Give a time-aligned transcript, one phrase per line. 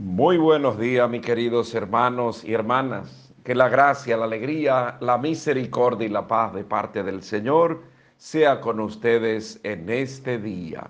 [0.00, 3.34] Muy buenos días, mis queridos hermanos y hermanas.
[3.42, 7.82] Que la gracia, la alegría, la misericordia y la paz de parte del Señor
[8.16, 10.88] sea con ustedes en este día.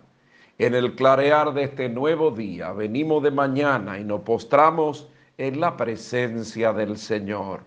[0.59, 5.75] En el clarear de este nuevo día, venimos de mañana y nos postramos en la
[5.75, 7.61] presencia del Señor.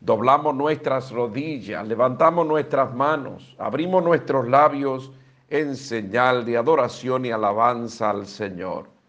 [0.00, 5.12] Doblamos nuestras rodillas, levantamos nuestras manos, abrimos nuestros labios
[5.50, 8.99] en señal de adoración y alabanza al Señor.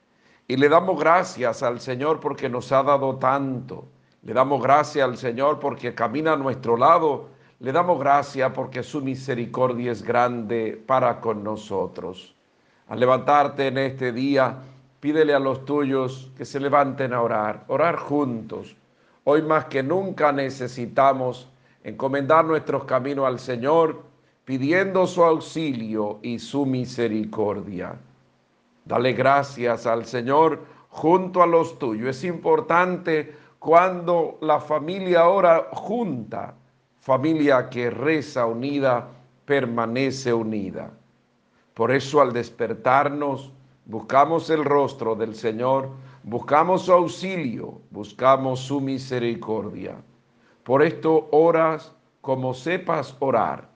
[0.51, 3.87] Y le damos gracias al Señor porque nos ha dado tanto.
[4.21, 7.29] Le damos gracias al Señor porque camina a nuestro lado.
[7.61, 12.35] Le damos gracias porque su misericordia es grande para con nosotros.
[12.89, 14.57] Al levantarte en este día,
[14.99, 18.75] pídele a los tuyos que se levanten a orar, orar juntos.
[19.23, 21.47] Hoy más que nunca necesitamos
[21.85, 24.01] encomendar nuestros caminos al Señor,
[24.43, 27.97] pidiendo su auxilio y su misericordia.
[28.91, 32.17] Dale gracias al Señor junto a los tuyos.
[32.17, 36.53] Es importante cuando la familia ora junta,
[36.99, 39.07] familia que reza unida,
[39.45, 40.91] permanece unida.
[41.73, 43.53] Por eso al despertarnos,
[43.85, 45.87] buscamos el rostro del Señor,
[46.23, 49.95] buscamos su auxilio, buscamos su misericordia.
[50.65, 53.69] Por esto oras como sepas orar,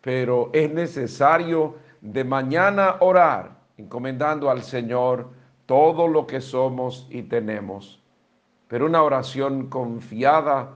[0.00, 5.28] pero es necesario de mañana orar encomendando al Señor
[5.66, 8.00] todo lo que somos y tenemos.
[8.68, 10.74] Pero una oración confiada,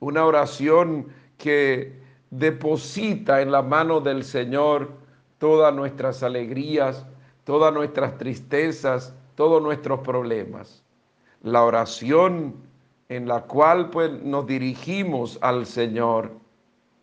[0.00, 2.00] una oración que
[2.30, 4.90] deposita en la mano del Señor
[5.38, 7.06] todas nuestras alegrías,
[7.44, 10.84] todas nuestras tristezas, todos nuestros problemas.
[11.42, 12.54] La oración
[13.08, 16.32] en la cual pues nos dirigimos al Señor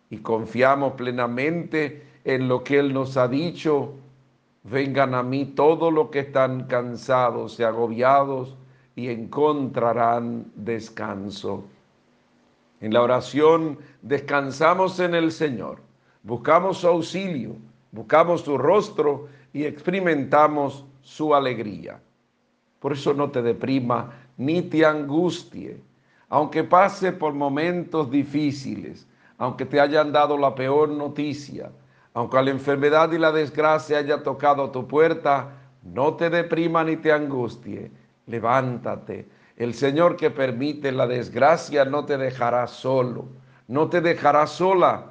[0.09, 3.93] y confiamos plenamente en lo que Él nos ha dicho
[4.63, 8.55] Vengan a mí todos los que están cansados y agobiados
[8.95, 11.63] y encontrarán descanso.
[12.79, 15.79] En la oración descansamos en el Señor,
[16.23, 17.55] buscamos su auxilio,
[17.91, 21.99] buscamos su rostro y experimentamos su alegría.
[22.79, 25.79] Por eso no te deprima ni te angustie,
[26.29, 31.71] aunque pase por momentos difíciles, aunque te hayan dado la peor noticia,
[32.13, 35.49] aunque la enfermedad y la desgracia haya tocado tu puerta,
[35.83, 37.91] no te deprima ni te angustie.
[38.27, 39.27] Levántate.
[39.55, 43.25] El Señor que permite la desgracia no te dejará solo,
[43.67, 45.05] no te dejará sola.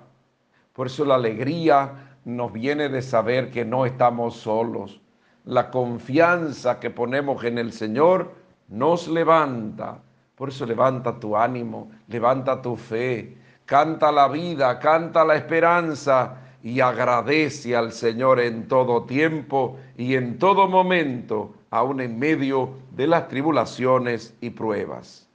[0.72, 5.00] Por eso la alegría nos viene de saber que no estamos solos.
[5.44, 8.32] La confianza que ponemos en el Señor
[8.68, 9.98] nos levanta.
[10.34, 13.36] Por eso levanta tu ánimo, levanta tu fe,
[13.66, 20.38] canta la vida, canta la esperanza y agradece al Señor en todo tiempo y en
[20.38, 25.28] todo momento, aun en medio de las tribulaciones y pruebas.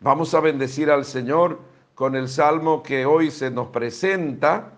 [0.00, 1.60] Vamos a bendecir al Señor
[1.94, 4.72] con el salmo que hoy se nos presenta.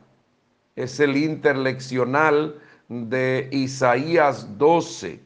[0.75, 2.59] Es el interleccional
[2.89, 5.21] de Isaías 12,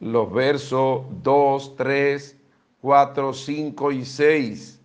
[0.00, 2.36] los versos 2, 3,
[2.82, 4.80] 4, 5 y 6.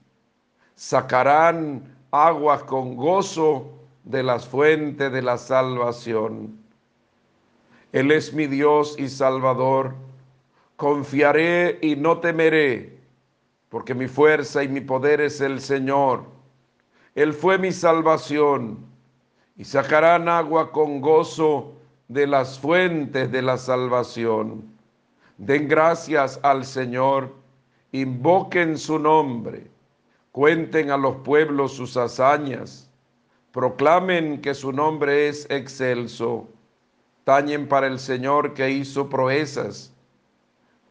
[0.76, 6.58] Sacarán aguas con gozo de las fuentes de la salvación.
[7.92, 9.96] Él es mi Dios y Salvador.
[10.76, 12.98] Confiaré y no temeré,
[13.70, 16.26] porque mi fuerza y mi poder es el Señor.
[17.16, 18.80] Él fue mi salvación,
[19.56, 21.74] y sacarán agua con gozo
[22.08, 24.64] de las fuentes de la salvación.
[25.38, 27.34] Den gracias al Señor,
[27.92, 29.70] invoquen su nombre,
[30.32, 32.83] cuenten a los pueblos sus hazañas
[33.54, 36.50] proclamen que su nombre es excelso,
[37.24, 39.94] tañen para el Señor que hizo proezas,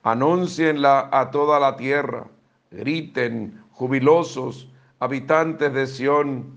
[0.04, 2.28] anúncienla a toda la tierra,
[2.70, 4.68] griten jubilosos,
[5.00, 6.56] habitantes de Sión,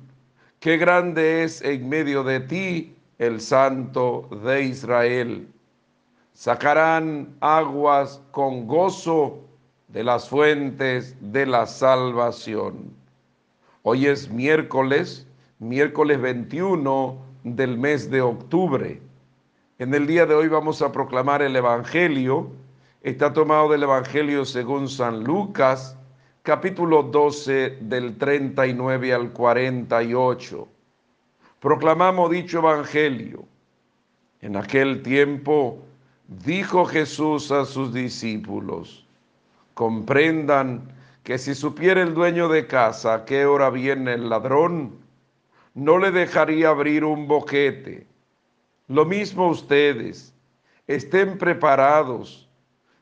[0.60, 5.48] qué grande es en medio de ti el Santo de Israel.
[6.34, 9.40] Sacarán aguas con gozo
[9.88, 12.94] de las fuentes de la salvación.
[13.82, 15.26] Hoy es miércoles
[15.68, 19.02] miércoles 21 del mes de octubre.
[19.80, 22.52] En el día de hoy vamos a proclamar el Evangelio.
[23.02, 25.98] Está tomado del Evangelio según San Lucas,
[26.44, 30.68] capítulo 12 del 39 al 48.
[31.60, 33.46] Proclamamos dicho Evangelio.
[34.42, 35.80] En aquel tiempo
[36.28, 39.08] dijo Jesús a sus discípulos,
[39.74, 45.05] comprendan que si supiera el dueño de casa a qué hora viene el ladrón,
[45.76, 48.08] no le dejaría abrir un boquete.
[48.88, 50.34] Lo mismo ustedes,
[50.88, 52.50] estén preparados,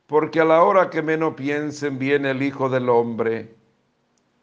[0.07, 3.53] porque a la hora que menos piensen viene el Hijo del Hombre.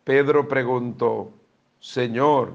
[0.04, 1.32] Pedro preguntó,
[1.80, 2.54] Señor,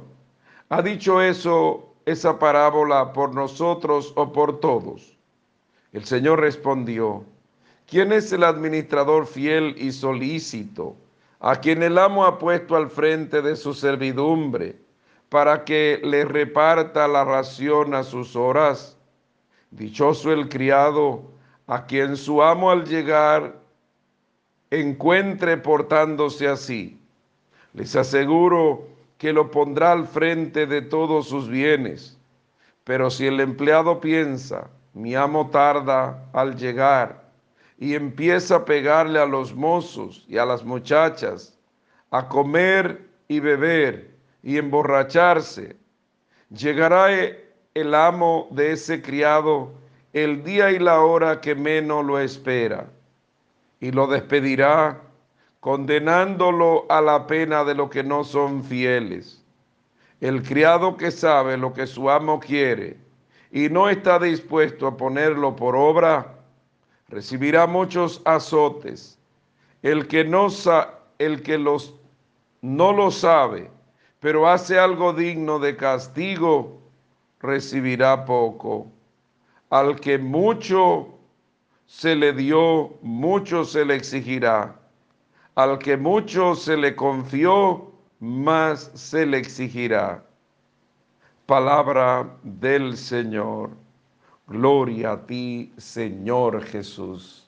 [0.69, 5.17] ¿ha dicho eso, esa parábola por nosotros o por todos?
[5.91, 7.25] El Señor respondió,
[7.85, 10.95] ¿quién es el administrador fiel y solícito,
[11.41, 14.84] a quien el amo ha puesto al frente de su servidumbre,
[15.29, 18.97] para que le reparta la ración a sus horas?
[19.71, 21.23] Dichoso el criado,
[21.67, 23.55] a quien su amo al llegar
[24.69, 26.99] encuentre portándose así.
[27.73, 28.87] Les aseguro
[29.17, 32.17] que lo pondrá al frente de todos sus bienes.
[32.83, 37.25] Pero si el empleado piensa, mi amo tarda al llegar,
[37.77, 41.57] y empieza a pegarle a los mozos y a las muchachas,
[42.11, 44.14] a comer y beber
[44.45, 45.75] y emborracharse,
[46.51, 47.07] llegará
[47.73, 49.73] el amo de ese criado
[50.13, 52.87] el día y la hora que menos lo espera,
[53.81, 55.01] y lo despedirá,
[55.59, 59.43] condenándolo a la pena de lo que no son fieles.
[60.21, 62.97] El criado que sabe lo que su amo quiere
[63.51, 66.35] y no está dispuesto a ponerlo por obra,
[67.09, 69.17] recibirá muchos azotes.
[69.81, 70.47] El que no,
[71.17, 71.95] el que los,
[72.61, 73.71] no lo sabe,
[74.25, 76.81] pero hace algo digno de castigo,
[77.39, 78.91] recibirá poco.
[79.69, 81.09] Al que mucho
[81.85, 84.79] se le dio, mucho se le exigirá.
[85.53, 90.25] Al que mucho se le confió, más se le exigirá.
[91.45, 93.69] Palabra del Señor.
[94.47, 97.47] Gloria a ti, Señor Jesús.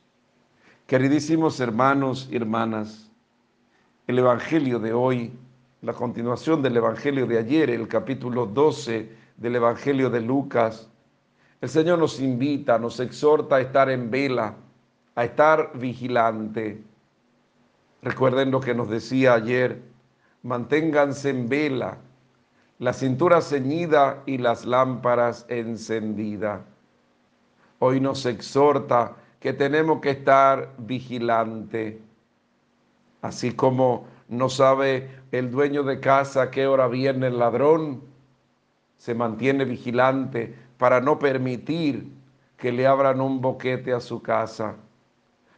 [0.85, 3.11] Queridísimos hermanos y hermanas,
[4.05, 5.33] el Evangelio de hoy,
[5.81, 10.89] la continuación del Evangelio de ayer, el capítulo 12 del Evangelio de Lucas,
[11.61, 14.55] el Señor nos invita, nos exhorta a estar en vela,
[15.15, 16.81] a estar vigilante.
[18.01, 19.81] Recuerden lo que nos decía ayer,
[20.41, 21.97] manténganse en vela,
[22.79, 26.61] la cintura ceñida y las lámparas encendidas.
[27.79, 32.01] Hoy nos exhorta que tenemos que estar vigilante,
[33.21, 38.01] así como no sabe el dueño de casa a qué hora viene el ladrón,
[38.97, 42.11] se mantiene vigilante para no permitir
[42.57, 44.75] que le abran un boquete a su casa.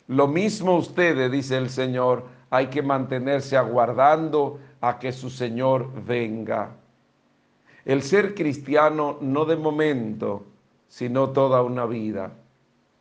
[0.07, 6.71] Lo mismo ustedes, dice el Señor, hay que mantenerse aguardando a que su Señor venga.
[7.85, 10.45] El ser cristiano no de momento,
[10.87, 12.31] sino toda una vida,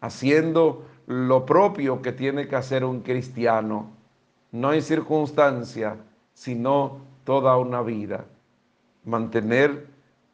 [0.00, 3.90] haciendo lo propio que tiene que hacer un cristiano,
[4.52, 5.96] no en circunstancia,
[6.38, 8.24] sino toda una vida.
[9.04, 9.88] Mantener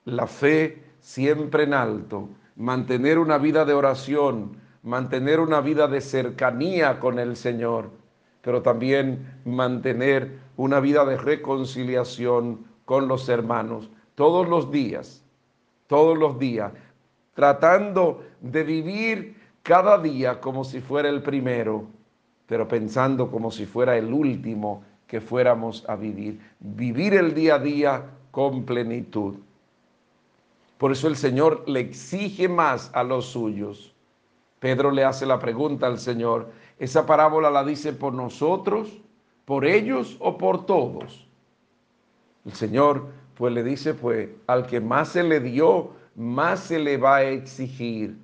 [0.05, 7.01] la fe siempre en alto, mantener una vida de oración, mantener una vida de cercanía
[7.01, 7.89] con el Señor,
[8.43, 15.25] pero también mantener una vida de reconciliación con los hermanos todos los días,
[15.87, 16.73] todos los días,
[17.33, 21.87] tratando de vivir cada día como si fuera el primero,
[22.45, 26.41] pero pensando como si fuera el último que fuéramos a vivir.
[26.59, 28.03] Vivir el día a día
[28.33, 29.37] con plenitud.
[30.77, 33.95] Por eso el Señor le exige más a los suyos.
[34.59, 36.51] Pedro le hace la pregunta al Señor,
[36.81, 38.89] ¿esa parábola la dice por nosotros,
[39.45, 41.29] por ellos o por todos?
[42.45, 46.97] El Señor pues le dice, pues al que más se le dio, más se le
[46.97, 48.19] va a exigir.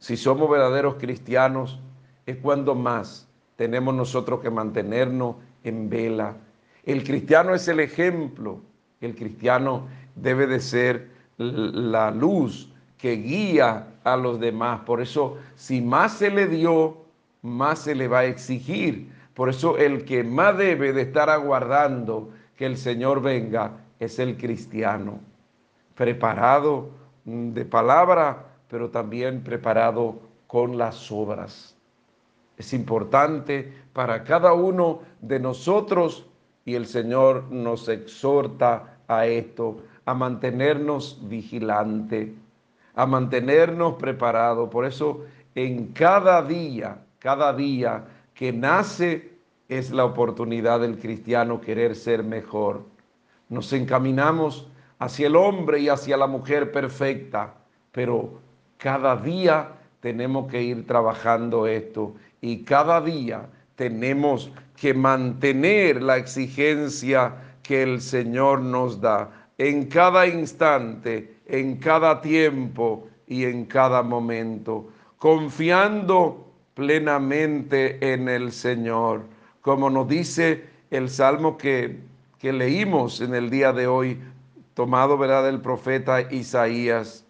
[0.00, 1.80] Si somos verdaderos cristianos,
[2.26, 3.26] es cuando más
[3.56, 6.36] tenemos nosotros que mantenernos en vela.
[6.84, 8.60] El cristiano es el ejemplo.
[9.00, 14.80] El cristiano debe de ser la luz que guía a los demás.
[14.80, 16.98] Por eso, si más se le dio,
[17.42, 19.10] más se le va a exigir.
[19.34, 24.36] Por eso el que más debe de estar aguardando que el Señor venga es el
[24.36, 25.18] cristiano,
[25.94, 26.90] preparado
[27.24, 31.76] de palabra, pero también preparado con las obras.
[32.56, 36.26] Es importante para cada uno de nosotros
[36.66, 42.34] y el Señor nos exhorta a esto, a mantenernos vigilante,
[42.94, 44.68] a mantenernos preparados.
[44.68, 45.24] Por eso
[45.54, 49.30] en cada día, cada día que nace
[49.68, 52.82] es la oportunidad del cristiano querer ser mejor.
[53.48, 57.54] Nos encaminamos hacia el hombre y hacia la mujer perfecta,
[57.92, 58.40] pero
[58.76, 59.68] cada día
[60.00, 68.00] tenemos que ir trabajando esto y cada día tenemos que mantener la exigencia que el
[68.00, 74.88] Señor nos da en cada instante, en cada tiempo y en cada momento,
[75.18, 79.22] confiando plenamente en el Señor,
[79.60, 82.00] como nos dice el salmo que,
[82.38, 84.20] que leímos en el día de hoy,
[84.74, 85.44] tomado ¿verdad?
[85.44, 87.24] del profeta Isaías.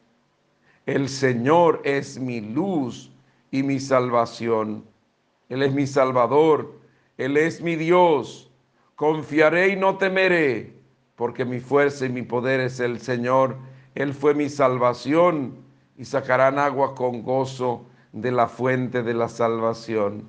[0.87, 3.11] El Señor es mi luz
[3.51, 4.85] y mi salvación.
[5.55, 6.73] Él es mi salvador.
[7.17, 8.51] Él es mi Dios.
[8.97, 10.75] Confiaré y no temeré,
[11.15, 13.57] porque mi fuerza y mi poder es el Señor.
[13.95, 15.55] Él fue mi salvación
[15.97, 20.29] y sacarán agua con gozo de la fuente de la salvación.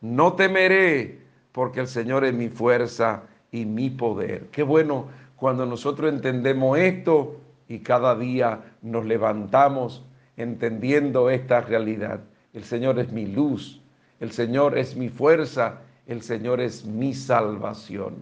[0.00, 1.20] No temeré,
[1.52, 4.48] porque el Señor es mi fuerza y mi poder.
[4.50, 5.06] Qué bueno
[5.36, 7.36] cuando nosotros entendemos esto
[7.68, 10.04] y cada día nos levantamos
[10.36, 12.18] entendiendo esta realidad.
[12.52, 13.80] El Señor es mi luz,
[14.20, 18.14] el Señor es mi fuerza, el Señor es mi salvación.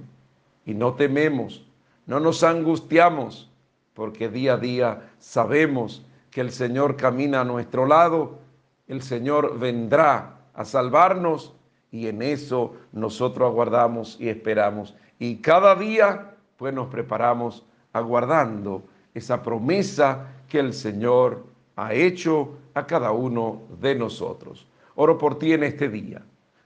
[0.66, 1.66] Y no tememos,
[2.06, 3.50] no nos angustiamos,
[3.94, 8.38] porque día a día sabemos que el Señor camina a nuestro lado,
[8.88, 11.54] el Señor vendrá a salvarnos
[11.90, 14.94] y en eso nosotros aguardamos y esperamos.
[15.18, 18.82] Y cada día pues nos preparamos aguardando
[19.14, 21.44] esa promesa que el Señor
[21.76, 24.66] ha hecho a cada uno de nosotros.
[24.96, 26.22] Oro por ti en este día.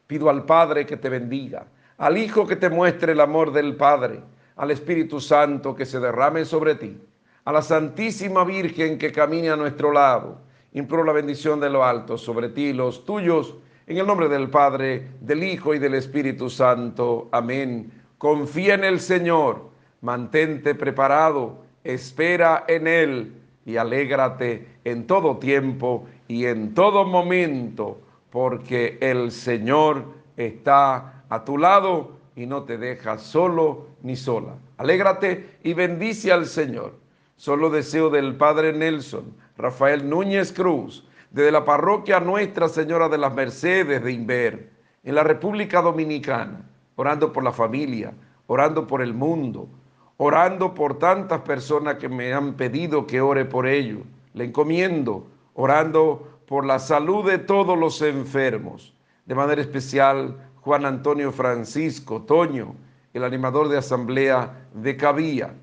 [0.07, 1.67] Pido al Padre que te bendiga,
[1.99, 4.21] al Hijo que te muestre el amor del Padre,
[4.57, 6.97] al Espíritu Santo que se derrame sobre ti,
[7.45, 10.41] a la Santísima Virgen que camine a nuestro lado.
[10.73, 13.57] Imploro la bendición de lo alto sobre ti y los tuyos,
[13.87, 17.29] en el nombre del Padre, del Hijo y del Espíritu Santo.
[17.33, 17.91] Amén.
[18.19, 19.69] Confía en el Señor
[20.01, 23.33] mantente preparado, espera en Él
[23.65, 30.05] y alégrate en todo tiempo y en todo momento, porque el Señor
[30.37, 34.55] está a tu lado y no te deja solo ni sola.
[34.77, 36.95] Alégrate y bendice al Señor.
[37.37, 43.35] Solo deseo del Padre Nelson, Rafael Núñez Cruz, desde la parroquia Nuestra Señora de las
[43.35, 44.71] Mercedes de Inver,
[45.05, 48.13] en la República Dominicana, orando por la familia,
[48.47, 49.69] orando por el mundo,
[50.17, 54.01] orando por tantas personas que me han pedido que ore por ellos.
[54.35, 58.95] Le encomiendo, orando por la salud de todos los enfermos.
[59.27, 62.75] De manera especial, Juan Antonio Francisco Toño,
[63.13, 65.55] el animador de asamblea de Cabía,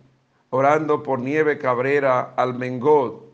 [0.51, 3.25] orando por Nieve Cabrera Almengot,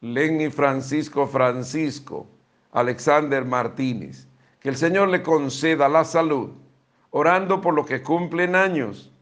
[0.00, 2.26] Lenny Francisco Francisco,
[2.72, 4.26] Alexander Martínez.
[4.60, 6.50] Que el Señor le conceda la salud,
[7.10, 9.12] orando por los que cumplen años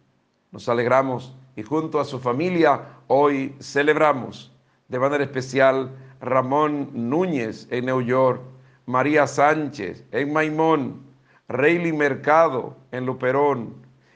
[0.52, 4.52] nos alegramos y junto a su familia hoy celebramos
[4.88, 8.40] de manera especial Ramón Núñez en New York,
[8.86, 11.02] María Sánchez en Maimón,
[11.48, 13.74] Reyli Mercado en Luperón,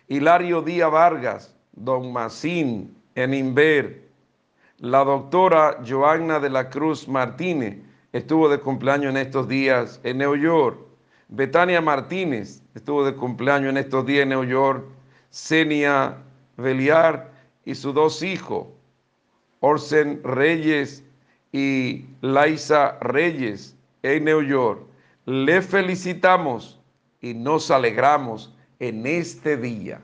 [0.09, 4.09] Hilario Díaz Vargas, Don Macín en Inver,
[4.79, 7.79] la doctora Joanna de la Cruz Martínez
[8.13, 10.79] estuvo de cumpleaños en estos días en New York,
[11.29, 14.85] Betania Martínez estuvo de cumpleaños en estos días en New York,
[15.31, 16.17] Senia
[16.57, 17.31] Beliar
[17.65, 18.67] y sus dos hijos,
[19.61, 21.05] Orsen Reyes
[21.53, 24.83] y Laisa Reyes en New York.
[25.27, 26.81] Le felicitamos
[27.21, 30.01] y nos alegramos en este día.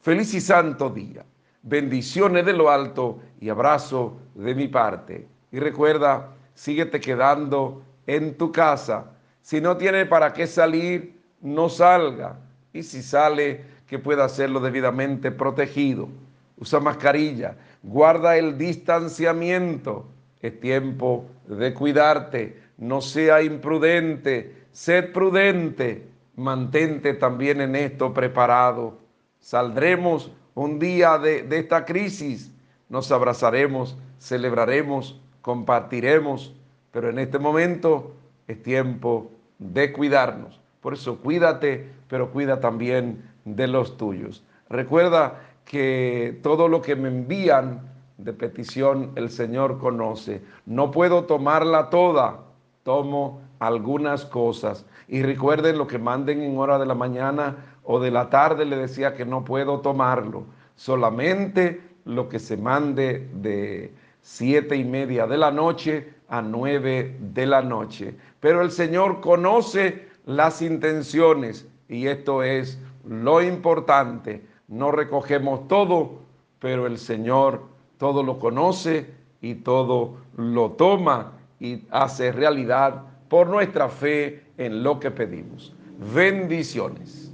[0.00, 1.24] Feliz y santo día.
[1.62, 5.26] Bendiciones de lo alto y abrazo de mi parte.
[5.50, 9.06] Y recuerda, síguete quedando en tu casa.
[9.40, 12.38] Si no tiene para qué salir, no salga.
[12.72, 16.08] Y si sale, que pueda hacerlo debidamente protegido.
[16.56, 20.06] Usa mascarilla, guarda el distanciamiento.
[20.44, 28.98] Es tiempo de cuidarte, no sea imprudente, sed prudente, mantente también en esto preparado.
[29.40, 32.52] Saldremos un día de, de esta crisis,
[32.90, 36.54] nos abrazaremos, celebraremos, compartiremos,
[36.92, 38.14] pero en este momento
[38.46, 40.60] es tiempo de cuidarnos.
[40.82, 44.44] Por eso cuídate, pero cuida también de los tuyos.
[44.68, 50.42] Recuerda que todo lo que me envían de petición el Señor conoce.
[50.66, 52.40] No puedo tomarla toda,
[52.82, 54.86] tomo algunas cosas.
[55.08, 58.76] Y recuerden lo que manden en hora de la mañana o de la tarde, le
[58.76, 60.44] decía que no puedo tomarlo.
[60.76, 63.92] Solamente lo que se mande de
[64.22, 68.14] siete y media de la noche a nueve de la noche.
[68.40, 74.42] Pero el Señor conoce las intenciones y esto es lo importante.
[74.68, 76.20] No recogemos todo,
[76.58, 79.06] pero el Señor todo lo conoce
[79.40, 85.74] y todo lo toma y hace realidad por nuestra fe en lo que pedimos.
[86.14, 87.32] Bendiciones.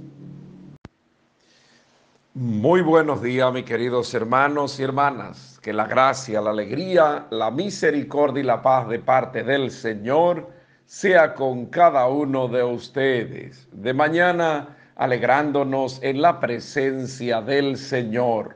[2.33, 5.59] Muy buenos días, mis queridos hermanos y hermanas.
[5.61, 10.49] Que la gracia, la alegría, la misericordia y la paz de parte del Señor
[10.85, 13.67] sea con cada uno de ustedes.
[13.71, 18.55] De mañana alegrándonos en la presencia del Señor,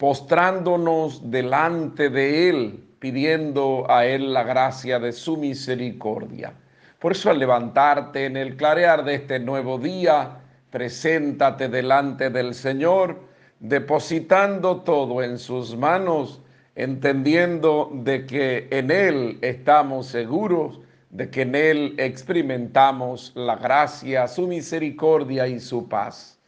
[0.00, 6.54] postrándonos delante de Él, pidiendo a Él la gracia de su misericordia.
[6.98, 10.38] Por eso al levantarte en el clarear de este nuevo día,
[10.70, 13.20] preséntate delante del Señor,
[13.58, 16.40] depositando todo en sus manos,
[16.76, 20.80] entendiendo de que en Él estamos seguros
[21.10, 26.39] de que en Él experimentamos la gracia, su misericordia y su paz.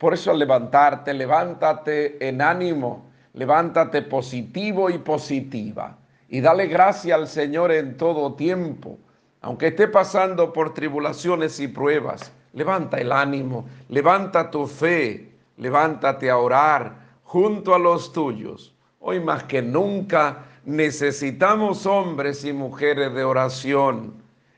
[0.00, 7.28] Por eso al levantarte, levántate en ánimo, levántate positivo y positiva y dale gracia al
[7.28, 8.98] Señor en todo tiempo,
[9.42, 12.32] aunque esté pasando por tribulaciones y pruebas.
[12.54, 18.74] Levanta el ánimo, levanta tu fe, levántate a orar junto a los tuyos.
[19.00, 24.14] Hoy más que nunca necesitamos hombres y mujeres de oración,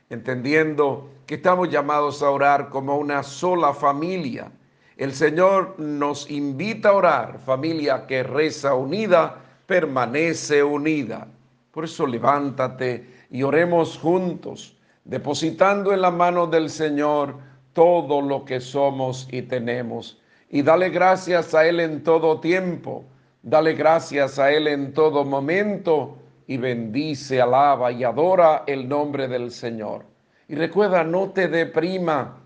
[0.09, 4.49] entendiendo que estamos llamados a orar como una sola familia.
[4.97, 11.27] El Señor nos invita a orar, familia que reza unida, permanece unida.
[11.71, 17.37] Por eso levántate y oremos juntos, depositando en la mano del Señor
[17.73, 20.21] todo lo que somos y tenemos.
[20.49, 23.05] Y dale gracias a Él en todo tiempo
[23.45, 29.51] Dale gracias a Él en todo momento y bendice, alaba y adora el nombre del
[29.51, 30.05] Señor.
[30.47, 32.41] Y recuerda, no te deprima,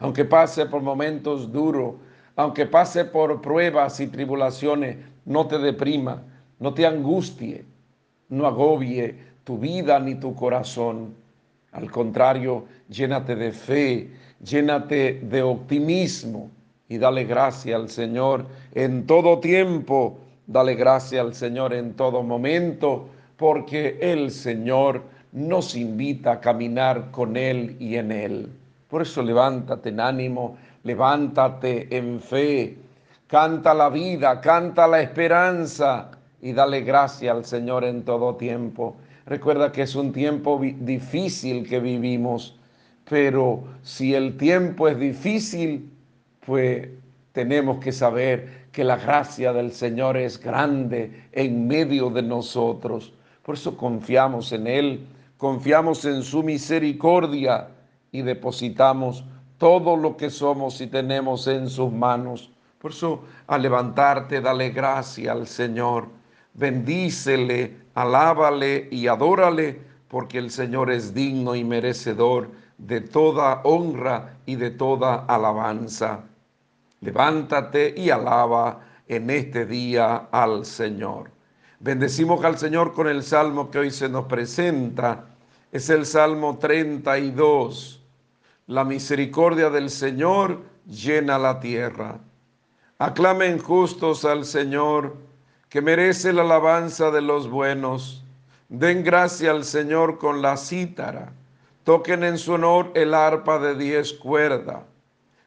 [0.00, 1.94] aunque pase por momentos duros,
[2.36, 6.22] aunque pase por pruebas y tribulaciones, no te deprima,
[6.58, 7.64] no te angustie,
[8.30, 9.14] no agobie
[9.44, 11.14] tu vida ni tu corazón.
[11.72, 14.10] Al contrario, llénate de fe,
[14.42, 16.50] llénate de optimismo
[16.88, 20.18] y dale gracia al Señor en todo tiempo.
[20.46, 27.36] Dale gracia al Señor en todo momento, porque el Señor nos invita a caminar con
[27.36, 28.59] Él y en Él.
[28.90, 32.76] Por eso levántate en ánimo, levántate en fe,
[33.28, 36.10] canta la vida, canta la esperanza
[36.42, 38.96] y dale gracia al Señor en todo tiempo.
[39.26, 42.58] Recuerda que es un tiempo difícil que vivimos,
[43.08, 45.88] pero si el tiempo es difícil,
[46.44, 46.88] pues
[47.30, 53.12] tenemos que saber que la gracia del Señor es grande en medio de nosotros.
[53.44, 57.68] Por eso confiamos en Él, confiamos en su misericordia
[58.12, 59.24] y depositamos
[59.58, 62.50] todo lo que somos y tenemos en sus manos.
[62.80, 66.08] Por eso, al levantarte, dale gracia al Señor,
[66.54, 74.56] bendícele, alábale y adórale, porque el Señor es digno y merecedor de toda honra y
[74.56, 76.24] de toda alabanza.
[77.00, 81.30] Levántate y alaba en este día al Señor.
[81.78, 85.26] Bendecimos al Señor con el salmo que hoy se nos presenta.
[85.72, 87.99] Es el Salmo 32.
[88.70, 92.20] La misericordia del Señor llena la tierra.
[93.00, 95.16] Aclamen justos al Señor,
[95.68, 98.24] que merece la alabanza de los buenos.
[98.68, 101.32] Den gracia al Señor con la cítara.
[101.82, 104.84] Toquen en su honor el arpa de diez cuerdas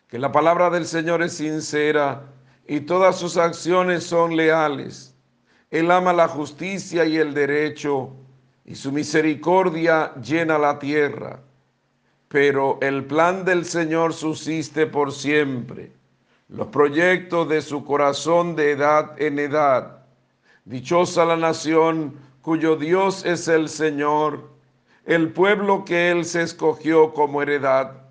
[0.10, 2.24] que la palabra del Señor es sincera
[2.68, 5.16] y todas sus acciones son leales.
[5.72, 8.10] Él ama la justicia y el derecho
[8.66, 11.40] y su misericordia llena la tierra.
[12.34, 15.92] Pero el plan del Señor subsiste por siempre,
[16.50, 20.00] los proyectos de su corazón de edad en edad.
[20.66, 24.50] Dichosa la nación cuyo Dios es el Señor,
[25.06, 28.04] el pueblo que Él se escogió como heredad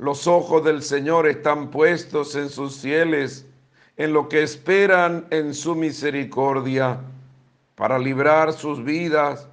[0.00, 3.46] los ojos del Señor están puestos en sus fieles,
[3.98, 6.98] en lo que esperan en su misericordia,
[7.74, 9.46] para librar sus vidas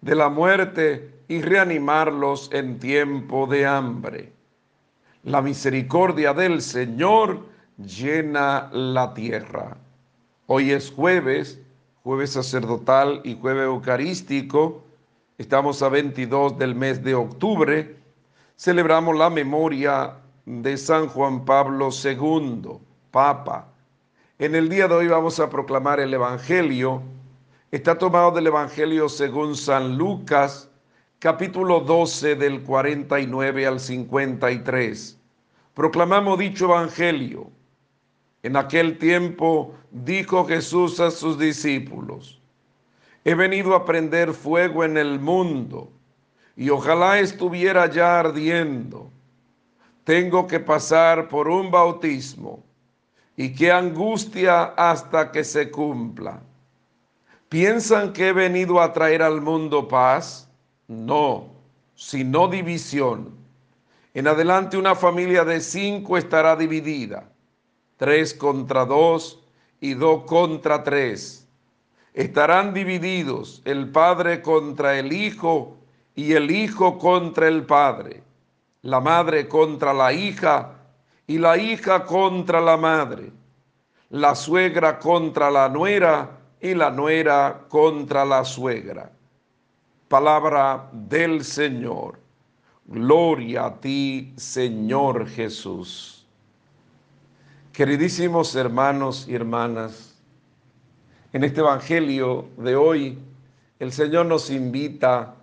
[0.00, 4.32] de la muerte y reanimarlos en tiempo de hambre.
[5.22, 9.76] La misericordia del Señor llena la tierra.
[10.46, 11.60] Hoy es jueves,
[12.02, 14.82] jueves sacerdotal y jueves eucarístico.
[15.36, 17.98] Estamos a 22 del mes de octubre
[18.58, 22.80] celebramos la memoria de San Juan Pablo II,
[23.12, 23.68] Papa.
[24.38, 27.02] En el día de hoy vamos a proclamar el Evangelio.
[27.70, 30.67] Está tomado del Evangelio según San Lucas,
[31.20, 35.18] capítulo 12 del 49 al 53.
[35.74, 37.50] Proclamamos dicho Evangelio.
[38.44, 42.40] En aquel tiempo dijo Jesús a sus discípulos,
[43.24, 45.90] he venido a prender fuego en el mundo
[46.56, 49.10] y ojalá estuviera ya ardiendo.
[50.04, 52.62] Tengo que pasar por un bautismo
[53.36, 56.40] y qué angustia hasta que se cumpla.
[57.48, 60.47] ¿Piensan que he venido a traer al mundo paz?
[60.88, 61.50] No,
[61.94, 63.36] sino división.
[64.14, 67.30] En adelante una familia de cinco estará dividida,
[67.98, 69.44] tres contra dos
[69.80, 71.46] y dos contra tres.
[72.14, 75.76] Estarán divididos el padre contra el hijo
[76.14, 78.22] y el hijo contra el padre,
[78.80, 80.72] la madre contra la hija
[81.26, 83.30] y la hija contra la madre,
[84.08, 89.12] la suegra contra la nuera y la nuera contra la suegra.
[90.08, 92.18] Palabra del Señor.
[92.86, 96.26] Gloria a ti, Señor Jesús.
[97.72, 100.18] Queridísimos hermanos y hermanas,
[101.34, 103.18] en este Evangelio de hoy,
[103.78, 105.34] el Señor nos invita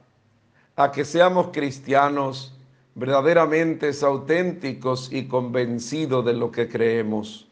[0.75, 2.57] a que seamos cristianos
[2.95, 7.47] verdaderamente auténticos y convencidos de lo que creemos.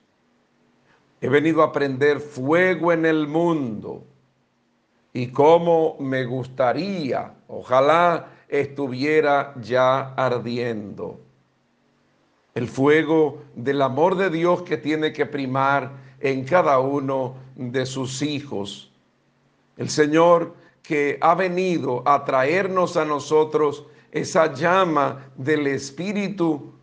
[1.22, 4.04] He venido a prender fuego en el mundo
[5.14, 11.20] y cómo me gustaría, ojalá estuviera ya ardiendo.
[12.56, 18.22] El fuego del amor de Dios que tiene que primar en cada uno de sus
[18.22, 18.92] hijos.
[19.78, 26.74] El Señor que ha venido a traernos a nosotros esa llama del Espíritu,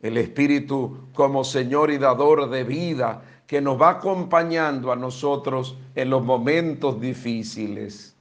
[0.00, 6.08] el Espíritu como Señor y dador de vida, que nos va acompañando a nosotros en
[6.08, 8.14] los momentos difíciles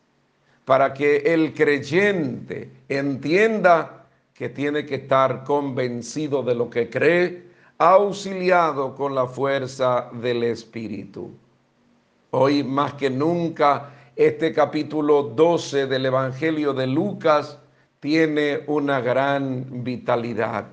[0.66, 7.44] para que el creyente entienda que tiene que estar convencido de lo que cree,
[7.78, 11.30] auxiliado con la fuerza del Espíritu.
[12.32, 17.60] Hoy más que nunca, este capítulo 12 del Evangelio de Lucas
[18.00, 20.66] tiene una gran vitalidad.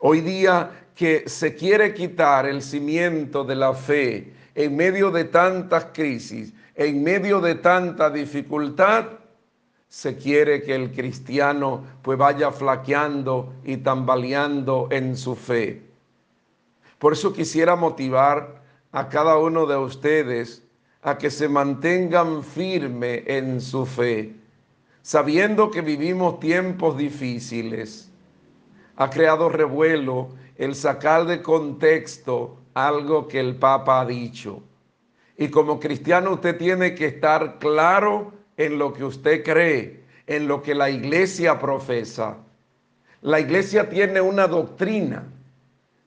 [0.00, 5.86] Hoy día que se quiere quitar el cimiento de la fe en medio de tantas
[5.94, 9.06] crisis, en medio de tanta dificultad,
[9.88, 15.80] se quiere que el cristiano pues vaya flaqueando y tambaleando en su fe.
[16.98, 18.60] Por eso quisiera motivar
[18.92, 20.62] a cada uno de ustedes
[21.00, 24.34] a que se mantengan firme en su fe,
[25.00, 28.10] sabiendo que vivimos tiempos difíciles.
[28.96, 34.62] Ha creado revuelo el sacar de contexto algo que el Papa ha dicho.
[35.38, 40.60] Y como cristiano usted tiene que estar claro en lo que usted cree, en lo
[40.60, 42.36] que la iglesia profesa.
[43.22, 45.24] La iglesia tiene una doctrina,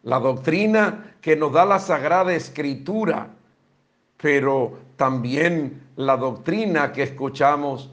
[0.03, 3.29] la doctrina que nos da la Sagrada Escritura,
[4.21, 7.89] pero también la doctrina que escuchamos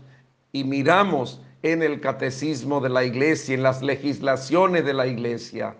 [0.52, 5.74] y miramos en el catecismo de la iglesia, en las legislaciones de la iglesia.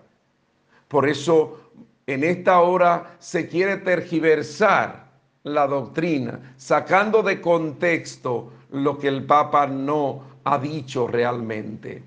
[0.91, 1.71] Por eso
[2.09, 5.07] en esta hora se quiere tergiversar
[5.45, 12.03] la doctrina, sacando de contexto lo que el Papa no ha dicho realmente.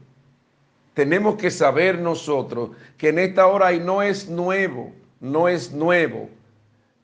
[0.94, 4.92] Tenemos que saber nosotros que en esta hora y no es nuevo,
[5.22, 6.30] no es nuevo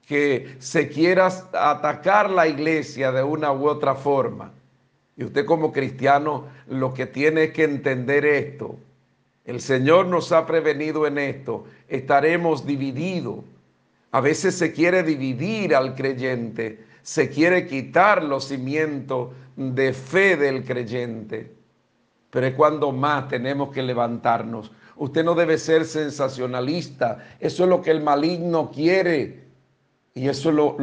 [0.06, 4.52] que se quiera atacar la iglesia de una u otra forma.
[5.16, 8.76] Y usted como cristiano lo que tiene es que entender esto.
[9.50, 11.66] El Señor nos ha prevenido en esto.
[11.88, 13.44] Estaremos divididos
[14.12, 20.66] a veces se quiere dividir al creyente, se quiere quitar los cimientos de fe del
[20.66, 21.54] creyente.
[22.32, 24.72] Pero es cuando más tenemos que levantarnos.
[24.96, 27.20] Usted no debe ser sensacionalista.
[27.40, 29.48] Eso es lo que el maligno quiere.
[30.16, 30.76] Y eso lo,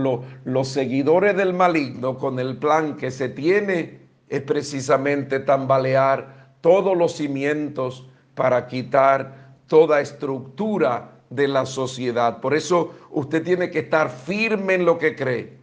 [0.45, 7.17] los seguidores del maligno con el plan que se tiene es precisamente tambalear todos los
[7.17, 12.41] cimientos para quitar toda estructura de la sociedad.
[12.41, 15.57] Por eso usted tiene que estar firme en lo que cree.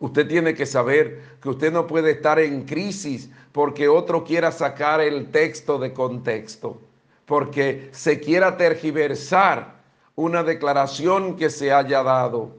[0.00, 5.00] Usted tiene que saber que usted no puede estar en crisis porque otro quiera sacar
[5.00, 6.80] el texto de contexto,
[7.24, 9.80] porque se quiera tergiversar
[10.16, 12.56] una declaración que se haya dado.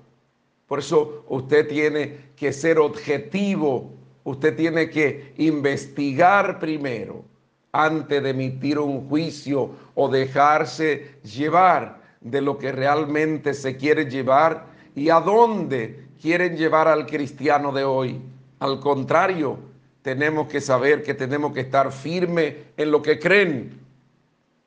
[0.67, 3.91] Por eso usted tiene que ser objetivo,
[4.24, 7.31] usted tiene que investigar primero
[7.72, 14.68] antes de emitir un juicio o dejarse llevar de lo que realmente se quiere llevar
[14.96, 18.22] y a dónde quieren llevar al cristiano de hoy.
[18.60, 19.58] Al contrario,
[20.02, 23.80] tenemos que saber que tenemos que estar firme en lo que creen,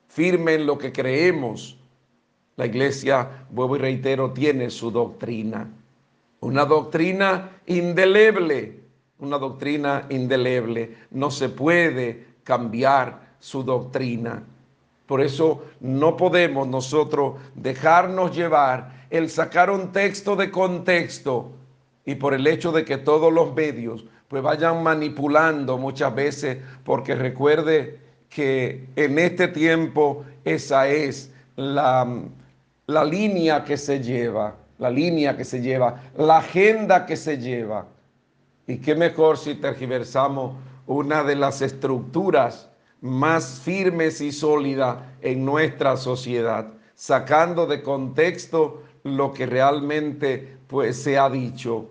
[0.07, 1.77] firme en lo que creemos.
[2.55, 5.69] La iglesia, vuelvo y reitero, tiene su doctrina.
[6.39, 8.79] Una doctrina indeleble,
[9.19, 10.95] una doctrina indeleble.
[11.11, 14.43] No se puede cambiar su doctrina.
[15.05, 21.51] Por eso no podemos nosotros dejarnos llevar el sacar un texto de contexto
[22.05, 27.13] y por el hecho de que todos los medios pues vayan manipulando muchas veces, porque
[27.15, 32.21] recuerde que en este tiempo esa es la,
[32.87, 37.85] la línea que se lleva, la línea que se lleva, la agenda que se lleva.
[38.67, 40.55] Y qué mejor si tergiversamos
[40.87, 42.69] una de las estructuras
[43.01, 51.17] más firmes y sólidas en nuestra sociedad, sacando de contexto lo que realmente pues, se
[51.17, 51.89] ha dicho.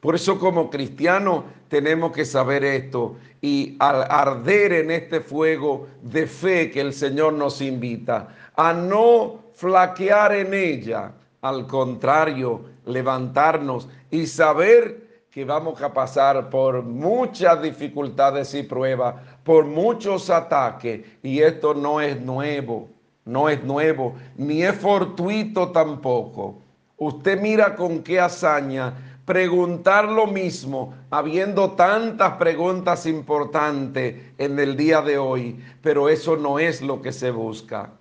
[0.00, 6.26] Por eso como cristianos tenemos que saber esto y al arder en este fuego de
[6.26, 11.12] fe que el Señor nos invita, a no flaquear en ella,
[11.42, 19.14] al contrario, levantarnos y saber que vamos a pasar por muchas dificultades y pruebas,
[19.44, 22.88] por muchos ataques, y esto no es nuevo,
[23.24, 26.56] no es nuevo, ni es fortuito tampoco.
[26.96, 28.92] Usted mira con qué hazaña
[29.24, 36.58] preguntar lo mismo, habiendo tantas preguntas importantes en el día de hoy, pero eso no
[36.58, 37.92] es lo que se busca.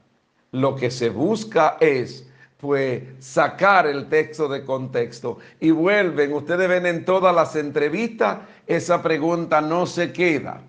[0.51, 2.28] Lo que se busca es
[2.59, 9.01] pues sacar el texto de contexto y vuelven, ustedes ven en todas las entrevistas, esa
[9.01, 10.61] pregunta no se queda.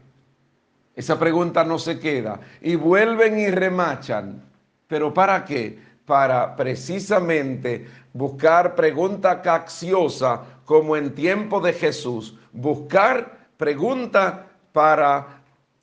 [0.94, 2.40] Esa pregunta no se queda.
[2.61, 4.42] Y vuelven y remachan.
[4.87, 5.79] ¿Pero para qué?
[6.05, 12.38] Para precisamente buscar pregunta cacciosa como en tiempo de Jesús.
[12.53, 15.39] Buscar pregunta para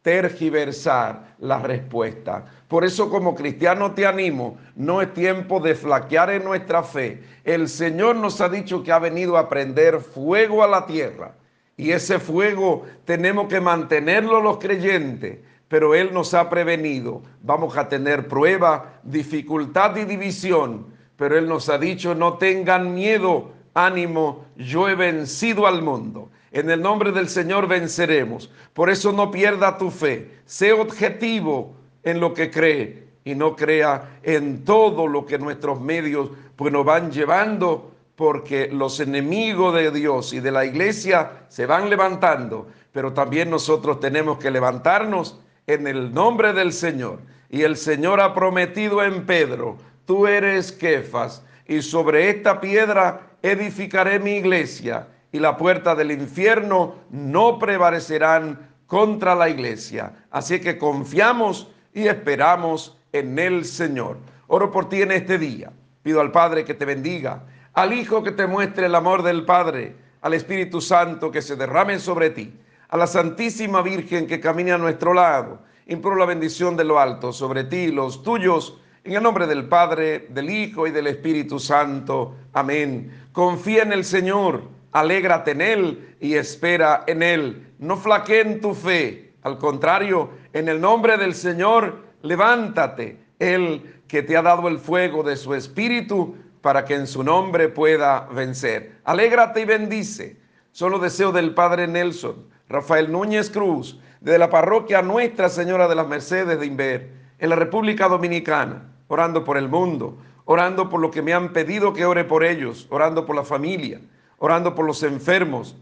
[0.08, 2.46] tergiversar la respuesta.
[2.70, 7.22] Por eso como cristiano te animo, no es tiempo de flaquear en nuestra fe.
[7.44, 11.34] El Señor nos ha dicho que ha venido a prender fuego a la tierra.
[11.76, 17.22] Y ese fuego tenemos que mantenerlo los creyentes, pero Él nos ha prevenido.
[17.42, 20.86] Vamos a tener prueba, dificultad y división,
[21.18, 26.30] pero Él nos ha dicho, no tengan miedo, ánimo, yo he vencido al mundo.
[26.58, 28.50] En el nombre del Señor venceremos.
[28.74, 30.40] Por eso no pierda tu fe.
[30.46, 36.32] Sé objetivo en lo que cree y no crea en todo lo que nuestros medios
[36.56, 41.92] pues, nos van llevando, porque los enemigos de Dios y de la iglesia se van
[41.92, 47.20] levantando, pero también nosotros tenemos que levantarnos en el nombre del Señor.
[47.52, 54.18] Y el Señor ha prometido en Pedro, tú eres Kefas, y sobre esta piedra edificaré
[54.18, 55.06] mi iglesia
[55.38, 60.14] y la puerta del infierno no prevalecerán contra la iglesia.
[60.32, 64.18] Así que confiamos y esperamos en el Señor.
[64.48, 65.72] Oro por ti en este día.
[66.02, 69.96] Pido al Padre que te bendiga, al Hijo que te muestre el amor del Padre,
[70.22, 72.52] al Espíritu Santo que se derrame sobre ti,
[72.90, 75.60] a la Santísima Virgen que camine a nuestro lado.
[75.86, 79.68] Imploro la bendición de lo alto sobre ti y los tuyos, en el nombre del
[79.68, 82.34] Padre, del Hijo y del Espíritu Santo.
[82.54, 83.12] Amén.
[83.32, 87.68] Confía en el Señor alégrate en Él y espera en Él.
[87.80, 89.34] No flaqueen tu fe.
[89.44, 93.20] Al contrario, en el nombre del Señor, levántate.
[93.40, 97.70] Él que te ha dado el fuego de su espíritu para que en su nombre
[97.70, 99.00] pueda vencer.
[99.04, 100.38] Alégrate y bendice.
[100.72, 106.08] Solo deseo del Padre Nelson, Rafael Núñez Cruz, de la parroquia Nuestra Señora de las
[106.08, 111.22] Mercedes de Inver, en la República Dominicana, orando por el mundo, orando por lo que
[111.22, 114.00] me han pedido que ore por ellos, orando por la familia
[114.38, 115.76] orando por los enfermos.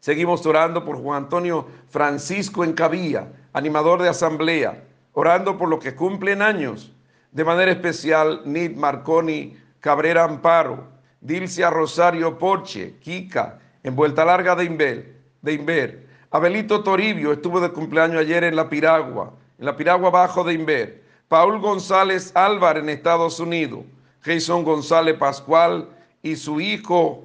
[0.00, 6.42] Seguimos orando por Juan Antonio Francisco Encabía, animador de asamblea, orando por los que cumplen
[6.42, 6.92] años.
[7.32, 10.86] De manera especial, Nid Marconi Cabrera Amparo,
[11.20, 16.06] Dilcia Rosario Porche, Kika, en Vuelta Larga de Inver, de Inver.
[16.30, 21.02] Abelito Toribio estuvo de cumpleaños ayer en La Piragua, en La Piragua Bajo de Inver.
[21.28, 23.84] Paul González Álvarez en Estados Unidos.
[24.22, 25.88] Jason González Pascual
[26.22, 27.24] y su hijo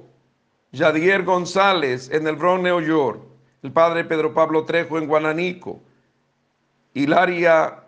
[0.72, 3.20] Yadier González en el Bronx, New York,
[3.62, 5.80] el padre Pedro Pablo Trejo en Guananico,
[6.94, 7.82] Hilaria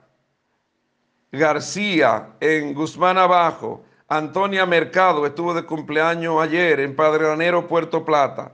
[1.30, 8.52] García en Guzmán Abajo, Antonia Mercado estuvo de cumpleaños ayer en Padranero, Puerto Plata,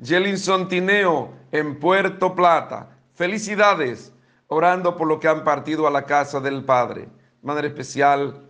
[0.00, 2.88] Jelinson Tineo en Puerto Plata.
[3.14, 4.12] Felicidades,
[4.46, 7.08] orando por lo que han partido a la casa del Padre.
[7.42, 8.46] Madre especial,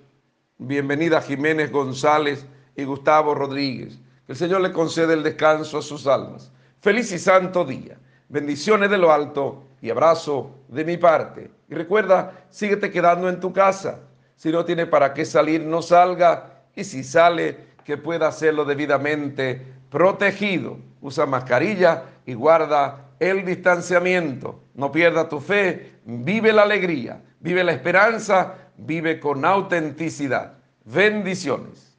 [0.59, 3.99] bienvenida Jiménez González y Gustavo Rodríguez.
[4.31, 6.53] El Señor le concede el descanso a sus almas.
[6.79, 7.99] Feliz y santo día.
[8.29, 11.51] Bendiciones de lo alto y abrazo de mi parte.
[11.69, 13.99] Y recuerda, síguete quedando en tu casa.
[14.37, 16.63] Si no tiene para qué salir, no salga.
[16.77, 20.79] Y si sale, que pueda hacerlo debidamente protegido.
[21.01, 24.63] Usa mascarilla y guarda el distanciamiento.
[24.75, 25.95] No pierda tu fe.
[26.05, 27.21] Vive la alegría.
[27.41, 28.55] Vive la esperanza.
[28.77, 30.53] Vive con autenticidad.
[30.85, 31.90] Bendiciones.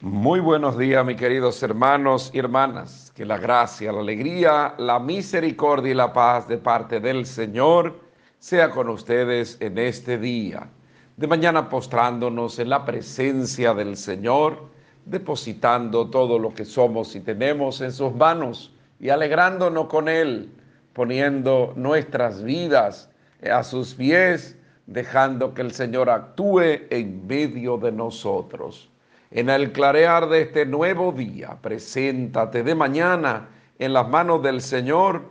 [0.00, 3.12] Muy buenos días, mis queridos hermanos y hermanas.
[3.16, 7.98] Que la gracia, la alegría, la misericordia y la paz de parte del Señor
[8.38, 10.68] sea con ustedes en este día.
[11.16, 14.68] De mañana postrándonos en la presencia del Señor,
[15.04, 20.48] depositando todo lo que somos y tenemos en sus manos y alegrándonos con Él,
[20.92, 23.10] poniendo nuestras vidas
[23.50, 24.56] a sus pies,
[24.86, 28.88] dejando que el Señor actúe en medio de nosotros
[29.30, 31.58] en el clarear de este nuevo día.
[31.60, 35.22] Preséntate de mañana en las manos del Señor,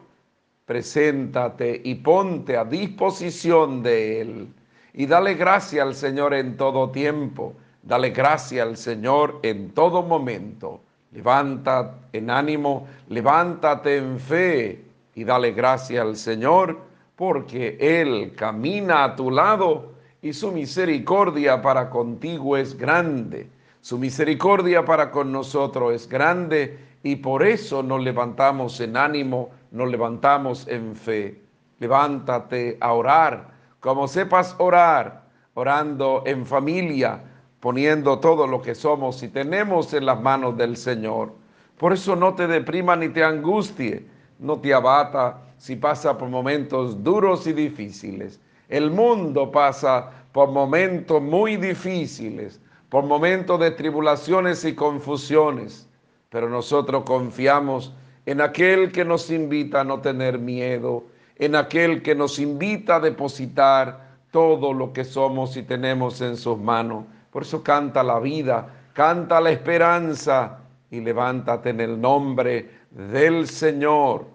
[0.65, 4.47] preséntate y ponte a disposición de Él.
[4.93, 10.81] Y dale gracia al Señor en todo tiempo, dale gracia al Señor en todo momento.
[11.11, 14.83] Levanta en ánimo, levántate en fe
[15.15, 16.77] y dale gracia al Señor
[17.15, 23.47] porque Él camina a tu lado y su misericordia para contigo es grande
[23.87, 29.89] su misericordia para con nosotros es grande y por eso nos levantamos en ánimo, nos
[29.89, 31.41] levantamos en fe.
[31.79, 33.47] Levántate a orar,
[33.79, 35.23] como sepas orar,
[35.53, 37.21] orando en familia,
[37.61, 41.33] poniendo todo lo que somos y tenemos en las manos del Señor.
[41.77, 44.05] Por eso no te deprima ni te angustie,
[44.37, 48.37] no te abata si pasa por momentos duros y difíciles.
[48.67, 55.87] El mundo pasa por momentos muy difíciles por momentos de tribulaciones y confusiones,
[56.29, 57.93] pero nosotros confiamos
[58.25, 62.99] en aquel que nos invita a no tener miedo, en aquel que nos invita a
[62.99, 67.05] depositar todo lo que somos y tenemos en sus manos.
[67.31, 74.25] Por eso canta la vida, canta la esperanza y levántate en el nombre del Señor.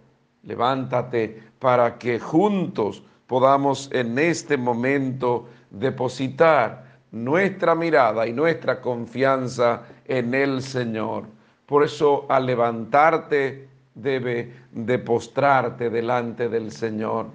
[0.44, 10.34] Levántate para que juntos podamos en este momento depositar nuestra mirada y nuestra confianza en
[10.34, 11.24] el Señor.
[11.66, 17.26] Por eso al levantarte debe de postrarte delante del Señor,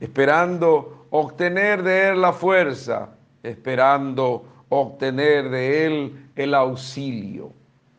[0.00, 3.10] esperando obtener de Él la fuerza,
[3.42, 7.52] esperando obtener de Él el auxilio.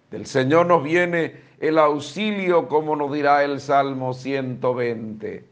[0.09, 5.45] Del Señor nos viene el auxilio, como nos dirá el Salmo 120.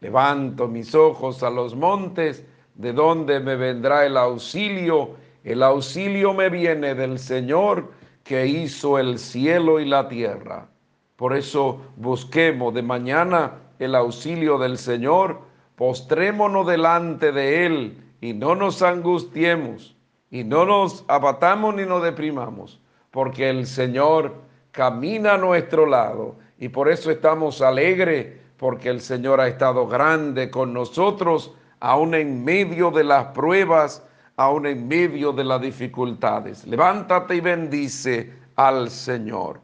[0.00, 2.44] Levanto mis ojos a los montes,
[2.78, 5.16] ¿De dónde me vendrá el auxilio?
[5.42, 7.90] El auxilio me viene del Señor
[8.22, 10.68] que hizo el cielo y la tierra.
[11.16, 15.40] Por eso busquemos de mañana el auxilio del Señor,
[15.74, 19.96] postrémonos delante de Él y no nos angustiemos
[20.30, 24.36] y no nos abatamos ni nos deprimamos, porque el Señor
[24.70, 30.48] camina a nuestro lado y por eso estamos alegres, porque el Señor ha estado grande
[30.48, 34.02] con nosotros aún en medio de las pruebas,
[34.36, 36.66] aún en medio de las dificultades.
[36.66, 39.60] Levántate y bendice al Señor.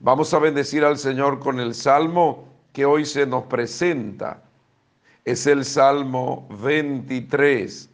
[0.00, 4.42] Vamos a bendecir al Señor con el salmo que hoy se nos presenta.
[5.24, 7.90] Es el Salmo 23.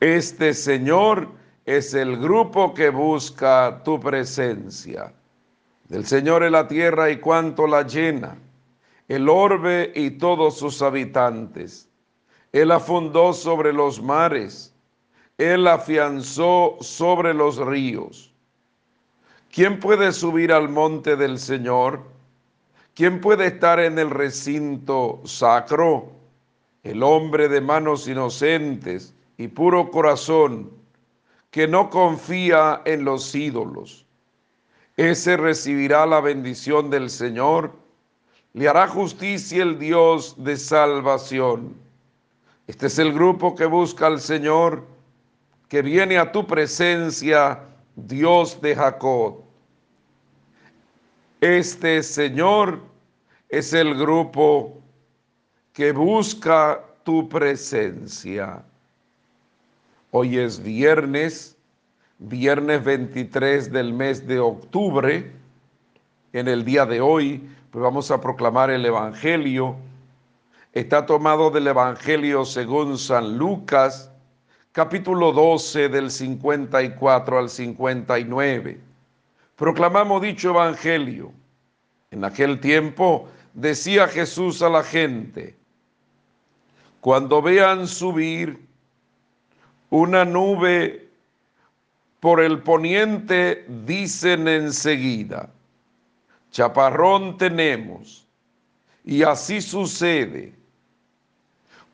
[0.00, 1.28] Este Señor
[1.64, 5.12] es el grupo que busca tu presencia.
[5.88, 8.36] Del Señor es la tierra y cuanto la llena
[9.08, 11.88] el orbe y todos sus habitantes.
[12.52, 14.74] Él la fundó sobre los mares,
[15.38, 18.32] Él afianzó sobre los ríos.
[19.50, 22.02] ¿Quién puede subir al monte del Señor?
[22.94, 26.12] ¿Quién puede estar en el recinto sacro?
[26.82, 30.70] El hombre de manos inocentes y puro corazón,
[31.50, 34.04] que no confía en los ídolos.
[34.96, 37.72] Ese recibirá la bendición del Señor
[38.54, 41.74] le hará justicia el Dios de salvación.
[42.66, 44.84] Este es el grupo que busca al Señor,
[45.68, 47.60] que viene a tu presencia,
[47.96, 49.42] Dios de Jacob.
[51.40, 52.80] Este Señor
[53.48, 54.78] es el grupo
[55.72, 58.64] que busca tu presencia.
[60.10, 61.56] Hoy es viernes,
[62.18, 65.32] viernes 23 del mes de octubre.
[66.32, 69.76] En el día de hoy pues vamos a proclamar el Evangelio.
[70.72, 74.10] Está tomado del Evangelio según San Lucas,
[74.72, 78.80] capítulo 12 del 54 al 59.
[79.56, 81.32] Proclamamos dicho Evangelio.
[82.10, 85.54] En aquel tiempo decía Jesús a la gente,
[87.00, 88.66] cuando vean subir
[89.90, 91.08] una nube
[92.20, 95.50] por el poniente, dicen enseguida,
[96.50, 98.26] chaparrón tenemos.
[99.04, 100.54] Y así sucede.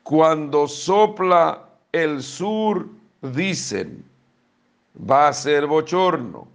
[0.03, 2.87] Cuando sopla el sur,
[3.21, 4.03] dicen,
[5.09, 6.47] va a ser bochorno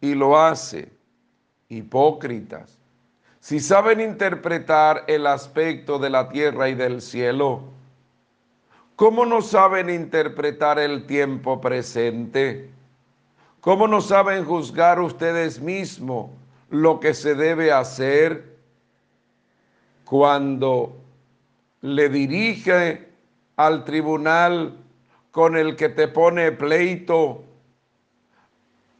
[0.00, 0.90] y lo hace.
[1.68, 2.78] Hipócritas.
[3.40, 7.62] Si saben interpretar el aspecto de la tierra y del cielo,
[8.94, 12.70] ¿cómo no saben interpretar el tiempo presente?
[13.60, 16.30] ¿Cómo no saben juzgar ustedes mismos
[16.70, 18.56] lo que se debe hacer
[20.04, 20.96] cuando
[21.82, 23.08] le dirige
[23.56, 24.76] al tribunal
[25.30, 27.44] con el que te pone pleito?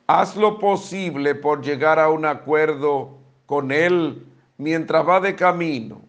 [0.07, 4.25] Haz lo posible por llegar a un acuerdo con él
[4.57, 6.03] mientras va de camino.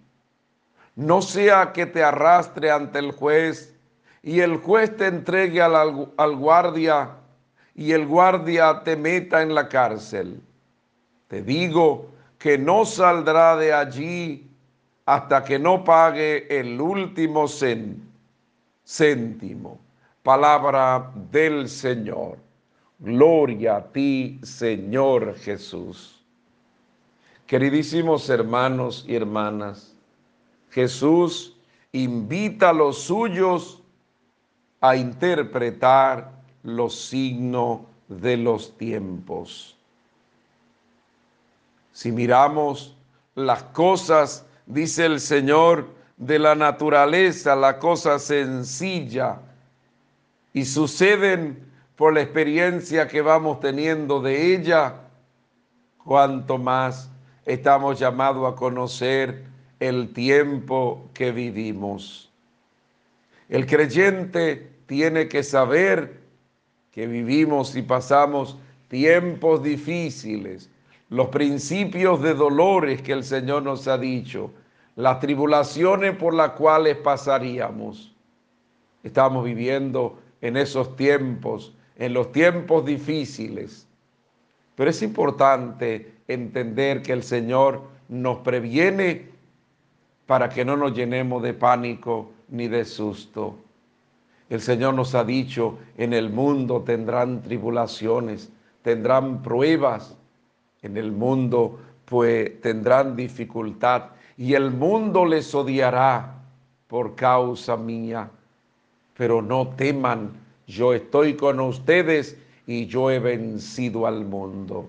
[0.95, 3.75] No sea que te arrastre ante el juez
[4.21, 7.11] y el juez te entregue al, al guardia
[7.75, 10.41] y el guardia te meta en la cárcel.
[11.27, 14.49] Te digo que no saldrá de allí
[15.05, 17.47] hasta que no pague el último
[18.83, 19.79] céntimo.
[20.23, 22.37] Palabra del Señor.
[22.99, 26.17] Gloria a ti, Señor Jesús.
[27.45, 29.95] Queridísimos hermanos y hermanas,
[30.69, 31.55] Jesús
[31.93, 33.81] invita a los suyos
[34.81, 39.76] a interpretar los signos de los tiempos.
[41.97, 42.95] Si miramos
[43.33, 49.39] las cosas, dice el Señor, de la naturaleza, la cosa sencilla,
[50.53, 51.57] y suceden
[51.95, 54.93] por la experiencia que vamos teniendo de ella,
[56.05, 57.09] cuanto más
[57.47, 59.45] estamos llamados a conocer
[59.79, 62.31] el tiempo que vivimos.
[63.49, 66.19] El creyente tiene que saber
[66.91, 68.55] que vivimos y pasamos
[68.87, 70.69] tiempos difíciles,
[71.09, 74.51] los principios de dolores que el Señor nos ha dicho,
[74.95, 78.13] las tribulaciones por las cuales pasaríamos.
[79.03, 83.87] Estamos viviendo en esos tiempos, en los tiempos difíciles.
[84.75, 89.29] Pero es importante entender que el Señor nos previene
[90.25, 93.57] para que no nos llenemos de pánico ni de susto.
[94.49, 98.51] El Señor nos ha dicho, en el mundo tendrán tribulaciones,
[98.81, 100.17] tendrán pruebas,
[100.81, 106.35] en el mundo pues tendrán dificultad y el mundo les odiará
[106.87, 108.29] por causa mía.
[109.15, 110.31] Pero no teman,
[110.67, 114.87] yo estoy con ustedes y yo he vencido al mundo.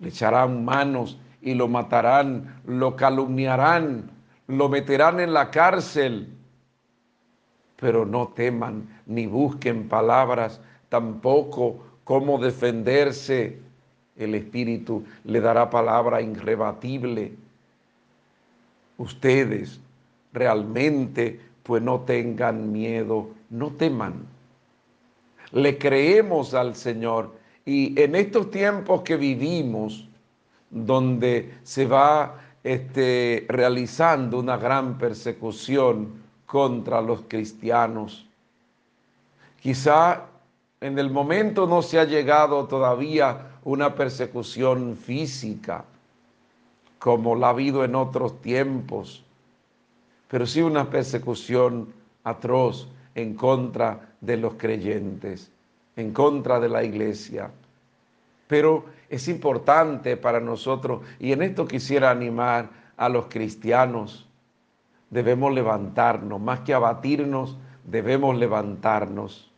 [0.00, 4.10] Le echarán manos y lo matarán, lo calumniarán,
[4.48, 6.36] lo meterán en la cárcel
[7.82, 13.58] pero no teman ni busquen palabras tampoco cómo defenderse.
[14.16, 17.32] El Espíritu le dará palabra irrebatible.
[18.98, 19.80] Ustedes
[20.32, 24.26] realmente pues no tengan miedo, no teman.
[25.52, 27.34] Le creemos al Señor
[27.64, 30.08] y en estos tiempos que vivimos,
[30.70, 38.26] donde se va este, realizando una gran persecución, contra los cristianos.
[39.58, 40.26] Quizá
[40.82, 45.84] en el momento no se ha llegado todavía una persecución física
[46.98, 49.24] como la ha habido en otros tiempos,
[50.28, 51.92] pero sí una persecución
[52.24, 55.50] atroz en contra de los creyentes,
[55.96, 57.50] en contra de la iglesia.
[58.46, 64.28] Pero es importante para nosotros, y en esto quisiera animar a los cristianos,
[65.10, 69.50] debemos levantarnos, más que abatirnos, debemos levantarnos.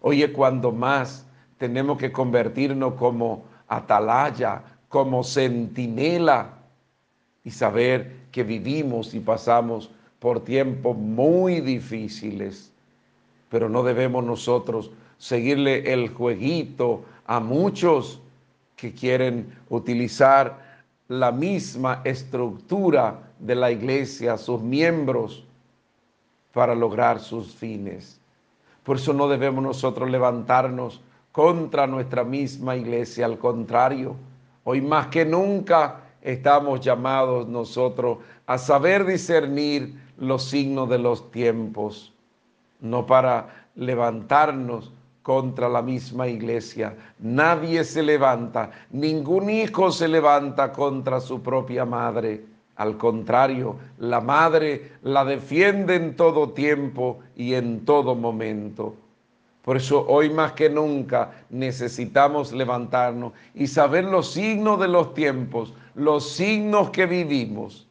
[0.00, 1.23] Oye, cuando más
[1.58, 6.50] tenemos que convertirnos como atalaya, como centinela
[7.42, 12.72] y saber que vivimos y pasamos por tiempos muy difíciles,
[13.48, 18.20] pero no debemos nosotros seguirle el jueguito a muchos
[18.76, 25.44] que quieren utilizar la misma estructura de la iglesia, sus miembros,
[26.52, 28.20] para lograr sus fines.
[28.84, 31.00] Por eso no debemos nosotros levantarnos
[31.34, 34.14] contra nuestra misma iglesia, al contrario,
[34.62, 42.12] hoy más que nunca estamos llamados nosotros a saber discernir los signos de los tiempos,
[42.80, 44.92] no para levantarnos
[45.24, 46.94] contra la misma iglesia.
[47.18, 52.44] Nadie se levanta, ningún hijo se levanta contra su propia madre.
[52.76, 58.94] Al contrario, la madre la defiende en todo tiempo y en todo momento.
[59.64, 65.72] Por eso hoy más que nunca necesitamos levantarnos y saber los signos de los tiempos,
[65.94, 67.88] los signos que vivimos,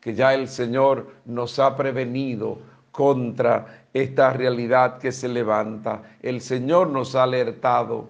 [0.00, 2.58] que ya el Señor nos ha prevenido
[2.90, 6.02] contra esta realidad que se levanta.
[6.22, 8.08] El Señor nos ha alertado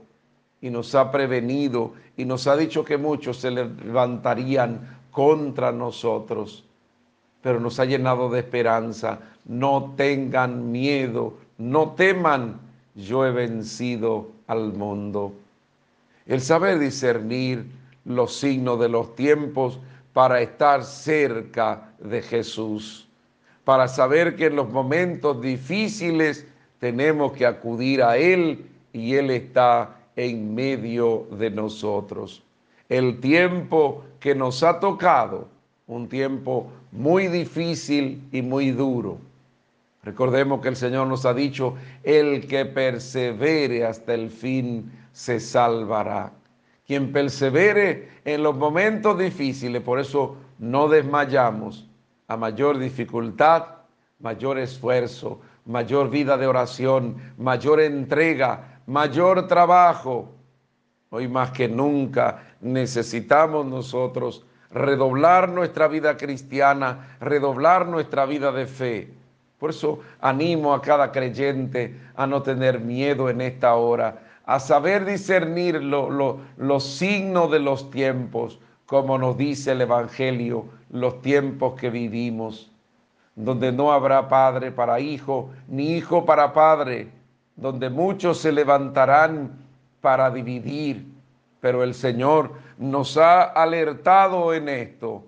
[0.60, 6.64] y nos ha prevenido y nos ha dicho que muchos se levantarían contra nosotros,
[7.42, 9.18] pero nos ha llenado de esperanza.
[9.44, 12.63] No tengan miedo, no teman,
[12.94, 15.32] yo he vencido al mundo.
[16.26, 17.66] El saber discernir
[18.04, 19.80] los signos de los tiempos
[20.12, 23.08] para estar cerca de Jesús,
[23.64, 26.46] para saber que en los momentos difíciles
[26.78, 32.42] tenemos que acudir a Él y Él está en medio de nosotros.
[32.88, 35.48] El tiempo que nos ha tocado,
[35.86, 39.18] un tiempo muy difícil y muy duro.
[40.04, 46.32] Recordemos que el Señor nos ha dicho, el que persevere hasta el fin se salvará.
[46.86, 51.88] Quien persevere en los momentos difíciles, por eso no desmayamos.
[52.28, 53.64] A mayor dificultad,
[54.18, 60.34] mayor esfuerzo, mayor vida de oración, mayor entrega, mayor trabajo.
[61.10, 69.14] Hoy más que nunca necesitamos nosotros redoblar nuestra vida cristiana, redoblar nuestra vida de fe.
[69.58, 75.04] Por eso animo a cada creyente a no tener miedo en esta hora, a saber
[75.04, 82.70] discernir los signos de los tiempos, como nos dice el Evangelio, los tiempos que vivimos,
[83.34, 87.08] donde no habrá padre para hijo, ni hijo para padre,
[87.56, 89.52] donde muchos se levantarán
[90.00, 91.06] para dividir,
[91.60, 95.24] pero el Señor nos ha alertado en esto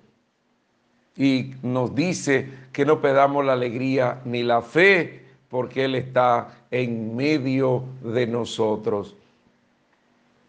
[1.17, 7.17] y nos dice que no pedamos la alegría ni la fe porque Él está en
[7.17, 9.17] medio de nosotros.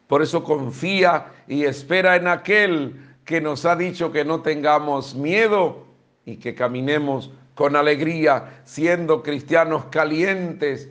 [0.07, 2.95] Por eso confía y espera en aquel
[3.25, 5.85] que nos ha dicho que no tengamos miedo
[6.25, 10.89] y que caminemos con alegría, siendo cristianos calientes,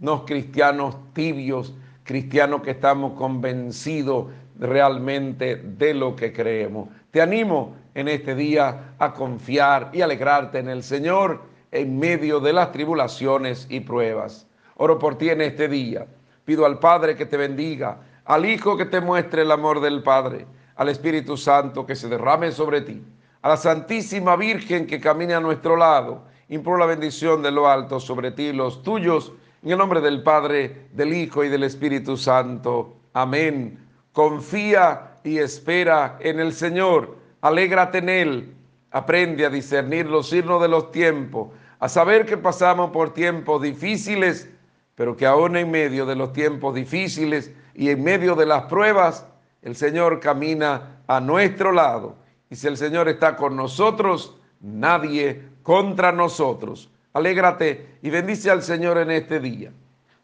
[0.00, 1.74] no cristianos tibios,
[2.04, 4.26] cristianos que estamos convencidos
[4.58, 6.88] realmente de lo que creemos.
[7.10, 11.42] Te animo en este día a confiar y alegrarte en el Señor
[11.72, 14.46] en medio de las tribulaciones y pruebas.
[14.76, 16.06] Oro por ti en este día.
[16.44, 20.46] Pido al Padre que te bendiga, al Hijo que te muestre el amor del Padre,
[20.76, 23.02] al Espíritu Santo que se derrame sobre ti,
[23.42, 26.22] a la Santísima Virgen que camine a nuestro lado.
[26.50, 29.32] Imploro la bendición de lo alto sobre ti y los tuyos,
[29.64, 32.96] en el nombre del Padre, del Hijo y del Espíritu Santo.
[33.12, 33.84] Amén.
[34.12, 37.17] Confía y espera en el Señor.
[37.40, 38.54] Alégrate en Él
[38.90, 44.50] Aprende a discernir los signos de los tiempos, a saber que pasamos por tiempos difíciles,
[44.94, 49.26] pero que aún en medio de los tiempos difíciles y en medio de las pruebas,
[49.60, 52.16] el Señor camina a nuestro lado.
[52.48, 56.90] Y si el Señor está con nosotros, nadie contra nosotros.
[57.12, 59.70] Alégrate y bendice al Señor en este día.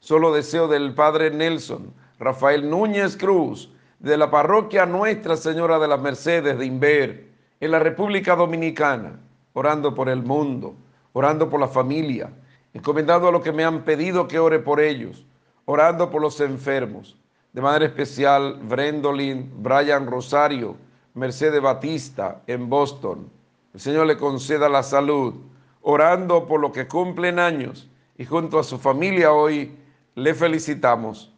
[0.01, 6.01] Solo deseo del Padre Nelson, Rafael Núñez Cruz, de la parroquia Nuestra Señora de las
[6.01, 7.29] Mercedes de Inver,
[7.61, 9.21] en la República Dominicana,
[9.53, 10.75] orando por el mundo,
[11.13, 12.31] orando por la familia,
[12.73, 15.25] encomendando a los que me han pedido que ore por ellos,
[15.65, 17.17] orando por los enfermos.
[17.53, 20.77] De manera especial, Brendolin, Brian Rosario,
[21.15, 23.31] Mercedes Batista en Boston.
[23.73, 25.35] El Señor le conceda la salud,
[25.83, 27.89] orando por los que cumplen años
[28.19, 29.77] y junto a su familia hoy
[30.15, 31.33] le felicitamos.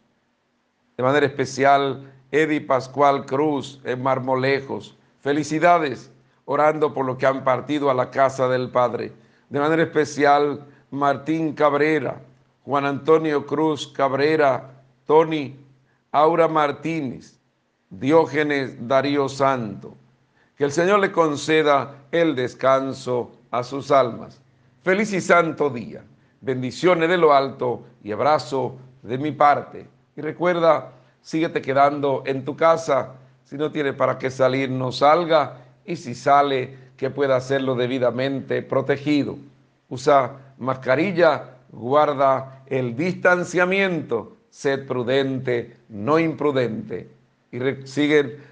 [0.95, 6.11] De manera especial, Eddie Pascual Cruz en Marmolejos, Felicidades
[6.45, 9.11] orando por los que han partido a la casa del Padre.
[9.49, 12.21] De manera especial, Martín Cabrera,
[12.63, 14.71] Juan Antonio Cruz Cabrera,
[15.05, 15.57] Tony,
[16.13, 17.37] Aura Martínez,
[17.89, 19.95] Diógenes Darío Santo.
[20.55, 24.41] Que el Señor le conceda el descanso a sus almas.
[24.83, 26.03] Feliz y santo día.
[26.39, 29.87] Bendiciones de lo alto y abrazo de mi parte.
[30.15, 30.93] Y recuerda,
[31.27, 35.57] síguete quedando en tu casa si no tiene para qué salir, no salga.
[35.85, 39.37] Y si sale, que pueda hacerlo debidamente protegido.
[39.89, 47.09] Usa mascarilla, guarda el distanciamiento, sed prudente, no imprudente.
[47.51, 47.59] Y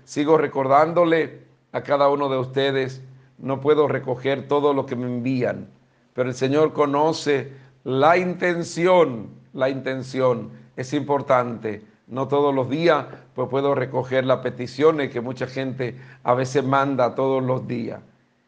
[0.03, 3.01] sigo recordándole a cada uno de ustedes,
[3.38, 5.67] no puedo recoger todo lo que me envían,
[6.13, 7.53] pero el Señor conoce
[7.86, 15.12] la intención, la intención es importante no todos los días, pues puedo recoger las peticiones
[15.12, 17.99] que mucha gente a veces manda todos los días.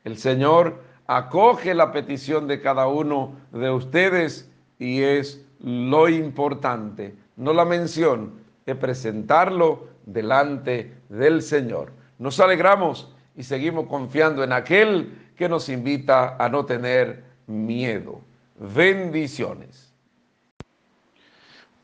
[0.04, 4.50] El Señor acoge la petición de cada uno de ustedes
[4.80, 8.34] y es lo importante, no la mención,
[8.66, 11.92] es presentarlo delante del Señor.
[12.20, 18.22] Nos alegramos y seguimos confiando en aquel que nos invita a no tener miedo.
[18.60, 19.87] Bendiciones.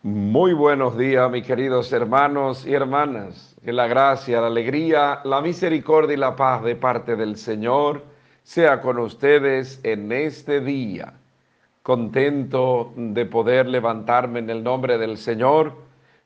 [0.06, 3.56] Muy buenos días, mis queridos hermanos y hermanas.
[3.64, 8.04] Que la gracia, la alegría, la misericordia y la paz de parte del Señor
[8.44, 11.14] sea con ustedes en este día.
[11.84, 15.72] Contento de poder levantarme en el nombre del Señor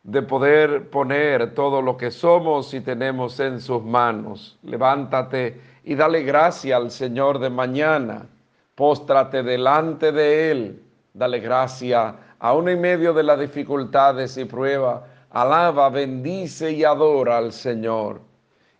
[0.01, 4.57] de poder poner todo lo que somos y tenemos en sus manos.
[4.63, 8.25] Levántate y dale gracia al Señor de mañana.
[8.73, 10.83] Póstrate delante de Él.
[11.13, 15.01] Dale gracia aún en medio de las dificultades y pruebas.
[15.31, 18.21] Alaba, bendice y adora al Señor.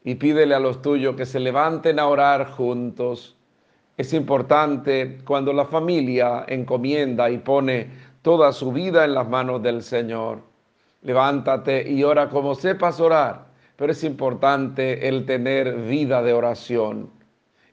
[0.04, 3.36] Y pídele a los tuyos que se levanten a orar juntos.
[3.98, 7.90] Es importante cuando la familia encomienda y pone
[8.22, 10.48] toda su vida en las manos del Señor
[11.02, 17.10] levántate y ora como sepas orar, pero es importante el tener vida de oración,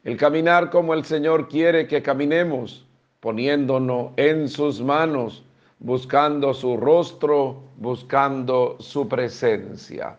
[0.05, 2.87] el caminar como el Señor quiere que caminemos,
[3.21, 5.45] poniéndonos en sus manos,
[5.85, 10.19] buscando su rostro, buscando su presencia.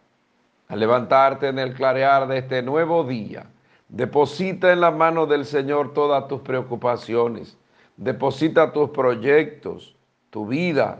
[0.68, 3.48] Al levantarte en el clarear de este nuevo día,
[3.90, 7.58] deposita en la mano del Señor todas tus preocupaciones,
[7.98, 9.96] deposita tus proyectos,
[10.30, 11.00] tu vida,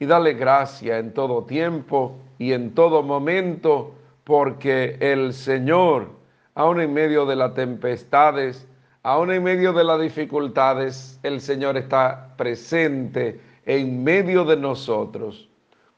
[0.00, 3.94] y dale gracia en todo tiempo y en todo momento,
[4.24, 6.08] porque el Señor,
[6.56, 8.66] aun en medio de las tempestades,
[9.04, 15.48] aun en medio de las dificultades, el Señor está presente en medio de nosotros,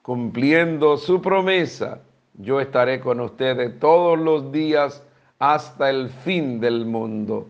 [0.02, 2.00] cumpliendo su promesa.
[2.34, 5.02] Yo estaré con ustedes todos los días
[5.38, 7.48] hasta el fin del mundo.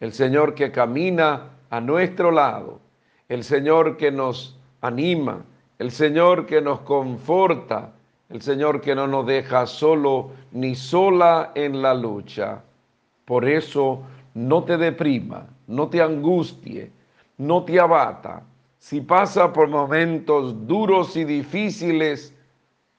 [0.00, 2.80] El Señor que camina a nuestro lado,
[3.28, 5.44] el Señor que nos anima,
[5.78, 7.92] el Señor que nos conforta,
[8.28, 12.62] el Señor que no nos deja solo ni sola en la lucha.
[13.24, 14.02] Por eso
[14.34, 16.90] no te deprima, no te angustie,
[17.38, 18.42] no te abata.
[18.80, 22.34] Si pasa por momentos duros y difíciles,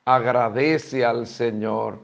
[0.05, 1.99] agradece al Señor.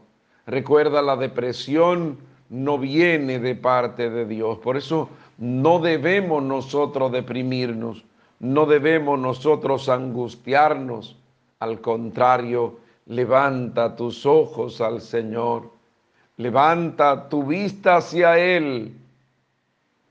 [0.45, 2.17] Recuerda, la depresión
[2.49, 4.57] no viene de parte de Dios.
[4.59, 8.03] Por eso no debemos nosotros deprimirnos
[8.39, 11.15] no debemos nosotros angustiarnos,
[11.59, 15.71] al contrario, levanta tus ojos al Señor,
[16.37, 18.93] levanta tu vista hacia Él,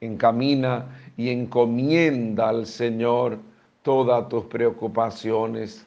[0.01, 0.87] encamina
[1.17, 3.39] y encomienda al Señor
[3.87, 5.87] todas tus preocupaciones.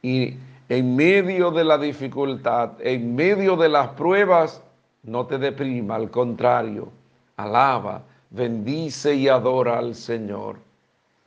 [0.00, 0.38] Y
[0.70, 4.62] en medio de la dificultad, en medio de las pruebas,
[5.02, 6.88] no te deprima, al contrario,
[7.36, 8.00] alaba,
[8.30, 10.56] bendice y adora al Señor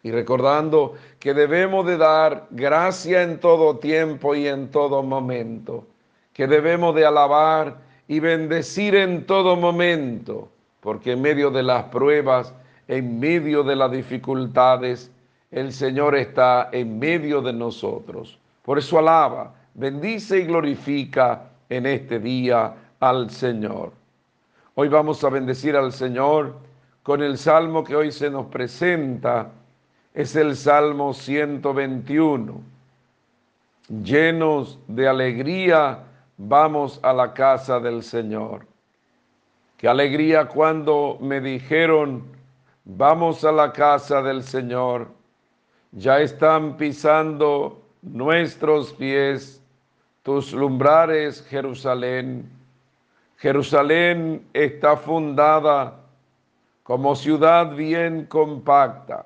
[0.02, 5.86] y recordando que debemos de dar gracia en todo tiempo y en todo momento,
[6.34, 7.78] que debemos de alabar
[8.08, 12.56] y bendecir en todo momento, porque en medio de las pruebas,
[12.88, 15.12] en medio de las dificultades,
[15.56, 18.38] el Señor está en medio de nosotros.
[18.62, 23.94] Por eso alaba, bendice y glorifica en este día al Señor.
[24.76, 26.58] Hoy vamos a bendecir al Señor
[27.04, 29.50] con el salmo que hoy se nos presenta
[30.14, 32.62] es el Salmo 121.
[34.04, 36.04] Llenos de alegría,
[36.36, 38.68] vamos a la casa del Señor.
[39.78, 42.26] Qué alegría cuando me dijeron,
[42.84, 45.15] vamos a la casa del Señor.
[45.96, 49.62] Ya están pisando nuestros pies
[50.22, 52.48] tus lumbrares, Jerusalén.
[53.38, 55.96] Jerusalén está fundada
[56.84, 59.26] como ciudad bien compacta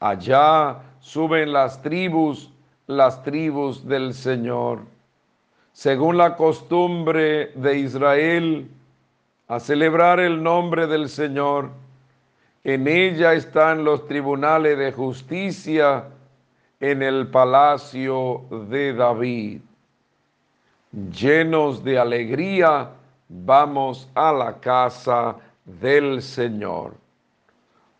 [0.00, 2.50] Allá suben las tribus,
[2.86, 4.80] las tribus del Señor,
[5.74, 8.70] según la costumbre de Israel,
[9.46, 11.70] a celebrar el nombre del Señor.
[12.64, 16.04] En ella están los tribunales de justicia
[16.78, 19.60] en el palacio de David.
[20.92, 22.90] Llenos de alegría,
[23.28, 26.94] vamos a la casa del Señor.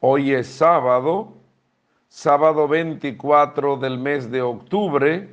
[0.01, 1.41] Hoy es sábado
[2.11, 5.29] sábado 24 del mes de octubre.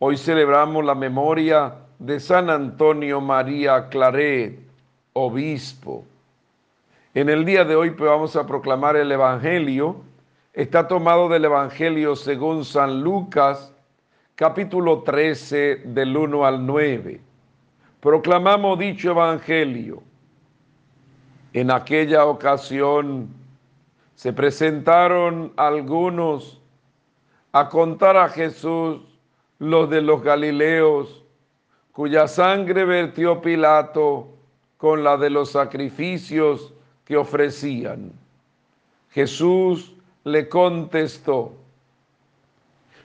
[0.00, 4.58] Hoy celebramos la memoria de San Antonio María Claret,
[5.12, 6.04] obispo.
[7.16, 10.02] En el día de hoy pues, vamos a proclamar el Evangelio.
[10.52, 13.72] Está tomado del Evangelio según San Lucas,
[14.34, 17.18] capítulo 13, del 1 al 9.
[18.00, 20.02] Proclamamos dicho Evangelio.
[21.54, 23.28] En aquella ocasión,
[24.14, 26.60] se presentaron algunos
[27.50, 29.00] a contar a Jesús
[29.58, 31.24] los de los Galileos,
[31.92, 34.28] cuya sangre vertió Pilato
[34.76, 36.74] con la de los sacrificios
[37.06, 38.12] que ofrecían.
[39.10, 39.94] Jesús
[40.24, 41.54] le contestó,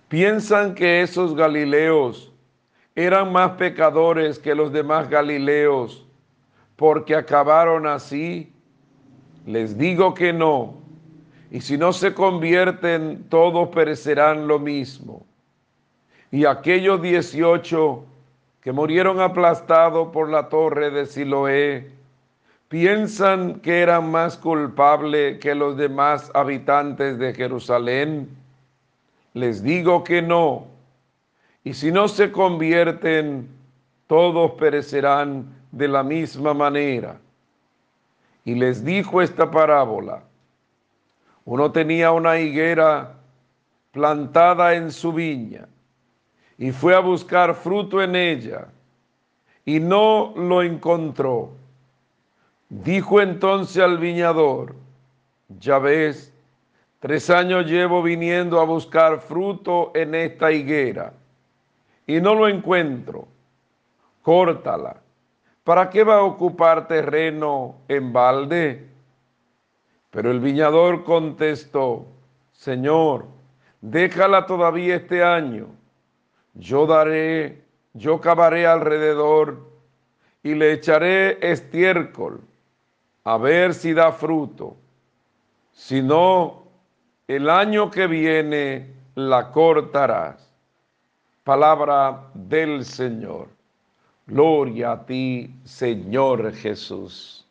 [0.10, 2.34] ¿piensan que esos galileos
[2.96, 6.06] eran más pecadores que los demás galileos
[6.76, 8.52] porque acabaron así?
[9.46, 10.82] Les digo que no.
[11.52, 15.26] Y si no se convierten, todos perecerán lo mismo.
[16.32, 18.06] Y aquellos dieciocho
[18.62, 21.92] que murieron aplastados por la torre de Siloé,
[22.72, 28.30] piensan que eran más culpables que los demás habitantes de Jerusalén.
[29.34, 30.68] Les digo que no.
[31.66, 33.50] Y si no se convierten,
[34.08, 37.20] todos perecerán de la misma manera.
[38.46, 40.24] Y les dijo esta parábola.
[41.44, 43.18] Uno tenía una higuera
[43.92, 45.68] plantada en su viña
[46.58, 48.70] y fue a buscar fruto en ella
[49.66, 51.60] y no lo encontró.
[52.72, 54.76] Dijo entonces al viñador,
[55.60, 56.34] ya ves,
[57.02, 61.12] tres años llevo viniendo a buscar fruto en esta higuera
[62.08, 63.28] y no lo encuentro.
[64.22, 65.02] Córtala.
[65.66, 68.88] ¿Para qué va a ocupar terreno en balde?
[70.10, 72.06] Pero el viñador contestó,
[72.54, 73.26] Señor,
[73.82, 75.68] déjala todavía este año
[76.54, 77.64] yo daré,
[77.94, 79.70] yo cavaré alrededor
[80.42, 82.42] y le echaré estiércol
[83.24, 84.76] a ver si da fruto.
[85.74, 86.64] Si no,
[87.28, 90.48] el año que viene la cortarás.
[91.44, 93.48] Palabra del Señor.
[94.28, 97.46] Gloria a ti, Señor Jesús.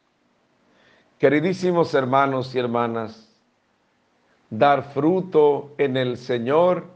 [1.19, 3.29] Queridísimos hermanos y hermanas,
[4.49, 6.87] dar fruto en el Señor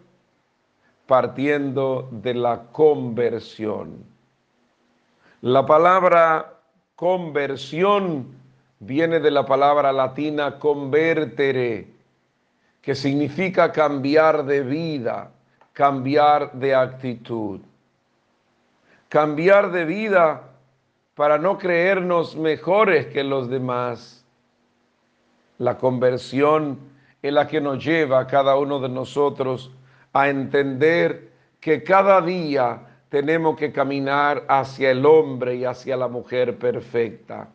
[1.07, 4.05] partiendo de la conversión.
[5.43, 6.59] La palabra
[6.97, 8.44] conversión
[8.79, 11.89] viene de la palabra latina convertere,
[12.81, 15.31] que significa cambiar de vida,
[15.73, 17.61] cambiar de actitud.
[19.09, 20.43] Cambiar de vida
[21.15, 24.25] para no creernos mejores que los demás.
[25.59, 26.79] La conversión
[27.23, 29.71] es la que nos lleva a cada uno de nosotros
[30.13, 36.59] a entender que cada día tenemos que caminar hacia el hombre y hacia la mujer
[36.59, 37.49] perfecta,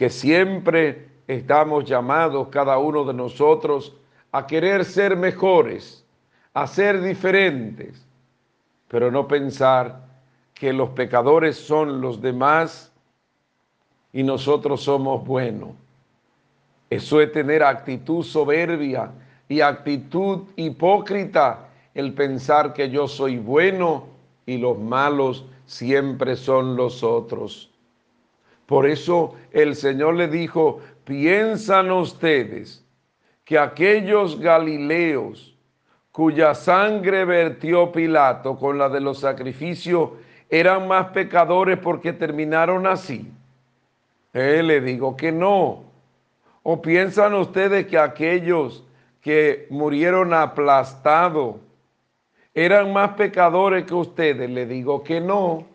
[0.00, 3.94] que siempre estamos llamados cada uno de nosotros
[4.32, 6.06] a querer ser mejores,
[6.54, 8.02] a ser diferentes,
[8.88, 10.00] pero no pensar
[10.54, 12.90] que los pecadores son los demás
[14.10, 15.72] y nosotros somos buenos.
[16.88, 19.10] Eso es tener actitud soberbia
[19.50, 24.06] y actitud hipócrita el pensar que yo soy bueno
[24.46, 27.69] y los malos siempre son los otros.
[28.70, 32.86] Por eso el Señor le dijo, piensan ustedes
[33.44, 35.58] que aquellos galileos
[36.12, 40.10] cuya sangre vertió Pilato con la de los sacrificios
[40.48, 43.28] eran más pecadores porque terminaron así.
[44.32, 45.82] Él le digo que no.
[46.62, 48.84] ¿O piensan ustedes que aquellos
[49.20, 51.56] que murieron aplastados
[52.54, 54.48] eran más pecadores que ustedes?
[54.48, 55.69] Le digo que no.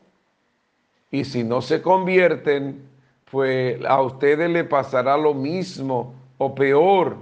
[1.15, 2.89] Y si no se convierten,
[3.31, 7.15] pues a ustedes le pasará lo mismo o peor.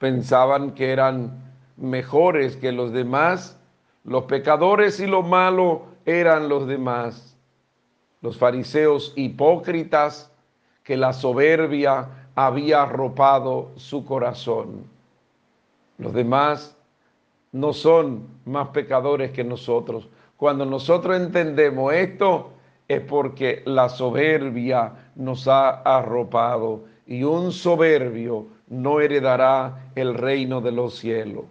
[0.00, 3.56] Pensaban que eran mejores que los demás.
[4.02, 7.38] Los pecadores y los malos eran los demás.
[8.22, 10.28] Los fariseos hipócritas
[10.82, 14.82] que la soberbia había arropado su corazón.
[15.96, 16.76] Los demás
[17.52, 20.08] no son más pecadores que nosotros.
[20.36, 22.52] Cuando nosotros entendemos esto,
[22.88, 30.72] es porque la soberbia nos ha arropado y un soberbio no heredará el reino de
[30.72, 31.44] los cielos.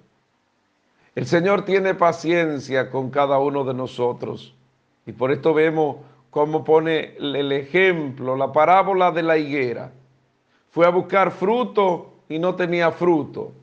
[1.15, 4.53] El Señor tiene paciencia con cada uno de nosotros
[5.05, 5.97] y por esto vemos
[6.29, 9.91] cómo pone el ejemplo, la parábola de la higuera
[10.75, 13.53] fue a buscar fruto y no tenía fruto.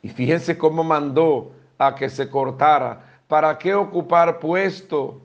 [0.00, 3.11] Y fíjense cómo mandó a que se cortara.
[3.32, 5.22] ¿Para qué ocupar puesto?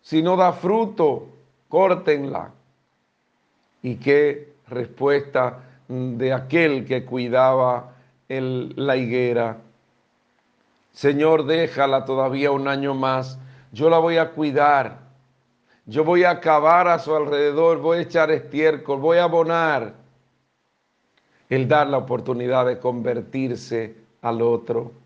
[0.00, 1.28] Si no da fruto,
[1.68, 2.50] córtenla.
[3.80, 7.92] ¿Y qué respuesta de aquel que cuidaba
[8.26, 9.58] la higuera?
[10.90, 13.38] Señor, déjala todavía un año más.
[13.70, 14.98] Yo la voy a cuidar
[15.86, 19.94] yo voy a acabar a su alrededor, voy a echar estiércol, voy a abonar.
[21.48, 25.01] El dar la oportunidad de convertirse al otro.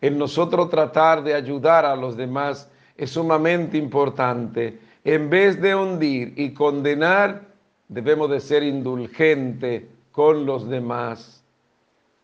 [0.00, 4.78] En nosotros tratar de ayudar a los demás es sumamente importante.
[5.04, 7.42] En vez de hundir y condenar,
[7.88, 11.42] debemos de ser indulgentes con los demás,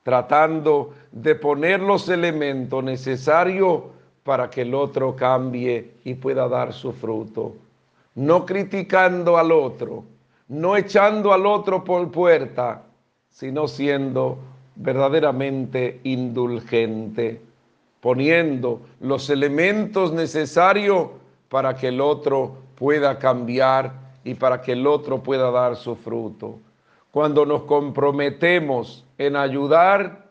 [0.03, 3.83] tratando de poner los elementos necesarios
[4.23, 7.55] para que el otro cambie y pueda dar su fruto.
[8.15, 10.05] No criticando al otro,
[10.49, 12.83] no echando al otro por puerta,
[13.31, 14.39] sino siendo
[14.77, 17.41] verdaderamente indulgente,
[18.07, 21.09] poniendo los elementos necesarios
[21.49, 23.93] para que el otro pueda cambiar
[24.23, 26.61] y para que el otro pueda dar su fruto.
[27.11, 30.29] Cuando nos comprometemos en ayudar,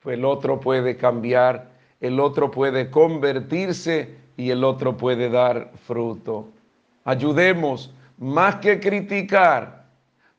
[0.00, 6.48] pues el otro puede cambiar el otro puede convertirse y el otro puede dar fruto.
[7.04, 9.84] Ayudemos más que criticar,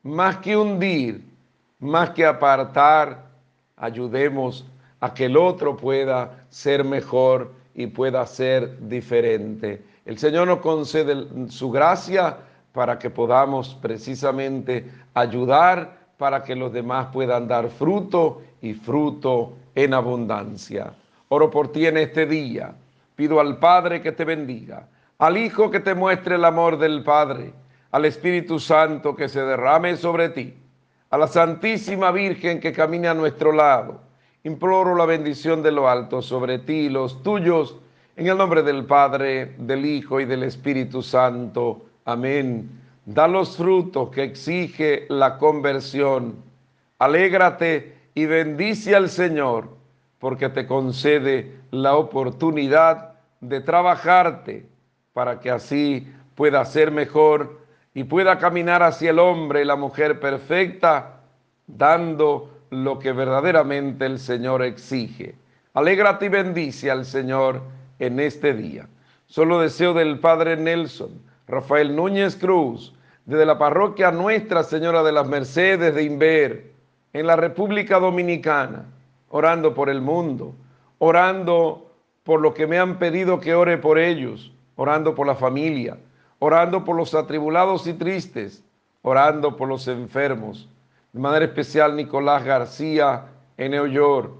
[0.02, 1.24] más que hundir,
[1.80, 3.24] más que apartar,
[3.76, 4.64] ayudemos
[5.06, 9.80] a que el otro pueda ser mejor y pueda ser diferente.
[10.04, 12.38] El Señor nos concede su gracia
[12.72, 14.84] para que podamos precisamente
[15.14, 20.92] ayudar para que los demás puedan dar fruto y fruto en abundancia.
[21.28, 22.74] Oro por ti en este día.
[23.14, 24.88] Pido al Padre que te bendiga,
[25.18, 27.52] al Hijo que te muestre el amor del Padre,
[27.92, 30.52] al Espíritu Santo que se derrame sobre ti,
[31.10, 34.05] a la Santísima Virgen que camine a nuestro lado.
[34.46, 37.74] Imploro la bendición de lo alto sobre ti y los tuyos,
[38.14, 41.86] en el nombre del Padre, del Hijo y del Espíritu Santo.
[42.04, 42.70] Amén.
[43.04, 46.36] Da los frutos que exige la conversión.
[47.00, 49.68] Alégrate y bendice al Señor
[50.20, 54.64] porque te concede la oportunidad de trabajarte
[55.12, 57.58] para que así pueda ser mejor
[57.94, 61.22] y pueda caminar hacia el hombre y la mujer perfecta,
[61.66, 65.34] dando lo que verdaderamente el Señor exige.
[65.74, 67.62] Alégrate y bendice al Señor
[67.98, 68.88] en este día.
[69.26, 71.10] Solo deseo del Padre Nelson,
[71.46, 72.94] Rafael Núñez Cruz,
[73.24, 76.72] desde la parroquia Nuestra Señora de las Mercedes de Inver,
[77.12, 78.86] en la República Dominicana,
[79.28, 80.54] orando por el mundo,
[80.98, 81.90] orando
[82.22, 85.96] por lo que me han pedido que ore por ellos, orando por la familia,
[86.38, 88.64] orando por los atribulados y tristes,
[89.02, 90.68] orando por los enfermos.
[91.16, 93.24] De manera especial Nicolás García
[93.56, 94.32] en New York,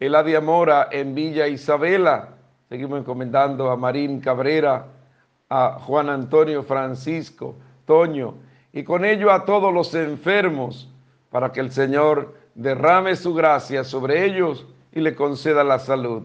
[0.00, 2.30] Eladia Mora en Villa Isabela.
[2.68, 4.86] Seguimos encomendando a Marín Cabrera,
[5.48, 7.54] a Juan Antonio Francisco,
[7.84, 8.34] Toño,
[8.72, 10.90] y con ello a todos los enfermos,
[11.30, 16.24] para que el Señor derrame su gracia sobre ellos y le conceda la salud.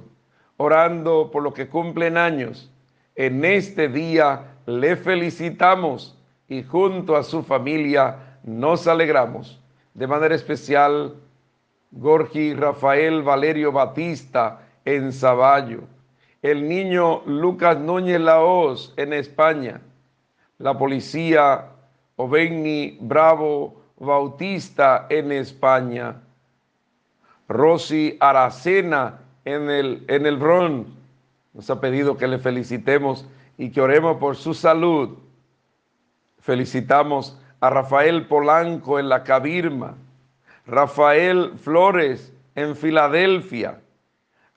[0.57, 2.71] Orando por lo que cumplen años,
[3.13, 6.17] en este día le felicitamos
[6.47, 9.59] y junto a su familia nos alegramos.
[9.93, 11.15] De manera especial,
[11.91, 15.81] Gorgi Rafael Valerio Batista en Zaballo,
[16.41, 19.81] el niño Lucas Núñez Laos en España,
[20.57, 21.69] la policía
[22.15, 26.15] Oveni Bravo Bautista en España,
[27.47, 30.89] Rosy Aracena en el, en el Bronx.
[31.53, 33.27] Nos ha pedido que le felicitemos
[33.59, 35.17] y que oremos por su salud.
[36.39, 39.95] Felicitamos a Rafael Polanco en la Cabirma,
[40.67, 43.79] Rafael Flores en Filadelfia,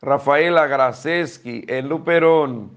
[0.03, 2.73] Rafael Agraseski en Luperón.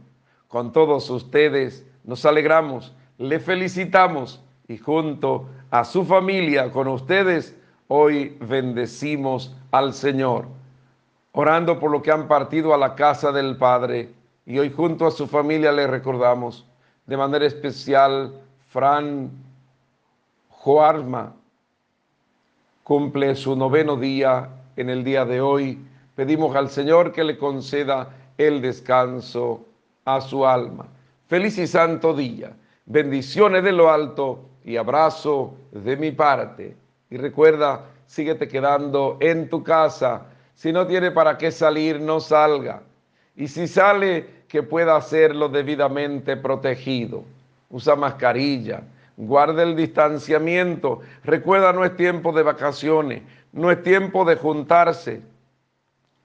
[0.47, 7.57] Con todos ustedes nos alegramos, le felicitamos y junto a su familia, con ustedes,
[7.87, 10.45] hoy bendecimos al Señor,
[11.31, 14.13] orando por lo que han partido a la casa del Padre.
[14.45, 16.67] Y hoy junto a su familia le recordamos
[17.07, 19.48] de manera especial Fran
[20.61, 21.33] Joarma
[22.83, 25.79] cumple su noveno día en el día de hoy.
[26.15, 29.65] Pedimos al Señor que le conceda el descanso
[30.03, 30.85] a su alma.
[31.27, 32.51] Feliz y santo día.
[32.85, 36.75] Bendiciones de lo alto y abrazo de mi parte.
[37.09, 40.25] Y recuerda, síguete quedando en tu casa.
[40.55, 42.81] Si no tiene para qué salir, no salga.
[43.37, 47.23] Y si sale, que pueda hacerlo debidamente protegido.
[47.69, 48.81] Usa mascarilla,
[49.19, 51.01] guarda el distanciamiento.
[51.23, 55.21] Recuerda, no es tiempo de vacaciones, no es tiempo de juntarse,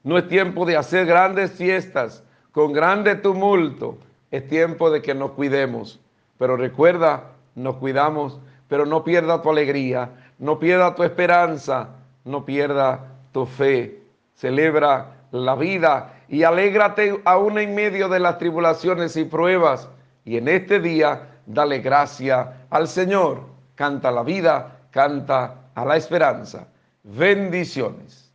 [0.04, 2.22] no es tiempo de hacer grandes fiestas
[2.52, 3.98] con grande tumulto.
[4.30, 6.00] Es tiempo de que nos cuidemos.
[6.38, 8.38] Pero recuerda, nos cuidamos,
[8.68, 11.90] pero no pierda tu alegría, no pierda tu esperanza,
[12.24, 14.00] no pierda tu fe.
[14.34, 19.88] Celebra la vida y alégrate aún en medio de las tribulaciones y pruebas.
[20.24, 23.42] Y en este día, dale gracia al Señor.
[23.74, 26.68] Canta la vida, canta a la esperanza.
[27.02, 28.32] Bendiciones.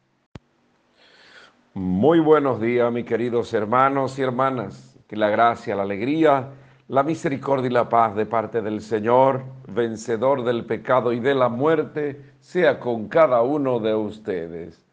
[1.74, 4.98] Muy buenos días, mis queridos hermanos y hermanas.
[5.08, 6.50] Que la gracia, la alegría
[6.88, 11.48] La misericordia y la paz de parte del Señor, vencedor del pecado y de la
[11.48, 14.84] muerte, sea con cada uno de ustedes.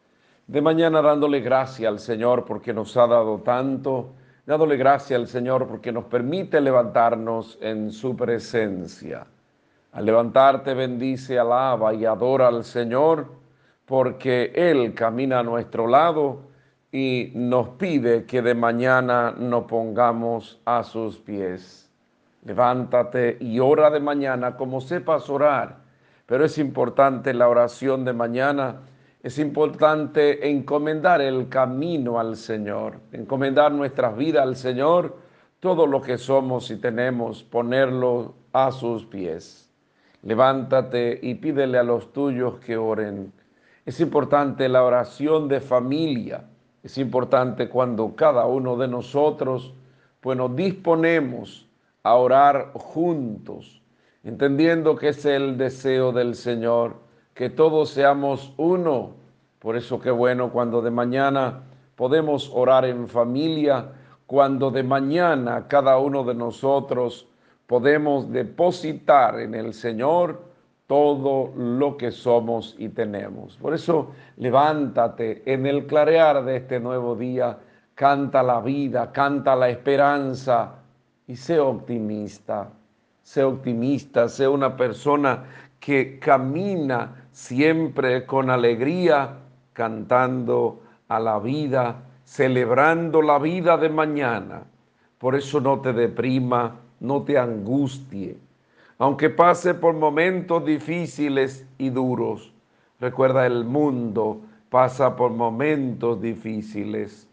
[0.47, 4.13] De mañana dándole gracias al Señor porque nos ha dado tanto,
[4.47, 9.27] dándole gracias al Señor porque nos permite levantarnos en su presencia.
[9.93, 13.27] Al levantarte bendice, alaba y adora al Señor
[13.85, 16.41] porque Él camina a nuestro lado
[16.93, 21.91] y nos pide que de mañana nos pongamos a sus pies.
[22.45, 25.79] Levántate y ora de mañana como sepas orar.
[26.27, 28.77] Pero es importante la oración de mañana.
[29.27, 35.17] Es importante encomendar el camino al Señor, encomendar nuestras vidas al Señor,
[35.59, 39.69] todo lo que somos y tenemos, ponerlo a sus pies.
[40.23, 43.33] Levántate y pídele a los tuyos que oren.
[43.85, 46.45] Es importante la oración de familia.
[46.85, 49.75] Es importante cuando cada uno de nosotros,
[50.21, 51.67] pues nos disponemos
[52.05, 53.83] a orar juntos,
[54.23, 57.06] entendiendo que es el deseo del Señor,
[57.37, 59.11] que todos seamos uno.
[59.59, 61.65] Por eso qué bueno cuando de mañana
[61.95, 63.93] podemos orar en familia,
[64.27, 67.29] cuando de mañana cada uno de nosotros
[67.67, 70.47] podemos depositar en el Señor
[70.87, 73.57] todo lo que somos y tenemos.
[73.59, 77.59] Por eso levántate en el clarear de este nuevo día,
[77.95, 80.77] canta la vida, canta la esperanza,
[81.27, 82.71] y sé optimista,
[83.23, 85.45] sé optimista, sé una persona
[85.81, 89.37] que camina siempre con alegría,
[89.75, 94.63] cantando a la vida, celebrando la vida de mañana.
[95.19, 98.39] Por eso no te deprima, no te angustie.
[98.97, 102.55] Aunque pase por momentos difíciles y duros,
[103.01, 107.29] recuerda el mundo pasa por momentos difíciles,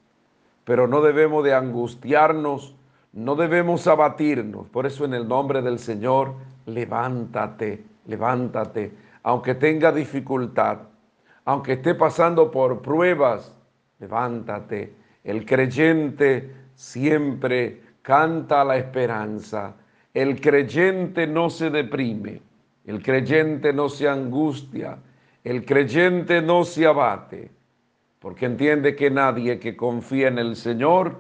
[0.66, 2.76] pero no debemos de angustiarnos
[3.14, 4.68] no debemos abatirnos.
[4.68, 6.34] Por eso en el nombre del Señor,
[6.66, 8.92] levántate, levántate.
[9.24, 10.80] Aunque tenga dificultad,
[11.46, 13.54] aunque esté pasando por pruebas,
[14.00, 14.94] levántate.
[15.24, 19.76] El creyente siempre canta la esperanza.
[20.14, 22.42] El creyente no se deprime.
[22.86, 24.98] El creyente no se angustia.
[25.44, 27.52] El creyente no se abate.
[28.20, 31.16] Porque entiende que nadie que confía en el Señor,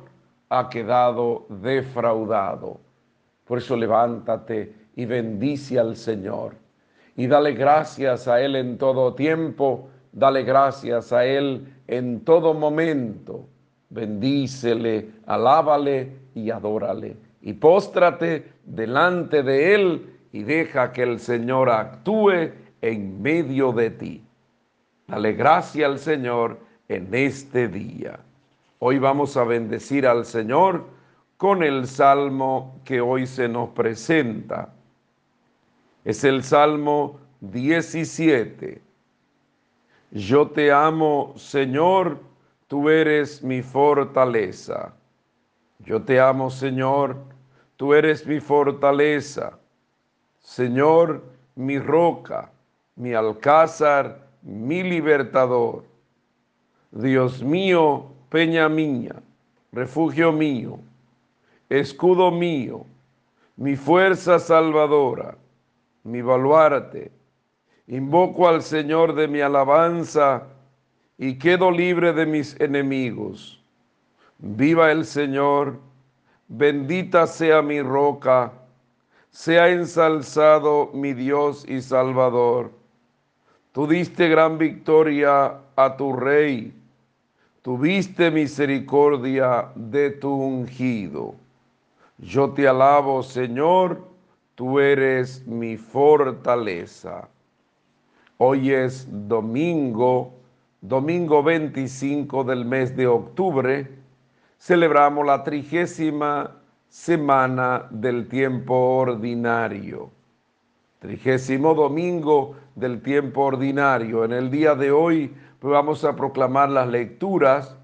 [0.50, 2.80] ha quedado defraudado.
[3.46, 6.63] Por eso levántate y bendice al Señor.
[7.16, 13.48] Y dale gracias a Él en todo tiempo, dale gracias a Él en todo momento.
[13.90, 17.16] Bendícele, alábale y adórale.
[17.42, 22.52] Y póstrate delante de Él y deja que el Señor actúe
[22.82, 24.24] en medio de ti.
[25.08, 26.58] Dale gracias al Señor
[26.88, 28.20] en este día.
[28.80, 30.86] Hoy vamos a bendecir al Señor
[31.38, 34.74] con el salmo que hoy se nos presenta.
[36.06, 38.82] Es el Salmo 17.
[40.12, 42.20] Yo te amo, Señor,
[42.68, 44.94] tú eres mi fortaleza.
[45.80, 47.18] Yo te amo, Señor,
[47.78, 49.58] tú eres mi fortaleza.
[50.40, 51.24] Señor,
[51.56, 52.52] mi roca,
[52.96, 55.86] mi alcázar, mi libertador.
[56.92, 59.16] Dios mío, peña mía,
[59.72, 60.80] refugio mío,
[61.70, 62.86] escudo mío,
[63.56, 65.38] mi fuerza salvadora,
[66.04, 67.12] mi baluarte.
[67.88, 70.44] Invoco al Señor de mi alabanza
[71.18, 73.62] y quedo libre de mis enemigos.
[74.38, 75.80] Viva el Señor,
[76.48, 78.52] bendita sea mi roca,
[79.30, 82.72] sea ensalzado mi Dios y Salvador.
[83.72, 86.74] Tú diste gran victoria a tu Rey
[87.64, 91.34] tuviste misericordia de tu ungido.
[92.20, 94.04] Yo te alabo, Señor,
[94.56, 97.30] tú eres mi fortaleza.
[98.38, 100.34] Hoy es domingo,
[100.82, 103.90] domingo 25 del mes de octubre.
[104.58, 110.12] Celebramos la trigésima semana del tiempo ordinario.
[111.00, 114.24] Trigésimo domingo del tiempo ordinario.
[114.24, 117.78] En el día de hoy pues vamos a proclamar las lecturas.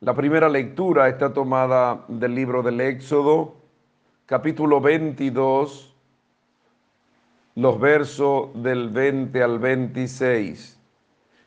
[0.00, 3.56] La primera lectura está tomada del libro del Éxodo,
[4.26, 5.94] capítulo 22,
[7.54, 10.80] los versos del 20 al 26.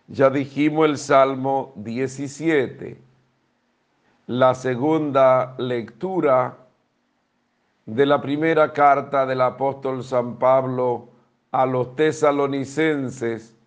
[0.07, 2.97] Ya dijimos el Salmo 17.
[4.27, 6.57] La segunda lectura
[7.85, 11.09] de la primera carta del apóstol San Pablo
[11.51, 13.57] a los tesalonicenses,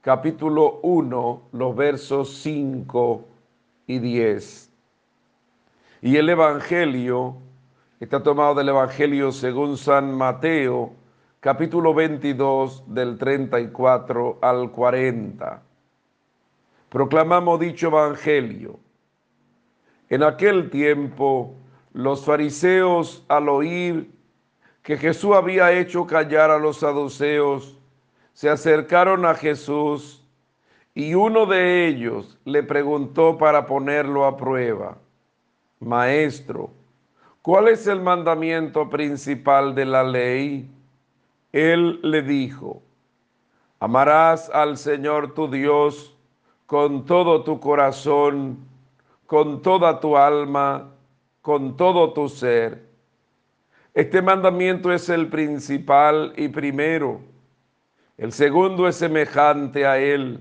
[0.00, 3.24] capítulo 1, los versos 5
[3.86, 4.72] y 10.
[6.02, 7.45] Y el Evangelio
[7.98, 10.92] Está tomado del Evangelio según San Mateo,
[11.40, 15.62] capítulo 22, del 34 al 40.
[16.90, 18.78] Proclamamos dicho Evangelio.
[20.10, 21.54] En aquel tiempo,
[21.94, 24.10] los fariseos, al oír
[24.82, 27.78] que Jesús había hecho callar a los saduceos,
[28.34, 30.22] se acercaron a Jesús
[30.94, 34.98] y uno de ellos le preguntó para ponerlo a prueba,
[35.80, 36.75] Maestro,
[37.46, 40.68] ¿cuál es el mandamiento principal de la ley?
[41.52, 42.82] Él le dijo,
[43.78, 46.12] amarás al Señor tu Dios
[46.66, 48.58] con todo tu corazón,
[49.26, 50.90] con toda tu alma,
[51.40, 52.84] con todo tu ser.
[53.94, 57.20] Este mandamiento es el principal y primero.
[58.18, 60.40] El segundo es semejante a él.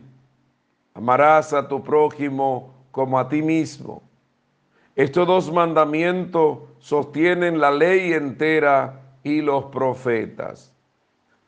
[0.95, 4.01] Amarás a tu prójimo como a ti mismo.
[4.95, 10.73] Estos dos mandamientos sostienen la ley entera y los profetas.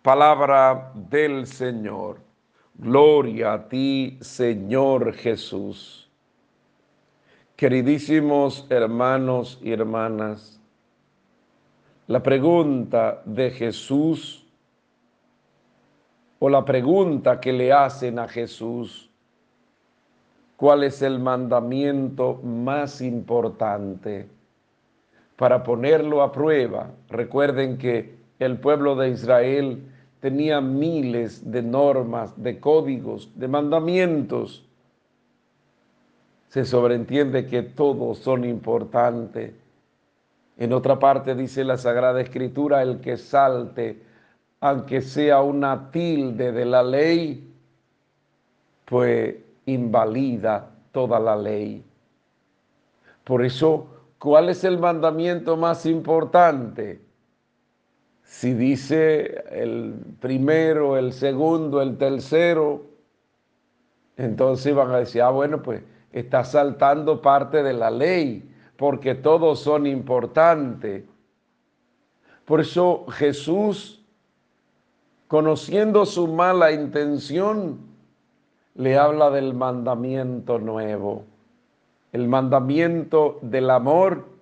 [0.02, 2.20] Palabra del Señor.
[2.74, 6.08] Gloria a ti, Señor Jesús.
[7.56, 10.62] Queridísimos hermanos y hermanas,
[12.06, 14.45] la pregunta de Jesús
[16.38, 19.07] o la pregunta que le hacen a Jesús,
[20.58, 24.28] ¿cuál es el mandamiento más importante?
[25.38, 29.84] Para ponerlo a prueba, recuerden que el pueblo de Israel
[30.20, 34.66] tenía miles de normas, de códigos, de mandamientos.
[36.49, 39.53] Se sobreentiende que todos son importantes.
[40.58, 44.01] En otra parte dice la Sagrada Escritura, el que salte,
[44.60, 47.53] aunque sea una tilde de la ley,
[48.86, 49.36] pues
[49.68, 51.84] invalida toda la ley.
[53.24, 53.88] Por eso,
[54.18, 57.01] ¿cuál es el mandamiento más importante?
[58.24, 62.86] Si dice el primero, el segundo, el tercero,
[64.15, 69.59] entonces van a decir, ah, bueno, pues está saltando parte de la ley, porque todos
[69.59, 71.03] son importantes.
[72.45, 74.05] Por eso Jesús,
[75.28, 77.87] conociendo su mala intención,
[78.78, 81.25] le habla del mandamiento nuevo,
[82.13, 84.38] el mandamiento del amor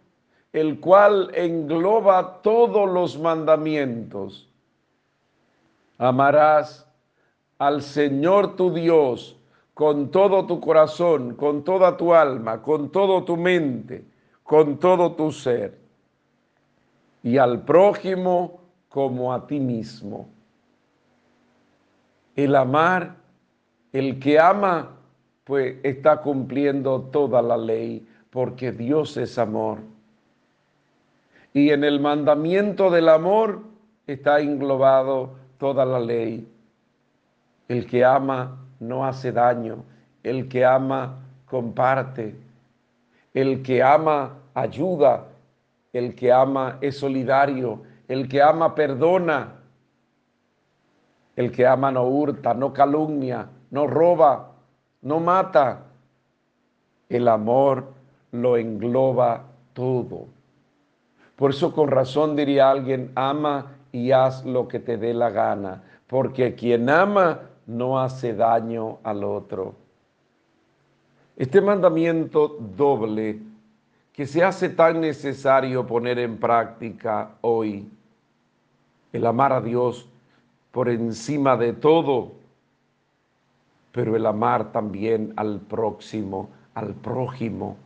[0.55, 4.47] el cual engloba todos los mandamientos.
[5.97, 6.89] Amarás
[7.57, 9.35] al Señor tu Dios
[9.73, 14.05] con todo tu corazón, con toda tu alma, con todo tu mente,
[14.43, 15.77] con todo tu ser,
[17.21, 20.29] y al prójimo como a ti mismo.
[22.33, 23.17] El amar,
[23.95, 24.89] el que ama,
[25.45, 29.77] pues está cumpliendo toda la ley, porque Dios es amor.
[31.53, 33.61] Y en el mandamiento del amor
[34.05, 36.45] está englobado toda la ley.
[37.69, 39.85] El que ama no hace daño,
[40.23, 42.35] el que ama comparte,
[43.33, 45.25] el que ama ayuda,
[45.93, 49.53] el que ama es solidario, el que ama perdona,
[51.37, 54.51] el que ama no hurta, no calumnia, no roba,
[55.01, 55.83] no mata.
[57.09, 57.93] El amor
[58.31, 59.43] lo engloba
[59.73, 60.27] todo.
[61.35, 65.83] Por eso con razón diría alguien, ama y haz lo que te dé la gana,
[66.07, 69.75] porque quien ama no hace daño al otro.
[71.35, 73.39] Este mandamiento doble
[74.13, 77.89] que se hace tan necesario poner en práctica hoy,
[79.11, 80.07] el amar a Dios
[80.71, 82.31] por encima de todo,
[83.95, 87.77] pero el amar también al próximo, al prójimo,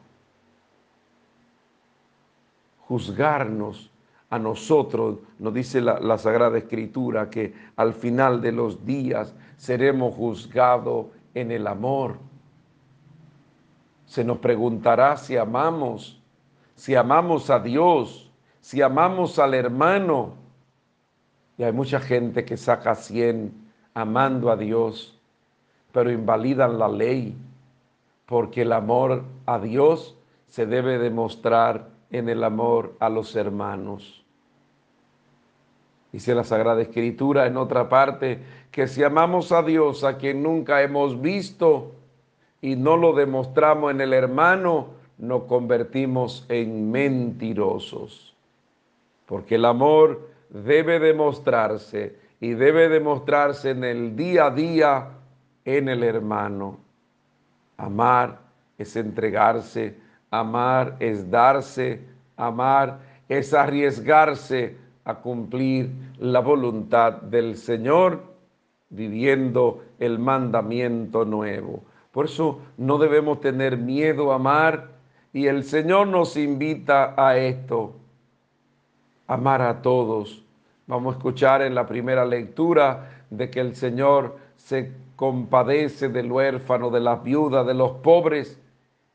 [2.80, 3.92] juzgarnos
[4.32, 11.06] a nosotros, nos dice la, Sagrada Escritura, que al final de los días seremos juzgados
[11.36, 12.18] en el amor.
[14.08, 16.20] Se nos preguntará si amamos,
[16.74, 18.32] si amamos a Dios,
[18.62, 20.34] si amamos al hermano.
[21.56, 23.54] Y hay mucha gente que saca 100
[23.94, 25.19] amando a Dios,
[25.92, 27.36] pero invalidan la ley,
[28.26, 30.16] porque el amor a Dios
[30.48, 34.24] se debe demostrar en el amor a los hermanos.
[36.12, 38.40] Dice la Sagrada Escritura en otra parte
[38.72, 41.92] que si amamos a Dios a quien nunca hemos visto
[42.62, 44.88] y no lo demostramos en el hermano,
[45.20, 48.36] nos convertimos en mentirosos.
[49.28, 55.08] Porque el amor debe demostrarse y debe demostrarse en el día a día
[55.78, 56.78] en el hermano.
[57.78, 58.40] Amar
[58.78, 59.96] es entregarse
[60.32, 62.02] Amar es darse,
[62.38, 65.90] amar es arriesgarse a cumplir
[66.20, 68.22] la voluntad del Señor,
[68.90, 71.84] viviendo el mandamiento nuevo.
[72.12, 74.90] Por eso no debemos tener miedo a amar
[75.34, 77.96] y el Señor nos invita a esto,
[79.28, 80.44] amar a todos.
[80.86, 86.90] Vamos a escuchar en la primera lectura de que el Señor se compadece del huérfano,
[86.92, 88.58] de las viudas, de los pobres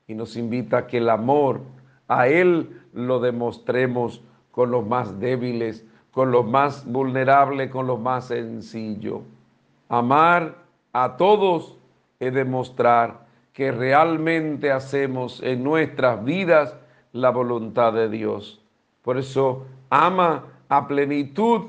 [0.06, 1.62] y nos invita a que el amor
[2.08, 8.26] a Él lo demostremos con los más débiles, con los más vulnerables, con los más
[8.26, 9.22] sencillos.
[9.88, 10.56] Amar
[10.92, 11.78] a todos
[12.20, 13.24] es demostrar
[13.54, 16.76] que realmente hacemos en nuestras vidas
[17.12, 18.62] la voluntad de Dios.
[19.00, 21.62] Por eso ama a plenitud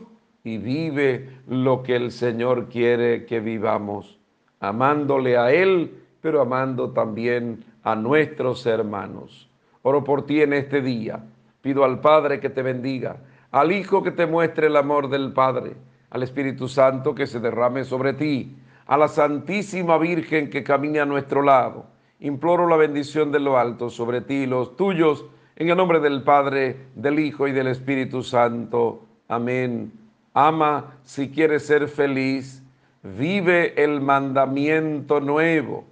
[0.44, 4.20] y vive lo que el Señor quiere que vivamos,
[4.60, 9.50] amándole a Él, pero amando también a nuestros hermanos.
[9.84, 11.24] Oro por ti en este día.
[11.62, 13.18] Pido al Padre que te bendiga,
[13.52, 15.76] al Hijo que te muestre el amor del Padre,
[16.10, 18.56] al Espíritu Santo que se derrame sobre ti,
[18.88, 21.86] a la Santísima Virgen que camine a nuestro lado.
[22.20, 25.26] Imploro la bendición de lo alto sobre ti y los tuyos,
[25.56, 29.06] en el nombre del Padre, del Hijo y del Espíritu Santo.
[29.28, 29.92] Amén.
[30.34, 32.65] Ama si quieres ser feliz,
[33.06, 35.86] vive el mandamiento nuevo,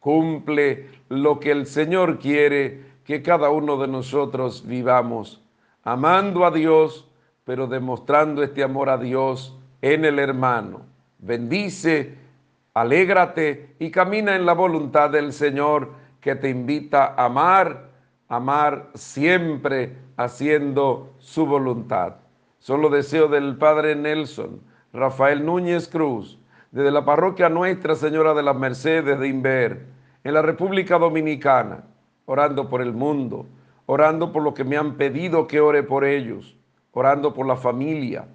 [0.00, 5.42] cumple lo que el Señor quiere que cada uno de nosotros vivamos,
[5.82, 7.08] amando a Dios,
[7.44, 10.82] pero demostrando este amor a Dios en el hermano.
[11.18, 12.16] Bendice,
[12.74, 17.88] alégrate y camina en la voluntad del Señor que te invita a amar,
[18.28, 22.16] amar siempre haciendo su voluntad.
[22.58, 24.60] Solo deseo del Padre Nelson,
[24.92, 26.37] Rafael Núñez Cruz,
[26.70, 29.86] desde la parroquia Nuestra Señora de las Mercedes de Inver
[30.24, 31.84] en la República Dominicana,
[32.26, 33.46] orando por el mundo,
[33.86, 36.56] orando por lo que me han pedido que ore por ellos,
[36.92, 38.26] orando por la familia,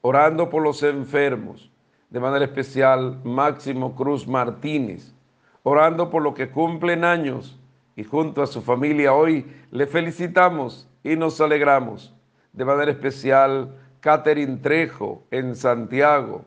[0.00, 1.70] orando por los enfermos,
[2.08, 5.14] de manera especial Máximo Cruz Martínez,
[5.62, 7.58] orando por lo que cumplen años
[7.94, 12.14] y junto a su familia hoy le felicitamos y nos alegramos.
[12.52, 16.44] De manera especial Catherine Trejo en Santiago,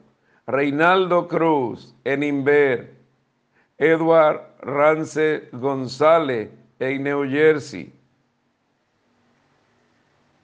[0.47, 2.93] Reinaldo Cruz en Inver,
[3.79, 7.91] Edward Rance González en New Jersey,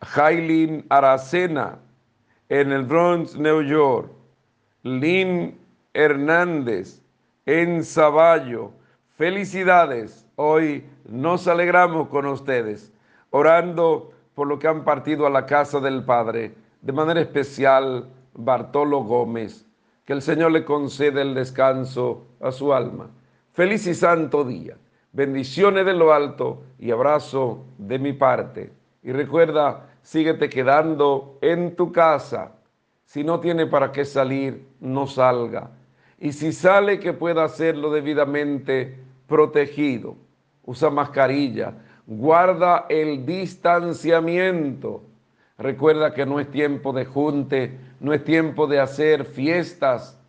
[0.02, 1.78] Jailin Aracena
[2.50, 4.12] en el Bronx, New York,
[4.82, 5.56] Lynn
[5.94, 7.00] Hernández
[7.46, 8.72] en Zaballo.
[9.18, 12.92] Felicidades, hoy nos alegramos con ustedes,
[13.30, 19.04] orando por lo que han partido a la casa del Padre, de manera especial Bartolo
[19.04, 19.68] Gómez,
[20.06, 23.10] que el Señor le conceda el descanso a su alma
[23.54, 24.78] Feliz y santo día.
[25.12, 28.72] Bendiciones de lo alto y abrazo de mi parte.
[29.04, 32.54] Y recuerda, síguete quedando en tu casa.
[33.04, 35.70] Si no tiene para qué salir, no salga.
[36.18, 40.16] Y si sale, que pueda hacerlo debidamente protegido.
[40.64, 41.74] Usa mascarilla.
[42.08, 45.04] Guarda el distanciamiento.
[45.62, 50.20] Recuerda que no es tiempo de junte, no es tiempo de hacer fiestas,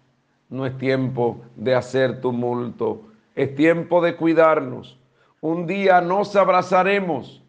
[0.48, 4.98] no es tiempo de hacer tumulto es tiempo de cuidarnos.
[5.40, 7.42] Un día nos abrazaremos,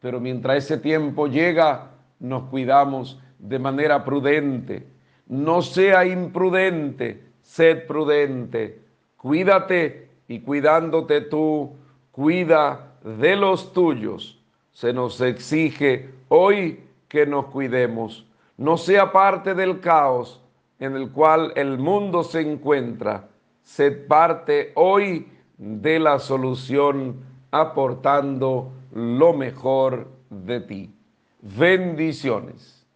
[0.00, 4.86] pero mientras ese tiempo llega, nos cuidamos de manera prudente.
[5.26, 8.80] No sea imprudente, sed prudente.
[9.16, 11.72] Cuídate y cuidándote tú,
[12.10, 14.40] cuida de los tuyos.
[14.72, 18.26] Se nos exige hoy que nos cuidemos.
[18.56, 20.42] No sea parte del caos
[20.78, 23.28] en el cual el mundo se encuentra
[23.66, 25.26] Sed parte hoy
[25.58, 27.16] de la solución
[27.50, 30.94] aportando lo mejor de ti.
[31.40, 32.86] Bendiciones.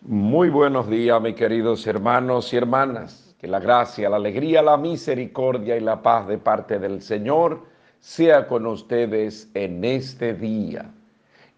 [0.00, 3.34] Muy buenos días, mis queridos hermanos y hermanas.
[3.40, 7.64] Que la gracia, la alegría, la misericordia y la paz de parte del Señor
[7.98, 10.88] sea con ustedes en este día.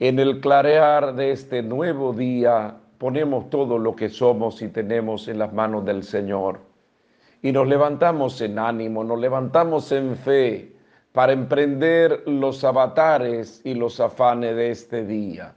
[0.02, 5.38] En el clarear de este nuevo día ponemos todo lo que somos y tenemos en
[5.38, 6.60] las manos del Señor
[7.42, 10.72] y nos levantamos en ánimo, nos levantamos en fe
[11.12, 15.54] para emprender los avatares y los afanes de este día.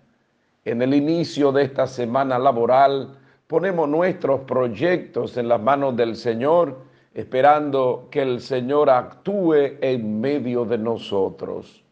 [0.66, 3.18] En el inicio de esta semana laboral
[3.48, 6.82] ponemos nuestros proyectos en las manos del Señor,
[7.14, 11.83] esperando que el Señor actúe en medio de nosotros.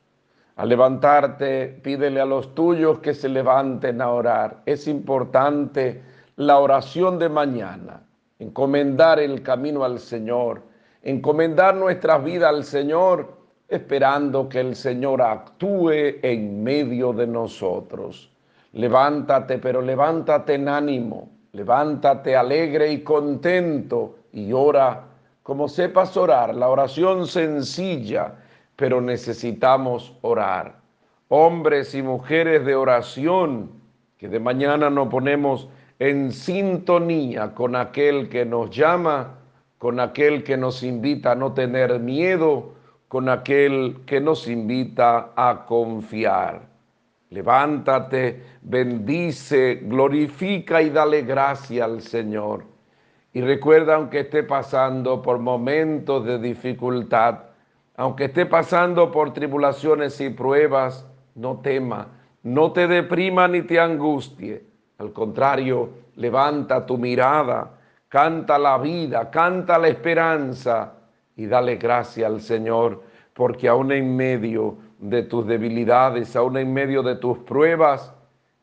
[0.55, 4.61] Al levantarte, pídele a los tuyos que se levanten a orar.
[4.65, 6.01] Es importante
[6.35, 8.01] la oración de mañana
[8.41, 10.63] encomendar el camino al Señor,
[11.03, 13.37] encomendar nuestras vidas al Señor,
[13.67, 15.91] esperando que el Señor actúe
[16.23, 18.31] en medio de nosotros.
[18.73, 25.03] Levántate, pero levántate en ánimo, levántate alegre y contento y ora
[25.43, 28.35] como sepas orar, la oración sencilla,
[28.81, 30.81] pero necesitamos orar.
[31.27, 33.69] Hombres y mujeres de oración,
[34.17, 39.37] que de mañana nos ponemos en sintonía con aquel que nos llama,
[39.77, 42.73] con aquel que nos invita a no tener miedo,
[43.07, 46.63] con aquel que nos invita a confiar.
[47.29, 52.65] Levántate, bendice, glorifica y dale gracia al Señor.
[53.31, 57.50] Y recuerda, aunque esté pasando por momentos de dificultad,
[58.01, 62.07] aunque esté pasando por tribulaciones y pruebas, no tema,
[62.41, 64.63] no te deprima ni te angustie.
[64.97, 70.93] Al contrario, levanta tu mirada, canta la vida, canta la esperanza
[71.35, 73.03] y dale gracia al Señor,
[73.35, 78.15] porque aún en medio de tus debilidades, aún en medio de tus pruebas,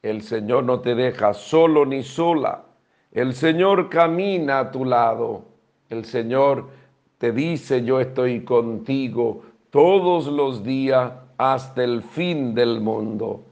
[0.03, 2.65] el Señor no te deja solo ni sola.
[3.13, 5.45] El Señor camina a tu lado.
[5.91, 6.77] El Señor
[7.19, 13.43] te dice, yo estoy contigo todos los días hasta el fin del mundo.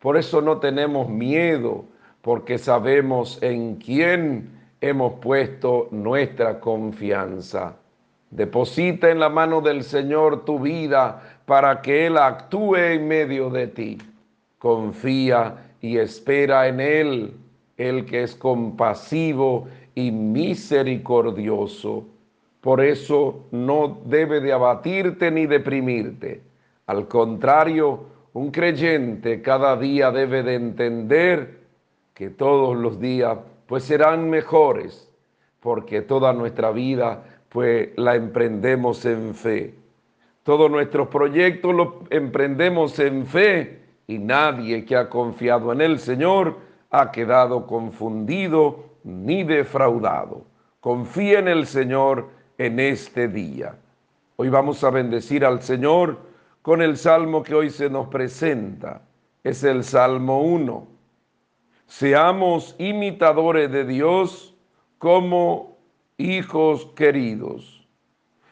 [0.00, 1.84] Por eso no tenemos miedo,
[2.20, 4.50] porque sabemos en quién
[4.80, 7.76] hemos puesto nuestra confianza.
[8.30, 13.66] Deposita en la mano del Señor tu vida para que Él actúe en medio de
[13.68, 13.98] ti.
[14.58, 17.34] Confía y espera en Él,
[17.76, 22.06] el que es compasivo y misericordioso.
[22.62, 26.42] Por eso no debe de abatirte ni deprimirte.
[26.86, 31.58] Al contrario, un creyente cada día debe de entender
[32.14, 33.36] que todos los días
[33.66, 35.10] pues serán mejores,
[35.58, 39.74] porque toda nuestra vida pues la emprendemos en fe.
[40.44, 46.58] Todos nuestros proyectos los emprendemos en fe y nadie que ha confiado en el Señor
[46.90, 50.44] ha quedado confundido ni defraudado.
[50.78, 53.74] Confía en el Señor en este día.
[54.36, 56.18] Hoy vamos a bendecir al Señor
[56.62, 59.02] con el salmo que hoy se nos presenta.
[59.42, 60.86] Es el Salmo 1.
[61.86, 64.54] Seamos imitadores de Dios
[64.98, 65.76] como
[66.18, 67.84] hijos queridos,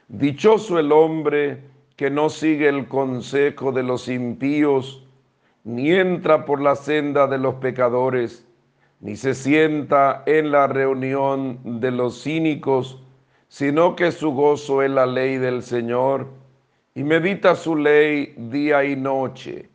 [0.09, 1.63] dichoso el hombre
[1.95, 5.07] que no sigue el consejo de los impíos,
[5.63, 8.45] ni entra por la senda de los pecadores,
[8.99, 13.01] ni se sienta en la reunión de los cínicos,
[13.51, 16.29] sino que su gozo es la ley del Señor,
[16.95, 19.69] y medita su ley día y noche.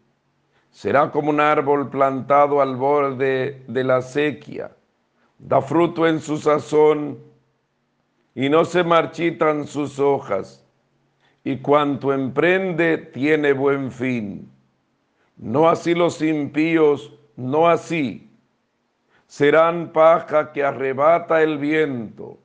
[0.71, 4.71] Será como un árbol plantado al borde de la sequía,
[5.37, 7.19] da fruto en su sazón,
[8.33, 10.65] y no se marchitan sus hojas,
[11.43, 14.49] y cuanto emprende tiene buen fin.
[15.35, 18.31] No así los impíos, no así.
[19.27, 22.39] Serán paja que arrebata el viento,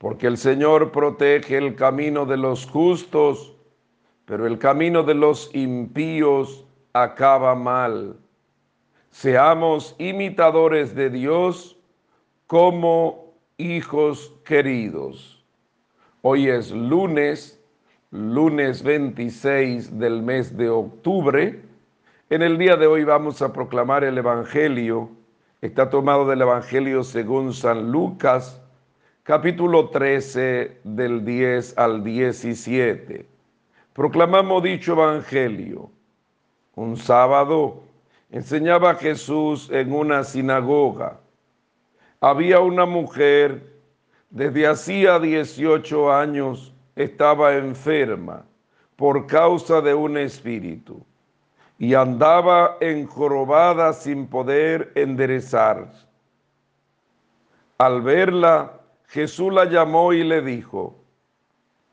[0.00, 3.54] porque el Señor protege el camino de los justos,
[4.24, 6.64] pero el camino de los impíos
[6.94, 8.16] acaba mal.
[9.10, 11.76] Seamos imitadores de Dios
[12.46, 15.44] como hijos queridos.
[16.22, 17.62] Hoy es lunes,
[18.10, 21.60] lunes 26 del mes de octubre.
[22.30, 25.10] En el día de hoy vamos a proclamar el Evangelio.
[25.60, 28.59] Está tomado del Evangelio según San Lucas,
[29.22, 33.26] capítulo 13 del 10 al 17.
[33.92, 35.90] Proclamamos dicho Evangelio.
[36.74, 37.82] Un sábado
[38.30, 41.20] enseñaba Jesús en una sinagoga
[42.20, 43.80] había una mujer,
[44.28, 48.44] desde hacía 18 años, estaba enferma
[48.96, 51.02] por causa de un espíritu
[51.78, 55.90] y andaba encorvada sin poder enderezar.
[57.78, 58.79] Al verla,
[59.10, 60.96] Jesús la llamó y le dijo,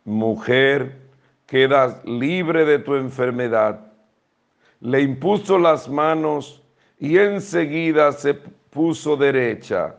[0.06, 1.00] mujer,
[1.48, 3.92] quedas libre de tu enfermedad.
[4.82, 6.62] Le impuso las manos
[7.00, 9.96] y enseguida se puso derecha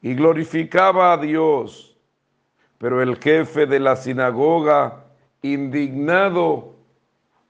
[0.00, 1.96] y glorificaba a Dios.
[2.78, 5.04] Pero el jefe de la sinagoga,
[5.42, 6.76] indignado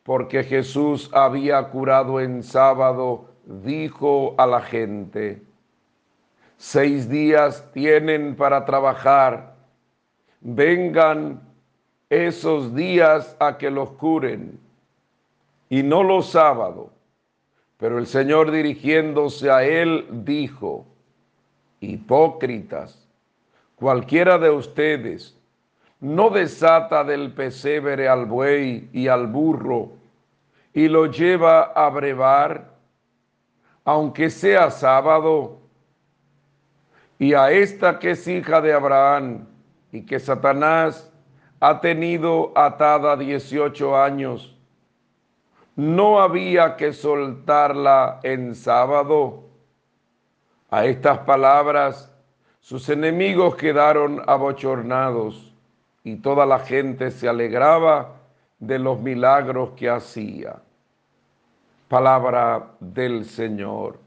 [0.05, 5.43] porque Jesús había curado en sábado, dijo a la gente,
[6.57, 9.55] seis días tienen para trabajar,
[10.41, 11.41] vengan
[12.09, 14.59] esos días a que los curen,
[15.69, 16.91] y no los sábados.
[17.79, 20.87] Pero el Señor dirigiéndose a él dijo,
[21.81, 23.07] hipócritas,
[23.75, 25.37] cualquiera de ustedes
[26.01, 29.93] no desata del pesebre al buey y al burro
[30.73, 32.71] y lo lleva a brevar,
[33.85, 35.59] aunque sea sábado,
[37.19, 39.47] y a esta que es hija de Abraham
[39.93, 41.11] y que Satanás
[41.61, 44.57] ha tenido atada 18 años,
[45.75, 49.45] no había que soltarla en sábado.
[50.71, 52.13] A estas palabras
[52.61, 55.55] sus enemigos quedaron abochornados
[56.03, 58.17] y toda la gente se alegraba
[58.59, 60.57] de los milagros que hacía.
[61.89, 64.06] Palabra del Señor.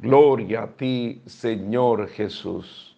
[0.00, 2.96] Gloria a ti, Señor Jesús.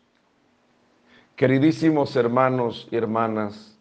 [1.35, 3.77] Queridísimos hermanos y hermanas,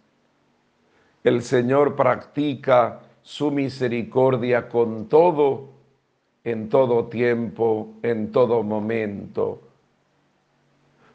[1.23, 5.69] el Señor practica su misericordia con todo,
[6.43, 9.61] en todo tiempo, en todo momento.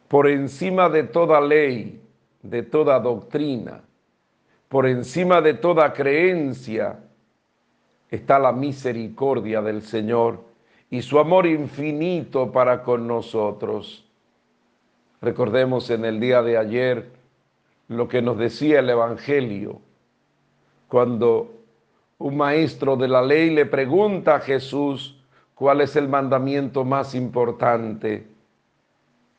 [0.06, 2.00] Por encima de toda ley,
[2.40, 3.82] de toda doctrina,
[4.68, 7.00] por encima de toda creencia,
[8.08, 10.54] está la misericordia del Señor
[10.90, 14.04] y su amor infinito para con nosotros.
[15.20, 17.10] Recordemos en el día de ayer
[17.88, 19.80] lo que nos decía el Evangelio,
[20.88, 21.52] cuando
[22.18, 25.16] un maestro de la ley le pregunta a Jesús
[25.54, 28.26] cuál es el mandamiento más importante.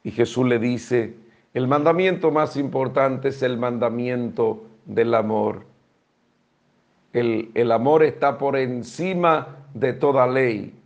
[0.03, 1.15] Y Jesús le dice,
[1.53, 5.65] el mandamiento más importante es el mandamiento del amor.
[7.13, 10.76] El, el amor está por encima de toda ley.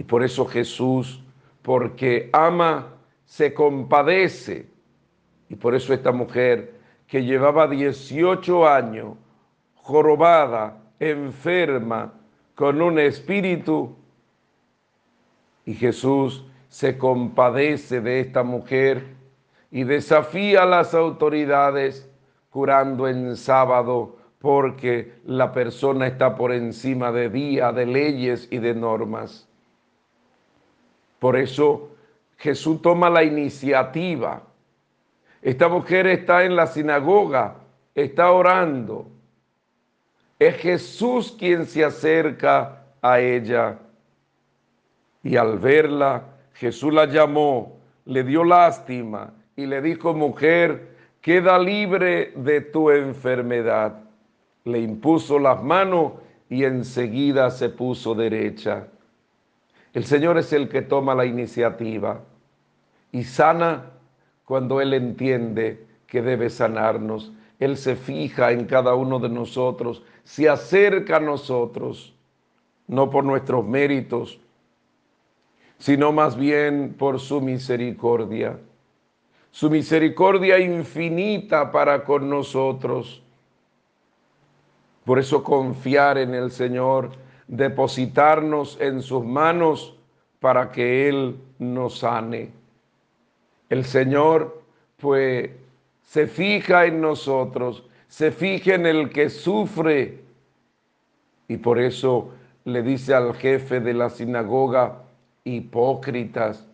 [0.00, 1.22] Y por eso Jesús,
[1.60, 2.94] porque ama,
[3.26, 4.66] se compadece.
[5.50, 6.72] Y por eso esta mujer
[7.06, 9.18] que llevaba 18 años
[9.74, 12.14] jorobada, enferma,
[12.54, 13.94] con un espíritu,
[15.66, 19.04] y Jesús se compadece de esta mujer
[19.70, 22.10] y desafía a las autoridades
[22.48, 28.74] curando en sábado porque la persona está por encima de día, de leyes y de
[28.74, 29.49] normas.
[31.20, 31.90] Por eso
[32.38, 34.42] Jesús toma la iniciativa.
[35.42, 37.56] Esta mujer está en la sinagoga,
[37.94, 39.06] está orando.
[40.38, 43.78] Es Jesús quien se acerca a ella.
[45.22, 46.24] Y al verla,
[46.54, 54.00] Jesús la llamó, le dio lástima y le dijo, mujer, queda libre de tu enfermedad.
[54.64, 56.12] Le impuso las manos
[56.48, 58.86] y enseguida se puso derecha.
[59.92, 62.22] El Señor es el que toma la iniciativa
[63.12, 63.90] y sana
[64.44, 67.32] cuando Él entiende que debe sanarnos.
[67.58, 72.14] Él se fija en cada uno de nosotros, se acerca a nosotros,
[72.86, 74.40] no por nuestros méritos,
[75.78, 78.58] sino más bien por su misericordia.
[79.50, 83.22] Su misericordia infinita para con nosotros.
[85.04, 87.10] Por eso confiar en el Señor
[87.50, 89.96] depositarnos en sus manos
[90.38, 92.50] para que Él nos sane.
[93.68, 94.62] El Señor,
[94.96, 95.50] pues,
[96.02, 100.20] se fija en nosotros, se fija en el que sufre.
[101.48, 102.30] Y por eso
[102.64, 105.02] le dice al jefe de la sinagoga,
[105.42, 106.66] hipócritas,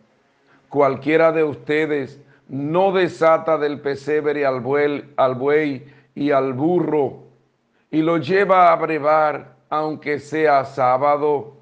[0.68, 7.26] cualquiera de ustedes no desata del pesebre al buey, al buey y al burro
[7.90, 11.56] y lo lleva a brevar aunque sea sábado.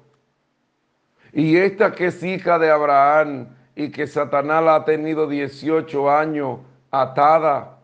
[1.33, 6.59] Y esta que es hija de Abraham y que Satanás la ha tenido 18 años
[6.91, 7.79] atada,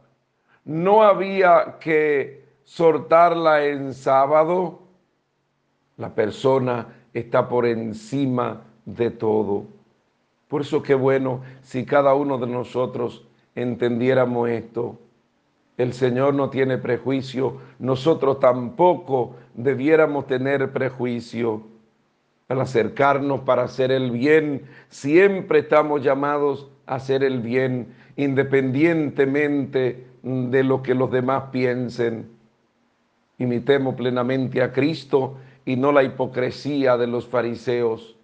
[0.63, 4.79] no había que soltarla en sábado.
[5.97, 9.65] La persona está por encima de todo.
[10.47, 13.25] Por eso qué bueno si cada uno de nosotros
[13.55, 14.97] entendiéramos esto.
[15.77, 21.63] El Señor no tiene prejuicio, nosotros tampoco debiéramos tener prejuicio.
[22.47, 30.63] Al acercarnos para hacer el bien, siempre estamos llamados a hacer el bien, independientemente de
[30.63, 32.29] lo que los demás piensen.
[33.37, 38.17] Imitemos plenamente a Cristo y no la hipocresía de los fariseos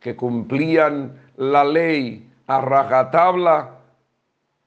[0.00, 3.78] que cumplían la ley a rajatabla,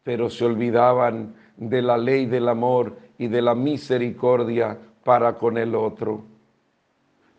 [0.03, 5.75] pero se olvidaban de la ley del amor y de la misericordia para con el
[5.75, 6.23] otro.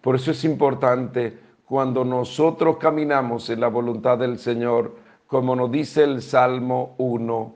[0.01, 4.97] Por eso es importante cuando nosotros caminamos en la voluntad del Señor,
[5.27, 7.55] como nos dice el Salmo 1,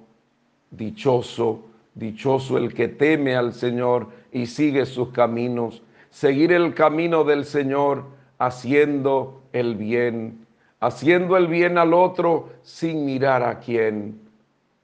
[0.70, 5.82] dichoso, dichoso el que teme al Señor y sigue sus caminos.
[6.10, 8.04] Seguir el camino del Señor
[8.38, 10.46] haciendo el bien,
[10.80, 14.28] haciendo el bien al otro sin mirar a quién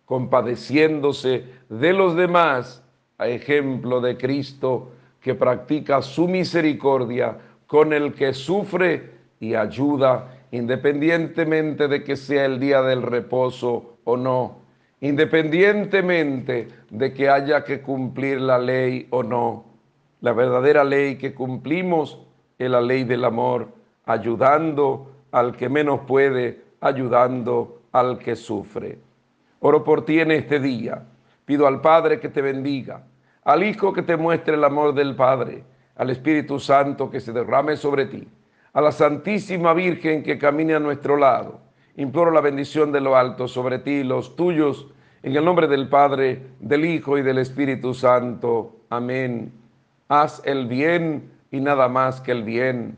[0.05, 2.83] compadeciéndose de los demás,
[3.19, 4.91] a ejemplo de Cristo
[5.25, 9.11] que practica su misericordia con el que sufre
[9.41, 14.59] y ayuda independientemente de que sea el día del reposo o no,
[15.01, 19.65] independientemente de que haya que cumplir la ley o no.
[20.21, 22.21] La verdadera ley que cumplimos
[22.59, 23.69] es la ley del amor,
[24.05, 28.99] ayudando al que menos puede, ayudando al que sufre.
[29.61, 31.03] Oro por ti en este día.
[31.47, 33.05] Pido al Padre que te bendiga,
[33.45, 35.65] al Hijo que te muestre el amor del Padre,
[35.97, 38.27] al Espíritu Santo que se derrame sobre ti
[38.75, 41.61] a la Santísima Virgen que camine a nuestro lado.
[41.97, 44.89] Imploro la bendición de lo alto sobre ti y los tuyos,
[45.23, 48.75] en el nombre del Padre, del Hijo y del Espíritu Santo.
[48.91, 49.53] Amén.
[50.09, 52.97] Haz el bien y nada más que el bien.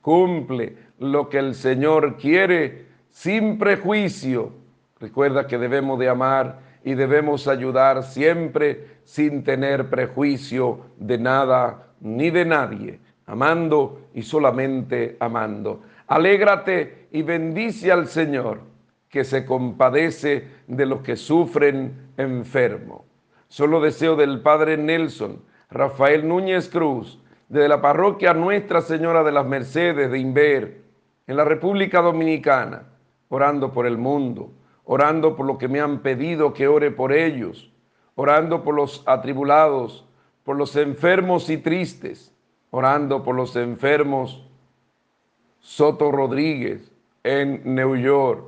[0.00, 4.52] Cumple lo que el Señor quiere sin prejuicio.
[4.98, 12.30] Recuerda que debemos de amar y debemos ayudar siempre sin tener prejuicio de nada ni
[12.30, 15.82] de nadie amando y solamente amando.
[16.06, 18.60] Alégrate y bendice al Señor,
[19.08, 23.04] que se compadece de los que sufren enfermo.
[23.48, 29.46] Solo deseo del Padre Nelson, Rafael Núñez Cruz, de la parroquia Nuestra Señora de las
[29.46, 30.82] Mercedes de Inver,
[31.26, 32.84] en la República Dominicana,
[33.28, 34.50] orando por el mundo,
[34.92, 37.72] orando por lo que me han pedido que ore por ellos,
[38.14, 40.04] orando por los atribulados,
[40.44, 42.30] por los enfermos y tristes,
[42.70, 44.46] orando por los enfermos,
[45.60, 46.92] Soto Rodríguez
[47.24, 48.44] en New York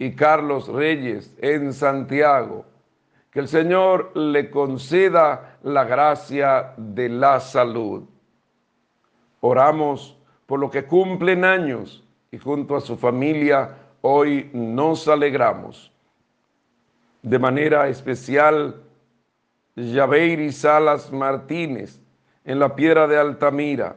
[0.00, 2.64] y Carlos Reyes en Santiago.
[3.30, 8.02] Que el Señor le conceda la gracia de la salud.
[9.38, 12.02] Oramos por lo que cumplen años
[12.32, 15.92] y junto a su familia hoy nos alegramos.
[17.22, 18.82] De manera especial,
[19.76, 22.00] Yaveiri Salas Martínez,
[22.44, 23.96] en la piedra de Altamira.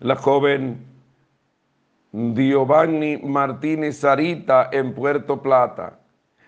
[0.00, 0.84] La joven
[2.12, 5.98] Giovanni Martínez Sarita en Puerto Plata.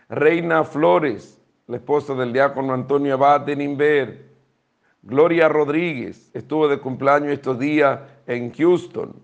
[0.08, 4.26] Reina Flores, la esposa del diácono Antonio Abad de Nimber.
[5.02, 9.14] Gloria Rodríguez estuvo de cumpleaños estos días en Houston.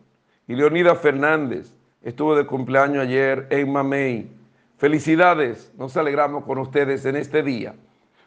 [0.47, 4.31] Y Leonida Fernández estuvo de cumpleaños ayer en Mamey.
[4.77, 7.75] Felicidades, nos alegramos con ustedes en este día,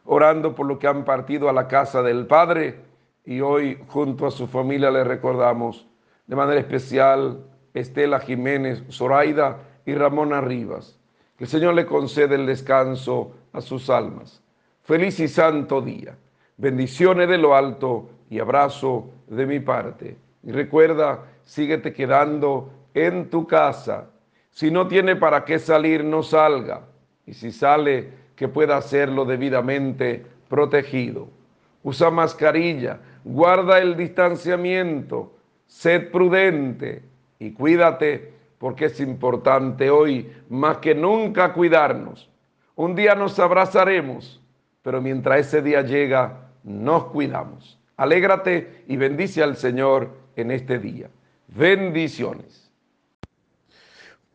[0.06, 2.80] orando por lo que han partido a la casa del Padre
[3.26, 5.88] y hoy junto a su familia le recordamos
[6.28, 7.44] de manera especial
[7.74, 10.98] Estela Jiménez, Zoraida y Ramona Rivas.
[11.38, 14.42] Que el Señor le concede el descanso a sus almas.
[14.84, 16.16] Feliz y santo día.
[16.58, 20.16] Bendiciones de lo alto y abrazo de mi parte.
[20.44, 24.08] Y recuerda, síguete quedando en tu casa.
[24.50, 26.82] Si no tiene para qué salir, no salga.
[27.28, 31.28] Y si sale, que pueda hacerlo debidamente protegido.
[31.84, 35.34] Usa mascarilla guarda el distanciamiento,
[35.66, 37.02] sed prudente
[37.40, 42.30] y cuídate porque es importante hoy más que nunca cuidarnos.
[42.76, 44.42] Un día nos abrazaremos,
[44.84, 47.80] pero mientras ese día llega, nos cuidamos.
[47.98, 51.10] Alégrate y bendice al Señor en este día.
[51.48, 52.65] Bendiciones.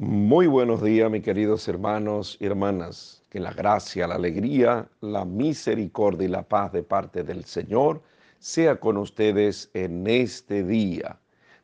[0.03, 3.23] Muy buenos días, mis queridos hermanos y hermanas.
[3.29, 8.01] Que la gracia, la alegría, la misericordia y la paz de parte del Señor
[8.39, 11.19] sea con ustedes en este día.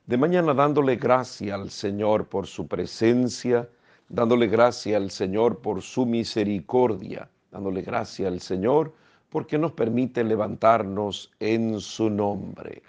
[0.05, 3.71] De mañana dándole gracia al Señor por su presencia,
[4.11, 8.93] dándole gracia al Señor por su misericordia, dándole gracia al Señor
[9.31, 12.83] porque nos permite levantarnos en su nombre.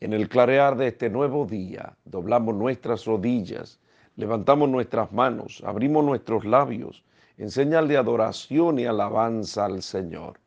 [0.00, 3.78] En el clarear de este nuevo día, doblamos nuestras rodillas,
[4.18, 7.04] levantamos nuestras manos, abrimos nuestros labios
[7.36, 10.40] en señal de adoración y alabanza al Señor.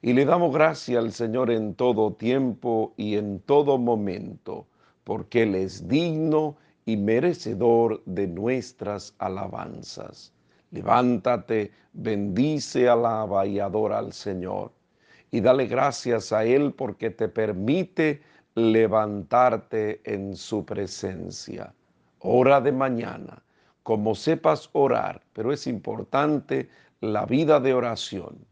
[0.00, 4.66] Y le damos gracias al Señor en todo tiempo y en todo momento,
[5.04, 6.56] porque Él es digno
[6.86, 10.32] y merecedor de nuestras alabanzas.
[10.70, 14.72] Levántate, bendice, alaba y adora al Señor.
[15.30, 18.22] Y dale gracias a Él porque te permite
[18.54, 21.74] levantarte en su presencia.
[22.20, 23.42] Hora de mañana,
[23.82, 26.68] como sepas orar, pero es importante
[27.00, 28.48] la vida de oración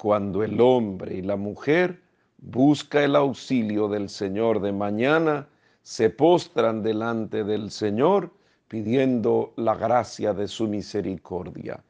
[0.00, 2.00] cuando el hombre y la mujer
[2.38, 5.46] busca el auxilio del Señor de mañana,
[5.82, 8.32] se postran delante del Señor
[8.66, 11.84] pidiendo la gracia de su misericordia.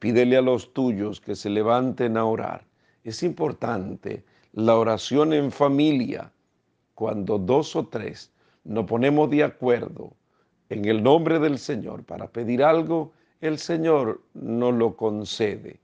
[0.00, 2.64] Pídele a los tuyos que se levanten a orar.
[3.04, 4.24] Es importante
[4.54, 6.32] la oración en familia.
[6.96, 8.32] Cuando dos o tres
[8.64, 10.16] nos ponemos de acuerdo
[10.72, 13.12] en el nombre del Señor para pedir algo,
[13.42, 15.80] el Señor nos lo concede.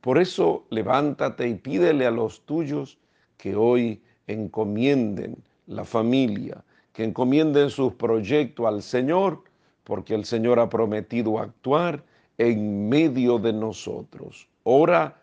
[0.00, 2.98] Por eso levántate y pídele a los tuyos
[3.36, 5.36] que hoy encomienden
[5.68, 9.44] la familia, que encomienden sus proyectos al Señor,
[9.84, 12.02] porque el Señor ha prometido actuar
[12.36, 14.48] en medio de nosotros.
[14.64, 15.20] Ora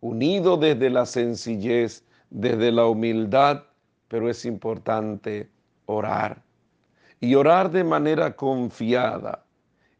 [0.00, 3.64] unido desde la sencillez, desde la humildad,
[4.06, 5.48] pero es importante
[5.86, 6.42] orar.
[7.20, 9.44] Y orar de manera confiada.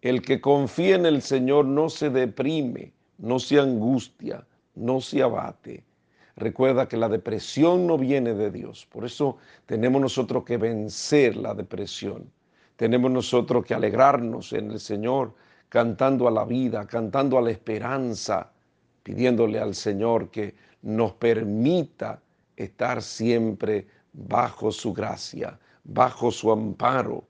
[0.00, 5.84] El que confía en el Señor no se deprime, no se angustia, no se abate.
[6.36, 8.86] Recuerda que la depresión no viene de Dios.
[8.90, 9.36] Por eso
[9.66, 12.30] tenemos nosotros que vencer la depresión.
[12.76, 15.34] Tenemos nosotros que alegrarnos en el Señor,
[15.68, 18.50] cantando a la vida, cantando a la esperanza,
[19.02, 22.22] pidiéndole al Señor que nos permita
[22.56, 27.24] estar siempre bajo su gracia, bajo su amparo.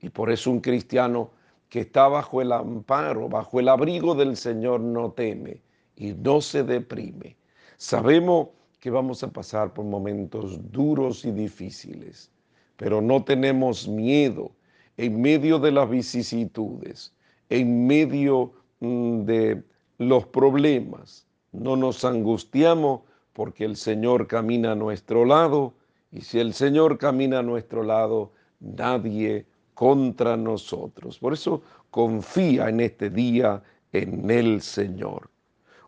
[0.00, 1.30] Y por eso un cristiano
[1.68, 5.62] que está bajo el amparo, bajo el abrigo del Señor, no teme
[5.96, 7.36] y no se deprime.
[7.76, 8.48] Sabemos
[8.80, 12.30] que vamos a pasar por momentos duros y difíciles,
[12.76, 14.52] pero no tenemos miedo
[14.96, 17.12] en medio de las vicisitudes,
[17.48, 19.62] en medio mm, de
[19.98, 21.26] los problemas.
[21.52, 23.00] No nos angustiamos
[23.32, 25.74] porque el Señor camina a nuestro lado
[26.12, 28.30] y si el Señor camina a nuestro lado,
[28.60, 31.18] nadie contra nosotros.
[31.18, 33.60] Por eso confía en este día
[33.92, 35.28] en el Señor.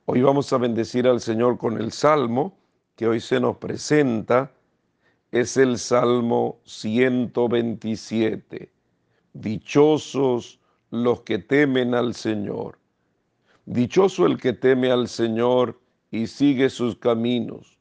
[0.04, 2.58] Hoy vamos a bendecir al Señor con el Salmo
[2.96, 4.50] que hoy se nos presenta.
[5.30, 8.72] Es el Salmo 127.
[9.32, 10.58] Dichosos
[10.90, 12.80] los que temen al Señor.
[13.66, 15.78] Dichoso el que teme al Señor
[16.10, 17.77] y sigue sus caminos.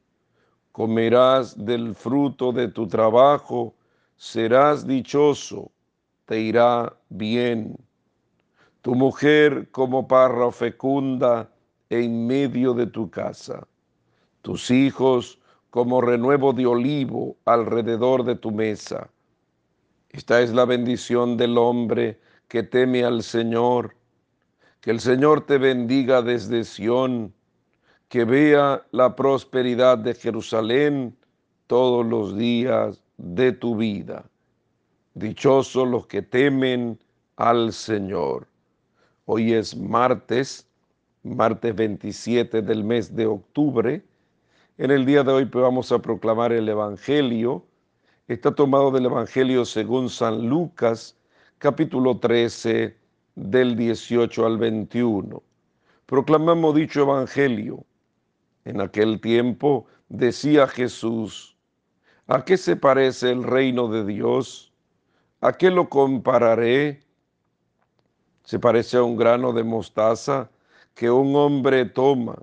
[0.78, 3.74] Comerás del fruto de tu trabajo,
[4.14, 5.72] serás dichoso,
[6.24, 7.76] te irá bien.
[8.82, 11.50] Tu mujer como parra fecunda
[11.90, 13.66] en medio de tu casa,
[14.42, 15.40] tus hijos
[15.70, 19.10] como renuevo de olivo alrededor de tu mesa.
[20.10, 23.96] Esta es la bendición del hombre que teme al Señor.
[24.80, 27.34] Que el Señor te bendiga desde Sión,
[28.08, 31.16] que vea la prosperidad de Jerusalén
[31.66, 34.24] todos los días de tu vida.
[35.14, 36.98] Dichosos los que temen
[37.36, 38.46] al Señor.
[39.26, 40.66] Hoy es martes,
[41.22, 44.02] martes 27 del mes de octubre.
[44.78, 47.64] En el día de hoy pues, vamos a proclamar el Evangelio.
[48.26, 51.16] Está tomado del Evangelio según San Lucas,
[51.58, 52.96] capítulo 13,
[53.34, 55.42] del 18 al 21.
[56.06, 57.84] Proclamamos dicho evangelio.
[58.64, 61.56] En aquel tiempo decía Jesús,
[62.26, 64.72] ¿a qué se parece el reino de Dios?
[65.40, 67.02] ¿A qué lo compararé?
[68.44, 70.50] Se parece a un grano de mostaza
[70.94, 72.36] que un hombre toma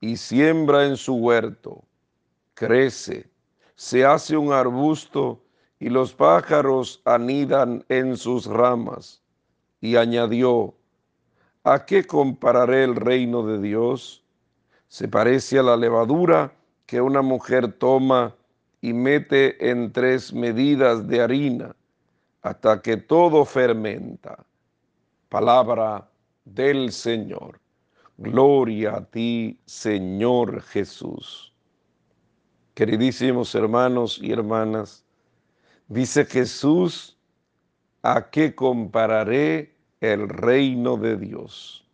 [0.00, 1.84] y siembra en su huerto.
[2.54, 3.30] Crece,
[3.74, 5.42] se hace un arbusto
[5.80, 9.22] y los pájaros anidan en sus ramas.
[9.80, 10.74] Y añadió,
[11.62, 14.24] ¿a qué compararé el reino de Dios?
[14.88, 16.52] Se parece a la levadura
[16.86, 18.34] que una mujer toma
[18.80, 21.76] y mete en tres medidas de harina
[22.42, 24.44] hasta que todo fermenta.
[25.28, 26.08] Palabra
[26.44, 27.60] del Señor.
[28.16, 31.52] Gloria a ti, Señor Jesús.
[32.74, 35.04] Queridísimos hermanos y hermanas,
[35.88, 37.16] Dice Jesús,
[38.02, 41.86] ¿a qué compararé el reino de Dios?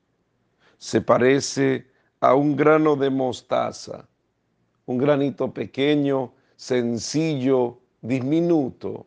[0.79, 1.87] Se parece
[2.25, 4.09] a un grano de mostaza,
[4.87, 9.07] un granito pequeño, sencillo, diminuto,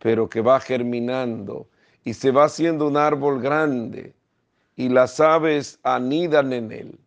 [0.00, 1.68] pero que va germinando
[2.04, 4.14] y se va haciendo un árbol grande
[4.74, 6.98] y las aves anidan en él.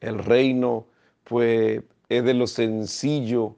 [0.00, 0.86] El reino,
[1.24, 3.56] pues, es de lo sencillo,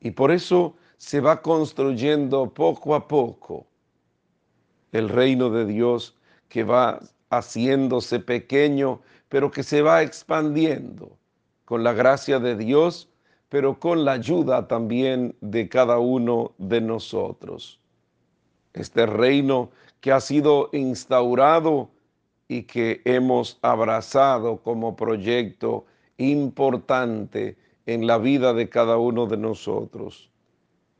[0.00, 3.66] y por eso se va construyendo poco a poco
[4.92, 6.16] el reino de Dios
[6.48, 7.00] que va
[7.38, 11.16] haciéndose pequeño, pero que se va expandiendo
[11.64, 13.08] con la gracia de Dios,
[13.48, 17.80] pero con la ayuda también de cada uno de nosotros.
[18.72, 19.70] Este reino
[20.00, 21.90] que ha sido instaurado
[22.48, 25.86] y que hemos abrazado como proyecto
[26.18, 27.56] importante
[27.86, 30.30] en la vida de cada uno de nosotros,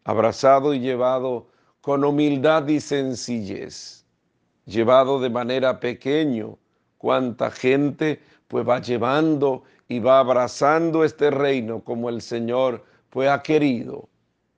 [0.04, 1.46] abrazado y llevado
[1.80, 4.03] con humildad y sencillez,
[4.66, 6.58] llevado de manera pequeño,
[6.98, 13.42] cuánta gente pues va llevando y va abrazando este reino como el Señor pues ha
[13.42, 14.08] querido.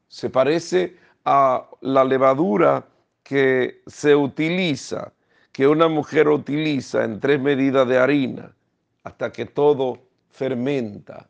[0.08, 2.86] Se parece a la levadura
[3.22, 5.12] que se utiliza,
[5.52, 8.54] que una mujer utiliza en tres medidas de harina
[9.02, 9.98] hasta que todo
[10.30, 11.28] fermenta.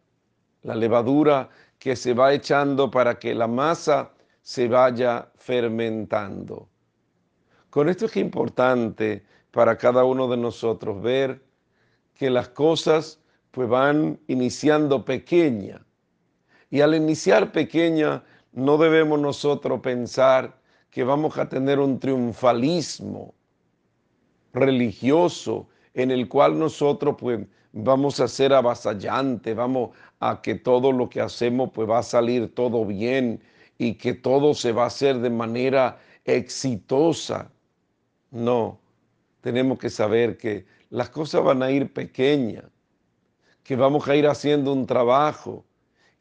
[0.62, 1.48] La levadura
[1.78, 4.10] que se va echando para que la masa
[4.42, 6.68] se vaya fermentando.
[7.76, 11.42] Con esto es importante para cada uno de nosotros ver
[12.14, 13.20] que las cosas
[13.50, 15.84] pues van iniciando pequeña.
[16.70, 20.58] Y al iniciar pequeña no debemos nosotros pensar
[20.88, 23.34] que vamos a tener un triunfalismo
[24.54, 31.10] religioso en el cual nosotros pues vamos a ser avasallantes, vamos a que todo lo
[31.10, 33.42] que hacemos pues va a salir todo bien
[33.76, 37.52] y que todo se va a hacer de manera exitosa.
[38.36, 38.78] No,
[39.40, 42.66] tenemos que saber que las cosas van a ir pequeñas,
[43.64, 45.64] que vamos a ir haciendo un trabajo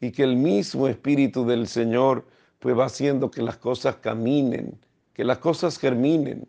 [0.00, 2.24] y que el mismo Espíritu del Señor
[2.58, 4.78] pues va haciendo que las cosas caminen,
[5.12, 6.48] que las cosas germinen.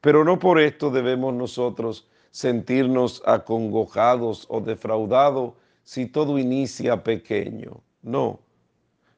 [0.00, 5.52] Pero no por esto debemos nosotros sentirnos acongojados o defraudados
[5.84, 7.80] si todo inicia pequeño.
[8.02, 8.40] No,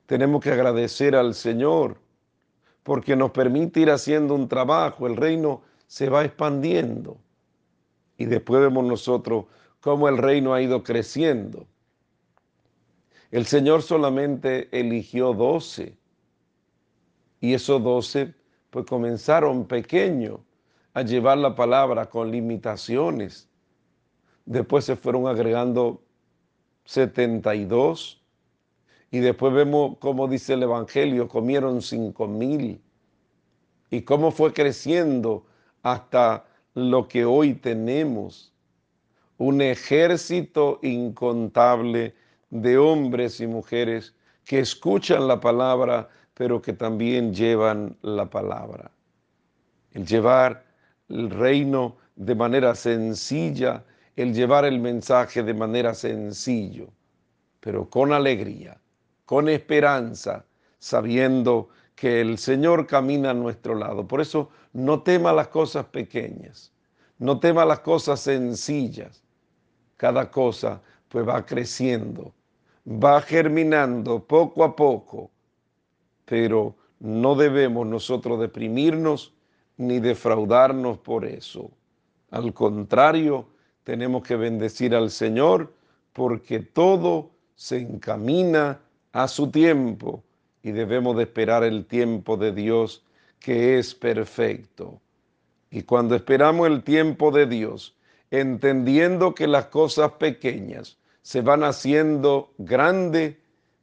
[0.04, 1.96] tenemos que agradecer al Señor
[2.82, 7.18] porque nos permite ir haciendo un trabajo, el reino se va expandiendo
[8.16, 9.46] y después vemos nosotros
[9.80, 11.66] cómo el reino ha ido creciendo.
[13.30, 15.96] El Señor solamente eligió doce
[17.40, 18.34] y esos doce
[18.70, 20.40] pues comenzaron pequeños
[20.94, 23.48] a llevar la palabra con limitaciones.
[24.44, 26.02] Después se fueron agregando
[26.84, 28.19] 72
[29.10, 32.80] y después vemos cómo dice el Evangelio, comieron cinco mil.
[33.90, 35.46] Y cómo fue creciendo
[35.82, 38.52] hasta lo que hoy tenemos,
[39.36, 42.14] un ejército incontable
[42.50, 44.14] de hombres y mujeres
[44.44, 48.92] que escuchan la palabra, pero que también llevan la palabra.
[49.92, 50.64] El llevar
[51.08, 53.84] el reino de manera sencilla,
[54.14, 56.88] el llevar el mensaje de manera sencillo,
[57.60, 58.80] pero con alegría,
[59.30, 60.44] con esperanza,
[60.80, 64.04] sabiendo que el Señor camina a nuestro lado.
[64.08, 66.72] Por eso no tema las cosas pequeñas,
[67.16, 69.22] no tema las cosas sencillas.
[69.96, 72.34] Cada cosa pues va creciendo,
[72.84, 75.30] va germinando poco a poco,
[76.24, 79.32] pero no debemos nosotros deprimirnos
[79.76, 81.70] ni defraudarnos por eso.
[82.32, 83.46] Al contrario,
[83.84, 85.72] tenemos que bendecir al Señor
[86.12, 88.80] porque todo se encamina
[89.12, 90.22] a su tiempo
[90.62, 93.04] y debemos de esperar el tiempo de Dios
[93.38, 95.00] que es perfecto.
[95.70, 97.96] Y cuando esperamos el tiempo de Dios,
[98.30, 103.36] entendiendo que las cosas pequeñas se van haciendo grandes,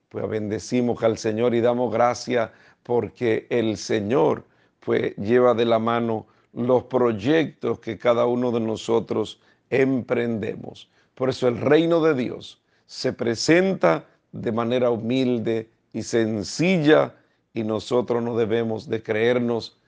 [0.10, 2.52] pues bendecimos al Señor y damos gracias
[2.84, 4.46] porque el Señor
[4.80, 10.90] pues lleva de la mano los proyectos que cada uno de nosotros emprendemos.
[11.14, 17.16] Por eso el reino de Dios se presenta de manera humilde y sencilla
[17.54, 19.80] y nosotros no debemos de creernos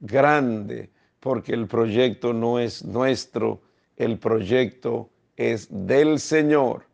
[0.00, 3.60] grande porque el proyecto no es nuestro,
[3.96, 6.84] el proyecto es del Señor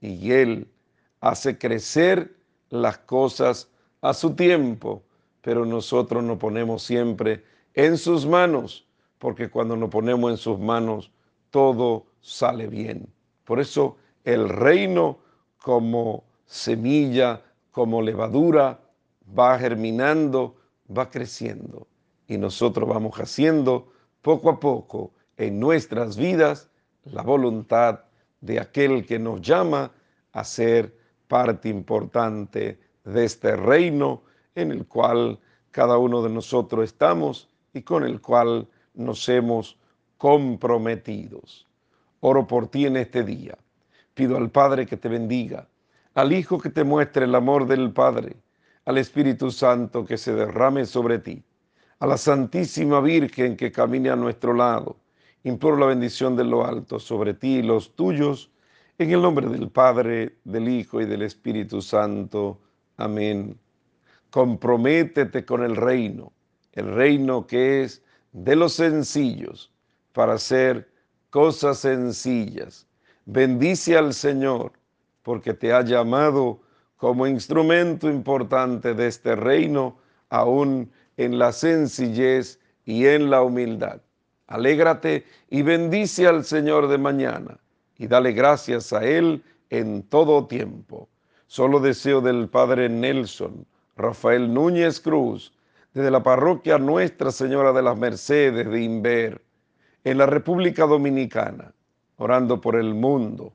[0.00, 0.68] y Él
[1.20, 2.34] hace crecer
[2.68, 3.68] las cosas
[4.02, 5.02] a su tiempo
[5.42, 8.86] pero nosotros nos ponemos siempre en sus manos,
[9.18, 11.10] porque cuando nos ponemos en sus manos,
[11.50, 13.08] todo sale bien.
[13.44, 15.18] Por eso el reino
[15.58, 17.40] como semilla,
[17.70, 18.80] como levadura,
[19.38, 20.56] va germinando,
[20.90, 21.86] va creciendo.
[22.26, 26.68] Y nosotros vamos haciendo poco a poco en nuestras vidas
[27.04, 28.00] la voluntad
[28.40, 29.92] de aquel que nos llama
[30.32, 30.98] a ser
[31.28, 34.22] parte importante de este reino
[34.56, 35.38] en el cual
[35.70, 39.78] cada uno de nosotros estamos y con el cual nos hemos
[40.18, 41.68] comprometidos.
[42.18, 43.56] Oro por ti en este día.
[44.14, 45.68] Pido al Padre que te bendiga,
[46.20, 48.36] al Hijo que te muestre el amor del Padre,
[48.84, 51.42] al Espíritu Santo que se derrame sobre ti,
[51.98, 54.96] a la Santísima Virgen que camine a nuestro lado.
[55.44, 58.50] Imploro la bendición de lo alto sobre ti y los tuyos,
[58.98, 62.60] en el nombre del Padre, del Hijo y del Espíritu Santo.
[62.96, 63.58] Amén
[64.30, 66.32] comprométete con el reino,
[66.72, 68.02] el reino que es
[68.32, 69.72] de los sencillos,
[70.12, 70.88] para hacer
[71.30, 72.86] cosas sencillas.
[73.26, 74.72] Bendice al Señor,
[75.22, 76.60] porque te ha llamado
[76.96, 79.96] como instrumento importante de este reino,
[80.28, 84.00] aún en la sencillez y en la humildad.
[84.46, 87.58] Alégrate y bendice al Señor de mañana
[87.96, 91.08] y dale gracias a Él en todo tiempo.
[91.46, 93.66] Solo deseo del Padre Nelson
[94.00, 95.52] Rafael Núñez Cruz,
[95.92, 99.42] desde la parroquia Nuestra Señora de las Mercedes de Inver,
[100.04, 101.74] en la República Dominicana.
[102.16, 103.54] orando por el mundo,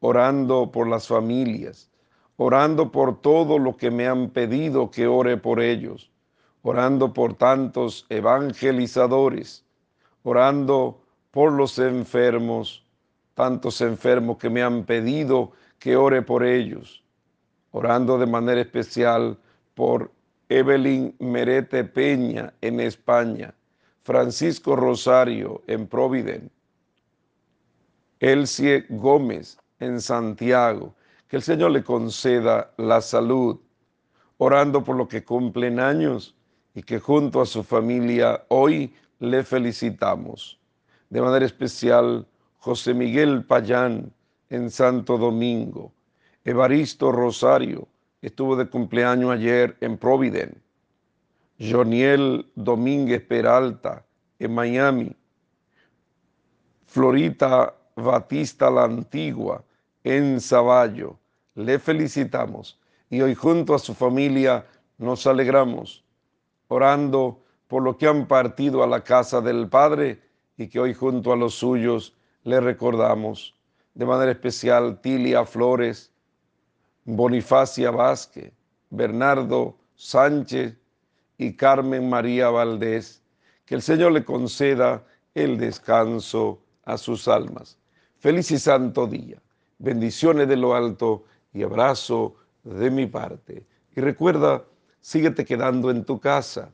[0.00, 1.90] orando por las familias,
[2.36, 6.10] orando por todo lo que me han pedido que ore por ellos,
[6.62, 9.64] orando por tantos evangelizadores,
[10.22, 11.00] orando
[11.30, 12.84] por los enfermos,
[13.34, 17.02] tantos enfermos que me han pedido que ore por ellos,
[17.70, 19.38] orando de manera especial
[19.74, 20.10] por
[20.48, 23.54] Evelyn Merete Peña en España,
[24.02, 26.50] Francisco Rosario en Providence,
[28.20, 30.94] Elsie Gómez en Santiago,
[31.28, 33.58] que el Señor le conceda la salud,
[34.38, 36.34] orando por lo que cumplen años
[36.74, 40.58] y que junto a su familia hoy le felicitamos.
[41.10, 42.26] De manera especial,
[42.58, 44.12] José Miguel Payán
[44.50, 45.92] en Santo Domingo,
[46.44, 47.88] Evaristo Rosario,
[48.22, 50.60] estuvo de cumpleaños ayer en Providence,
[51.58, 54.04] Joniel Domínguez Peralta
[54.38, 55.16] en Miami,
[56.86, 59.64] Florita Batista la Antigua
[60.04, 61.18] en Zaballo.
[61.54, 62.78] Le felicitamos
[63.08, 64.66] y hoy junto a su familia
[64.98, 66.04] nos alegramos,
[66.68, 70.20] orando por lo que han partido a la casa del Padre
[70.58, 72.14] y que hoy junto a los suyos
[72.44, 73.54] le recordamos.
[73.94, 76.12] De manera especial, Tilia Flores,
[77.04, 78.52] Bonifacia Vázquez,
[78.90, 80.76] Bernardo Sánchez
[81.38, 83.22] y Carmen María Valdés.
[83.64, 85.02] Que el Señor le conceda
[85.34, 87.78] el descanso a sus almas.
[88.18, 89.40] Feliz y santo día.
[89.78, 92.34] Bendiciones de lo alto y abrazo
[92.64, 93.66] de mi parte.
[93.94, 94.64] Y recuerda,
[95.00, 96.72] síguete quedando en tu casa.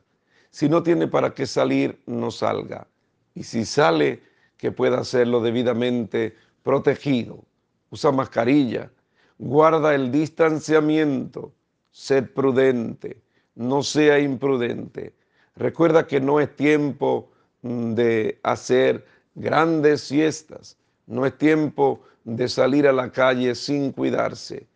[0.49, 2.87] Si no tiene para qué salir, no salga.
[3.35, 4.21] Y si sale,
[4.57, 6.33] que pueda hacerlo debidamente
[6.63, 7.43] protegido.
[7.89, 8.89] Usa mascarilla,
[9.37, 11.51] guarda el distanciamiento,
[11.91, 13.21] sed prudente,
[13.55, 15.13] no sea imprudente.
[15.57, 17.31] Recuerda que no es tiempo
[17.63, 19.05] mm, de hacer
[19.35, 24.67] grandes siestas no es tiempo de salir a la calle sin cuidarse.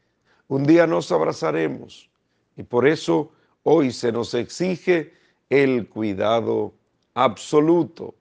[0.47, 2.09] Un día nos abrazaremos
[2.55, 3.31] y por eso
[3.63, 5.13] hoy se nos exige
[5.49, 6.73] el cuidado
[7.13, 8.15] absoluto.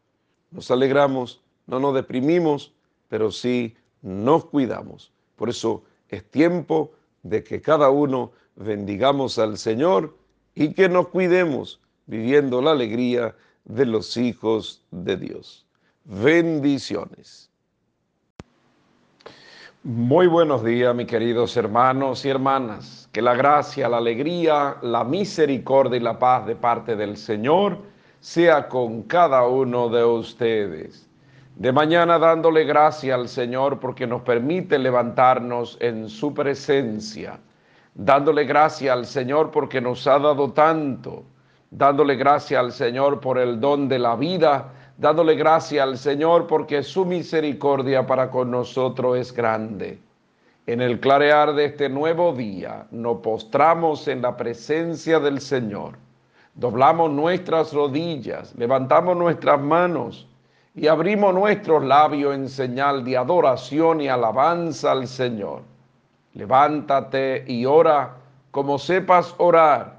[0.51, 2.73] Nos alegramos, no nos deprimimos,
[3.09, 5.13] pero sí nos cuidamos.
[5.37, 6.93] Por eso es tiempo
[7.23, 10.17] de que cada uno bendigamos al Señor
[10.55, 15.67] y que nos cuidemos viviendo la alegría de los hijos de Dios.
[16.05, 17.51] Bendiciones.
[19.83, 23.09] Muy buenos días, mis queridos hermanos y hermanas.
[23.13, 27.79] Que la gracia, la alegría, la misericordia y la paz de parte del Señor
[28.19, 31.09] sea con cada uno de ustedes.
[31.55, 37.39] De mañana dándole gracia al Señor porque nos permite levantarnos en su presencia.
[37.95, 41.23] Dándole gracia al Señor porque nos ha dado tanto.
[41.71, 46.83] Dándole gracia al Señor por el don de la vida dándole gracia al Señor porque
[46.83, 49.99] su misericordia para con nosotros es grande.
[50.67, 55.97] En el clarear de este nuevo día nos postramos en la presencia del Señor,
[56.55, 60.27] doblamos nuestras rodillas, levantamos nuestras manos
[60.75, 65.63] y abrimos nuestros labios en señal de adoración y alabanza al Señor.
[66.35, 68.17] Levántate y ora
[68.51, 69.96] como sepas orar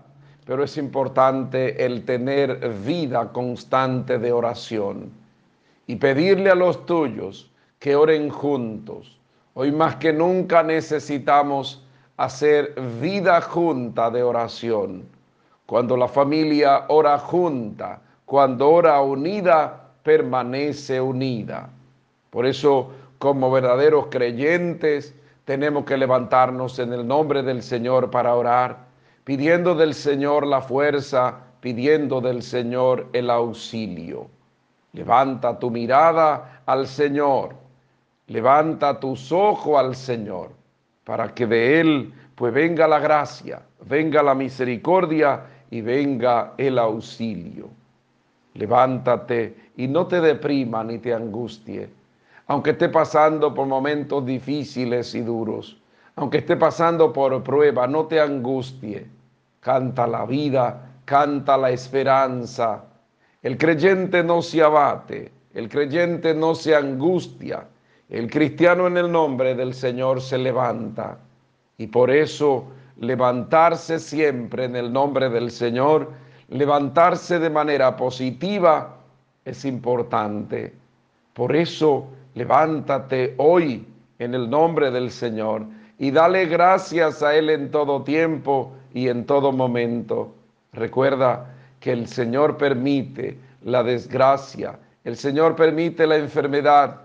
[0.47, 5.11] pero es importante el tener vida constante de oración
[5.87, 9.19] y pedirle a los tuyos que oren juntos.
[9.55, 11.83] Hoy más que nunca necesitamos
[12.15, 15.03] hacer vida junta de oración.
[15.65, 21.69] Cuando la familia ora junta, cuando ora unida, permanece unida.
[22.29, 25.13] Por eso, como verdaderos creyentes,
[25.43, 28.86] tenemos que levantarnos en el nombre del Señor para orar
[29.27, 34.27] pidiendo del Señor la fuerza, pidiendo del Señor el auxilio.
[34.93, 37.53] Levanta tu mirada al Señor,
[38.27, 40.51] levanta tus ojos al Señor,
[41.03, 47.67] para que de Él pues venga la gracia, venga la misericordia y venga el auxilio.
[48.53, 51.89] Levántate y no te deprima ni te angustie,
[52.47, 55.77] aunque esté pasando por momentos difíciles y duros,
[56.15, 59.16] aunque esté pasando por prueba, no te angustie
[59.67, 62.85] canta la vida, canta la esperanza.
[63.43, 67.67] El creyente no se abate, el creyente no se angustia,
[68.07, 71.17] el cristiano en el nombre del Señor se levanta.
[71.77, 72.63] Y por eso
[73.01, 76.13] levantarse siempre en el nombre del Señor,
[76.47, 78.95] levantarse de manera positiva
[79.43, 80.73] es importante.
[81.33, 83.85] Por eso levántate hoy
[84.17, 85.65] en el nombre del Señor
[85.99, 90.33] y dale gracias a Él en todo tiempo y en todo momento.
[90.73, 97.01] Recuerda que el Señor permite la desgracia, el Señor permite la enfermedad,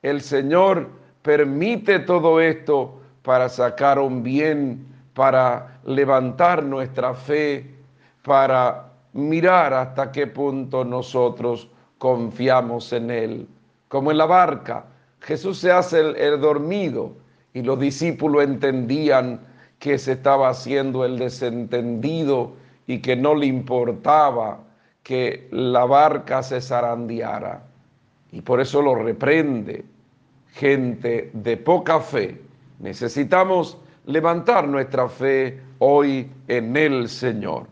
[0.00, 0.88] el Señor
[1.20, 7.74] permite todo esto para sacar un bien, para levantar nuestra fe,
[8.22, 11.68] para mirar hasta qué punto nosotros
[11.98, 13.46] confiamos en Él.
[13.88, 14.86] Como en la barca,
[15.20, 17.12] Jesús se hace el, dormido
[17.52, 19.40] y los discípulos entendían
[19.84, 22.54] que se estaba haciendo el desentendido
[22.86, 24.60] y que no le importaba
[25.02, 27.62] que la barca se zarandeara.
[28.32, 29.84] Y por eso lo reprende.
[30.52, 32.40] Gente de poca fe,
[32.78, 37.66] necesitamos levantar nuestra fe hoy en el Señor.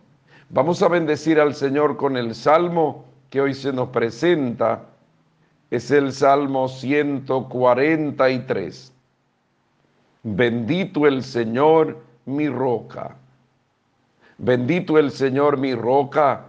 [0.50, 4.84] Vamos a bendecir al Señor con el salmo que hoy se nos presenta.
[5.70, 8.91] Es el Salmo 143.
[10.22, 13.16] Bendito el Señor, mi roca.
[14.38, 16.46] Bendito el Señor, mi roca,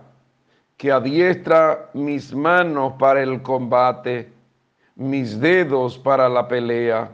[0.77, 4.31] que adiestra mis manos para el combate,
[4.95, 7.11] mis dedos para la pelea,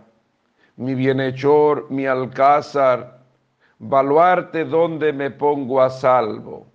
[0.75, 3.19] mi bienhechor, mi alcázar,
[3.77, 6.69] baluarte donde me pongo a salvo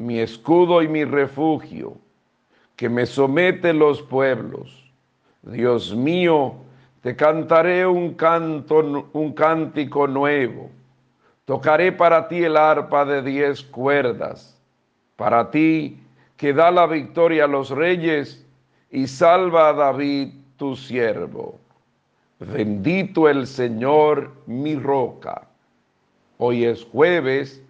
[0.00, 1.98] mi escudo y mi refugio,
[2.74, 4.90] que me somete los pueblos.
[5.42, 6.54] Dios mío,
[7.02, 10.70] te cantaré un canto, un cántico nuevo.
[11.44, 14.56] Tocaré para ti el arpa de diez cuerdas,
[15.16, 15.98] para ti
[16.36, 18.46] que da la victoria a los reyes
[18.90, 21.58] y salva a David tu siervo.
[22.38, 25.46] Bendito el Señor, mi roca.
[26.38, 27.62] Hoy es jueves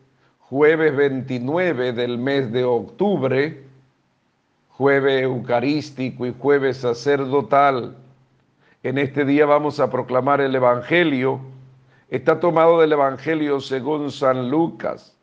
[0.51, 3.63] jueves 29 del mes de octubre,
[4.71, 7.95] jueves eucarístico y jueves sacerdotal.
[8.83, 11.39] En este día vamos a proclamar el Evangelio.
[12.09, 15.15] Está tomado del Evangelio según San Lucas,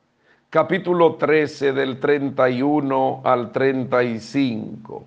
[0.52, 5.04] capítulo 13 del 31 al 35.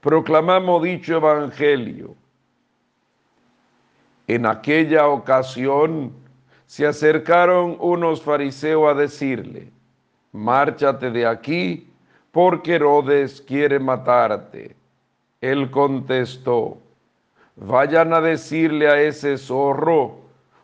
[0.00, 2.14] Proclamamos dicho Evangelio.
[4.28, 6.10] En aquella ocasión,
[6.64, 9.70] se acercaron unos fariseos a decirle,
[10.32, 11.90] márchate de aquí,
[12.32, 14.74] porque Herodes quiere matarte.
[15.42, 16.78] Él contestó,
[17.56, 20.20] vayan a decirle a ese zorro,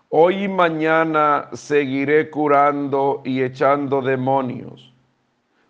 [0.08, 4.92] hoy y mañana seguiré curando y echando demonios.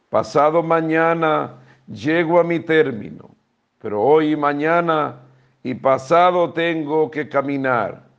[0.09, 1.55] Pasado mañana
[1.87, 3.31] llego a mi término,
[3.81, 5.17] pero hoy y mañana
[5.63, 8.11] y pasado tengo que caminar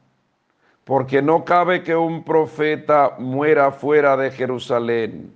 [0.91, 5.33] porque no cabe que un profeta muera fuera de Jerusalén.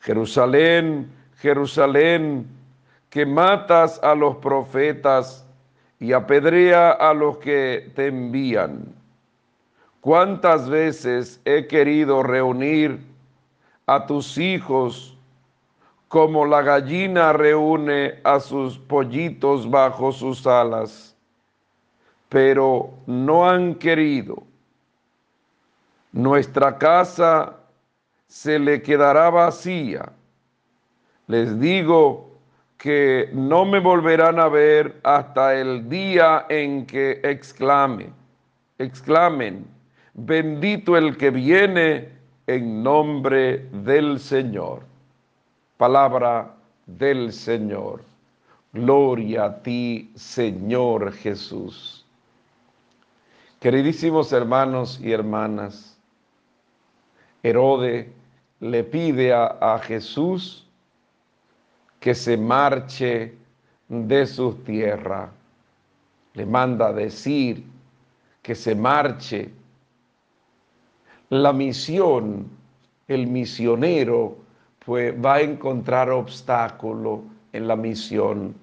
[0.00, 2.46] Jerusalén, Jerusalén,
[3.10, 5.43] que matas a los profetas
[6.00, 8.94] y apedrea a los que te envían.
[10.00, 13.00] ¿Cuántas veces he querido reunir
[13.86, 15.16] a tus hijos
[16.08, 21.14] como la gallina reúne a sus pollitos bajo sus alas?
[22.34, 24.42] pero no han querido.
[26.10, 27.54] Nuestra casa
[28.26, 30.10] se le quedará vacía.
[31.28, 32.33] Les digo
[32.84, 38.10] que no me volverán a ver hasta el día en que exclame,
[38.76, 39.66] exclamen,
[40.12, 42.10] bendito el que viene
[42.46, 44.82] en nombre del Señor.
[45.78, 46.54] Palabra
[46.84, 48.02] del Señor.
[48.74, 52.04] Gloria a ti, Señor Jesús.
[53.60, 55.98] Queridísimos hermanos y hermanas,
[57.42, 58.12] Herode
[58.60, 60.63] le pide a, Jesús
[62.04, 63.34] que se marche
[63.88, 65.32] de su tierra.
[66.34, 67.64] Le manda decir
[68.42, 69.50] que se marche.
[71.30, 72.50] La misión,
[73.08, 74.36] el misionero,
[74.84, 77.22] pues va a encontrar obstáculo
[77.54, 78.54] en la misión.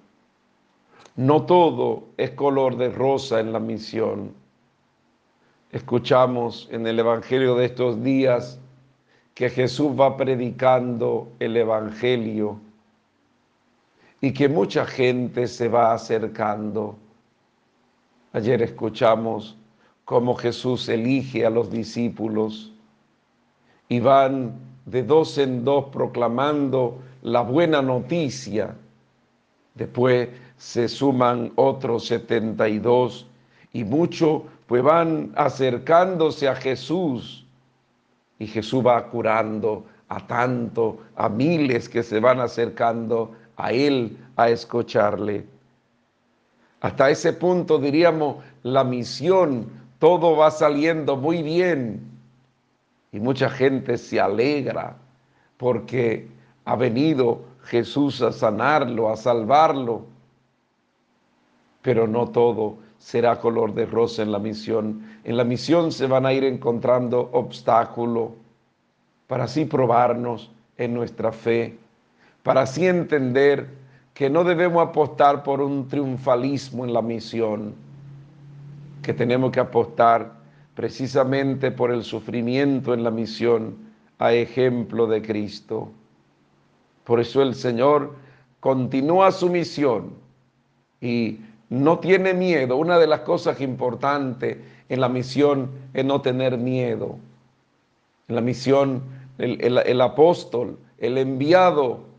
[1.16, 4.40] No todo es color de rosa en la misión
[5.72, 8.60] escuchamos en el Evangelio de estos días
[9.34, 12.60] que Jesús va predicando el Evangelio
[14.22, 16.96] y que mucha gente se va acercando.
[18.34, 19.58] Ayer escuchamos
[20.06, 22.72] cómo Jesús elige a los discípulos
[23.90, 24.54] y van
[24.86, 28.76] de dos en dos proclamando la buena noticia.
[29.74, 33.28] Después se suman otros 72
[33.74, 37.46] y mucho pues van acercándose a Jesús
[38.38, 44.50] y Jesús va curando a tanto, a miles que se van acercando a Él a
[44.50, 45.46] escucharle.
[46.82, 49.70] Hasta ese punto diríamos, la misión,
[50.00, 52.02] todo va saliendo muy bien
[53.12, 54.96] y mucha gente se alegra
[55.58, 56.28] porque
[56.66, 60.06] ha venido Jesús a sanarlo, a salvarlo,
[61.82, 65.20] pero no todo será color de rosa en la misión.
[65.24, 68.32] En la misión se van a ir encontrando obstáculos
[69.28, 71.78] para así probarnos en nuestra fe,
[72.44, 73.68] para así entender
[74.14, 77.74] que no debemos apostar por un triunfalismo en la misión,
[79.02, 80.34] que tenemos que apostar
[80.76, 83.76] precisamente por el sufrimiento en la misión
[84.20, 85.92] a ejemplo de Cristo.
[87.04, 88.16] Por eso el Señor
[88.60, 90.14] continúa su misión
[91.02, 91.40] y
[91.70, 92.78] no tiene miedo.
[92.78, 94.58] Una de las cosas importantes
[94.90, 97.18] en la misión es no tener miedo.
[98.28, 99.02] En la misión
[99.38, 102.11] el, apóstol, el enviado,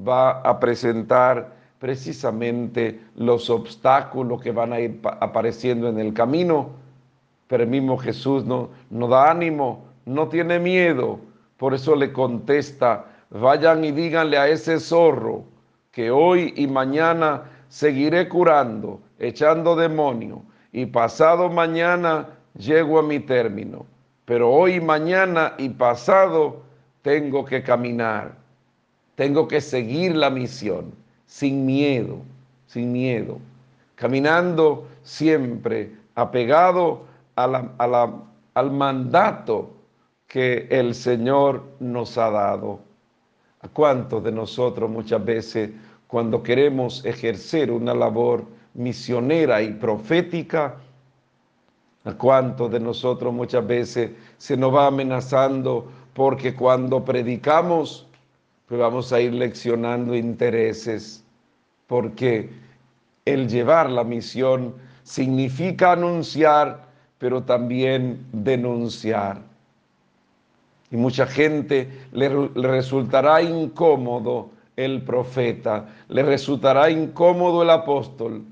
[0.00, 6.70] va a presentar precisamente los obstáculos que van a ir apareciendo en el camino,
[7.46, 11.20] pero el mismo Jesús no, no da ánimo, no tiene miedo,
[11.56, 15.44] por eso le contesta, vayan y díganle a ese zorro
[15.92, 20.42] que hoy y mañana seguiré curando, echando demonio,
[20.72, 23.86] y pasado mañana llego a mi término,
[24.24, 26.62] pero hoy, mañana y pasado
[27.02, 28.32] tengo que caminar,
[29.18, 30.94] tengo que seguir la misión
[31.26, 32.20] sin miedo,
[32.68, 33.40] sin miedo,
[33.96, 37.02] caminando siempre apegado
[37.34, 39.72] al mandato
[40.28, 42.78] que el Señor nos ha dado.
[43.60, 45.70] ¿A cuántos de nosotros muchas veces
[46.06, 50.76] cuando queremos ejercer una labor misionera y profética,
[52.04, 58.07] a cuántos de nosotros muchas veces se nos va amenazando porque cuando predicamos,
[58.68, 61.24] pues vamos a ir leccionando intereses,
[61.86, 62.50] porque
[63.24, 66.86] el llevar la misión significa anunciar,
[67.16, 69.40] pero también denunciar.
[70.90, 78.42] Y mucha gente le, le, resultará incómodo el profeta, le resultará incómodo el apóstol,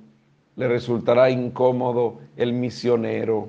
[0.56, 3.48] le resultará incómodo el misionero.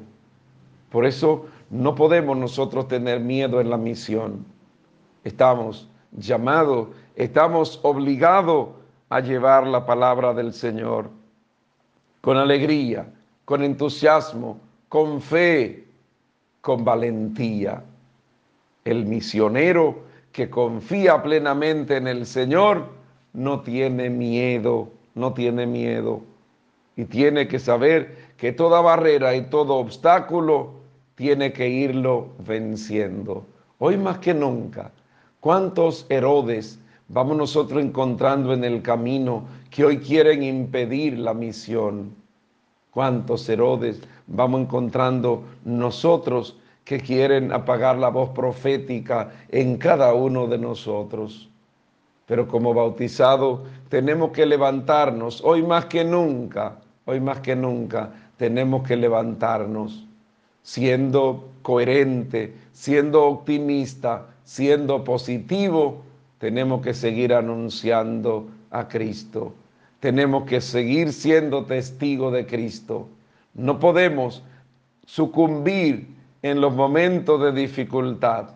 [0.91, 4.45] Por eso no podemos nosotros tener miedo en la misión.
[5.23, 8.69] Estamos llamados, estamos obligados
[9.09, 11.09] a llevar la palabra del Señor
[12.21, 13.07] con alegría,
[13.45, 14.59] con entusiasmo,
[14.89, 15.85] con fe,
[16.61, 17.83] con valentía.
[18.83, 19.99] El misionero
[20.31, 22.89] que confía plenamente en el Señor
[23.33, 26.21] no tiene miedo, no tiene miedo.
[26.95, 30.73] Y tiene que saber que toda barrera y todo obstáculo
[31.15, 33.45] tiene que irlo venciendo.
[33.79, 34.91] Hoy más que nunca,
[35.47, 42.13] ¿cuántos Herodes vamos nosotros encontrando en el camino que hoy quieren impedir la misión?
[42.91, 50.57] ¿Cuántos Herodes vamos encontrando nosotros que quieren apagar la voz profética en cada uno de
[50.57, 51.49] nosotros?
[52.25, 58.85] Pero como bautizados tenemos que levantarnos, hoy más que nunca, hoy más que nunca, tenemos
[58.85, 60.05] que levantarnos
[60.61, 66.03] siendo coherente, siendo optimista, siendo positivo,
[66.39, 69.53] tenemos que seguir anunciando a Cristo.
[69.99, 73.09] Tenemos que seguir siendo testigo de Cristo.
[73.53, 74.41] No podemos
[75.05, 76.07] sucumbir
[76.43, 78.51] en los momentos de dificultad.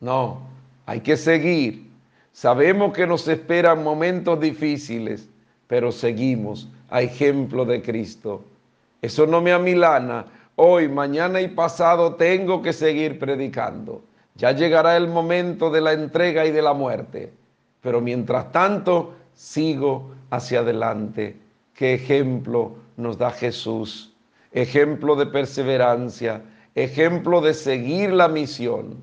[0.00, 0.40] No,
[0.86, 1.90] hay que seguir.
[2.32, 5.28] Sabemos que nos esperan momentos difíciles,
[5.66, 8.42] pero seguimos a ejemplo de Cristo.
[9.02, 10.24] Eso no me amilana,
[10.56, 14.07] hoy, mañana y pasado tengo que seguir predicando.
[14.38, 17.32] Ya llegará el momento de la entrega y de la muerte.
[17.82, 21.36] Pero mientras tanto, sigo hacia adelante.
[21.74, 24.14] Qué ejemplo nos da Jesús.
[24.52, 26.42] Ejemplo de perseverancia,
[26.74, 29.02] ejemplo de seguir la misión.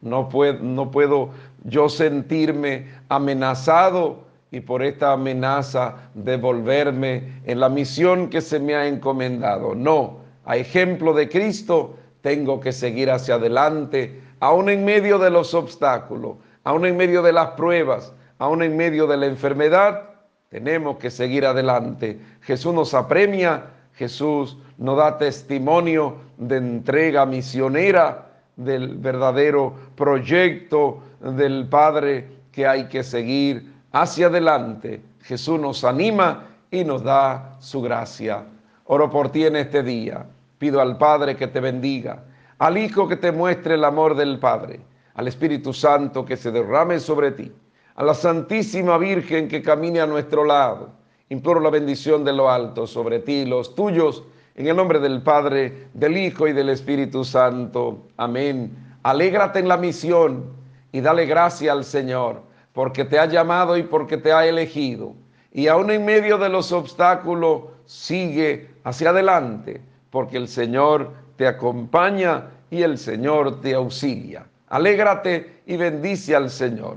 [0.00, 1.30] No puedo, no puedo
[1.64, 8.86] yo sentirme amenazado y por esta amenaza devolverme en la misión que se me ha
[8.86, 9.74] encomendado.
[9.74, 15.54] No, a ejemplo de Cristo, tengo que seguir hacia adelante, aún en medio de los
[15.54, 20.10] obstáculos, aún en medio de las pruebas, aún en medio de la enfermedad,
[20.48, 22.18] tenemos que seguir adelante.
[22.42, 32.28] Jesús nos apremia, Jesús nos da testimonio de entrega misionera del verdadero proyecto del Padre
[32.52, 35.00] que hay que seguir hacia adelante.
[35.22, 38.44] Jesús nos anima y nos da su gracia.
[38.84, 40.24] Oro por ti en este día.
[40.58, 42.24] Pido al Padre que te bendiga,
[42.58, 44.80] al Hijo que te muestre el amor del Padre,
[45.14, 47.52] al Espíritu Santo que se derrame sobre ti,
[47.94, 50.90] a la Santísima Virgen que camine a nuestro lado.
[51.28, 54.24] Imploro la bendición de lo alto sobre ti y los tuyos,
[54.56, 58.08] en el nombre del Padre, del Hijo y del Espíritu Santo.
[58.16, 58.76] Amén.
[59.04, 60.46] Alégrate en la misión
[60.90, 65.14] y dale gracia al Señor, porque te ha llamado y porque te ha elegido.
[65.52, 69.80] Y aún en medio de los obstáculos, sigue hacia adelante,
[70.10, 74.44] porque el Señor te acompaña y el Señor te auxilia.
[74.66, 76.96] Alégrate y bendice al Señor.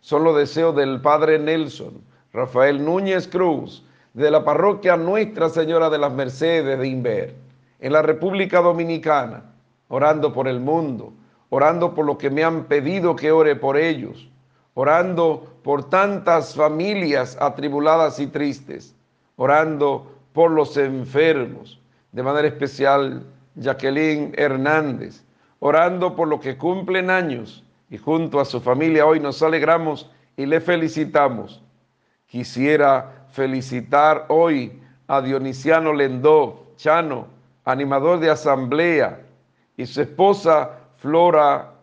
[0.00, 2.00] Son los deseos del Padre Nelson,
[2.32, 7.34] Rafael Núñez Cruz, de la parroquia Nuestra Señora de las Mercedes de Inver,
[7.80, 9.44] en la República Dominicana,
[9.88, 11.12] orando por el mundo,
[11.50, 14.26] orando por lo que me han pedido que ore por ellos,
[14.72, 18.94] orando por tantas familias atribuladas y tristes,
[19.36, 21.78] orando por los enfermos,
[22.10, 25.24] de manera especial Jacqueline Hernández,
[25.60, 30.46] orando por lo que cumplen años y junto a su familia hoy nos alegramos y
[30.46, 31.62] le felicitamos.
[32.26, 37.26] Quisiera felicitar hoy a Dionisiano Lendó, Chano,
[37.64, 39.20] animador de asamblea,
[39.76, 41.74] y su esposa Flora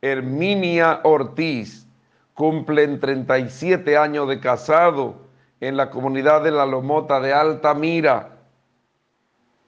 [0.00, 1.86] Herminia Ortiz,
[2.34, 5.16] cumplen 37 años de casado
[5.60, 8.36] en la comunidad de La Lomota de Altamira.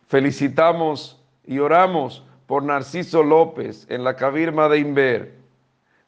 [0.07, 1.20] Felicitamos
[1.51, 5.35] y oramos por Narciso López en la Cabirma de Inver,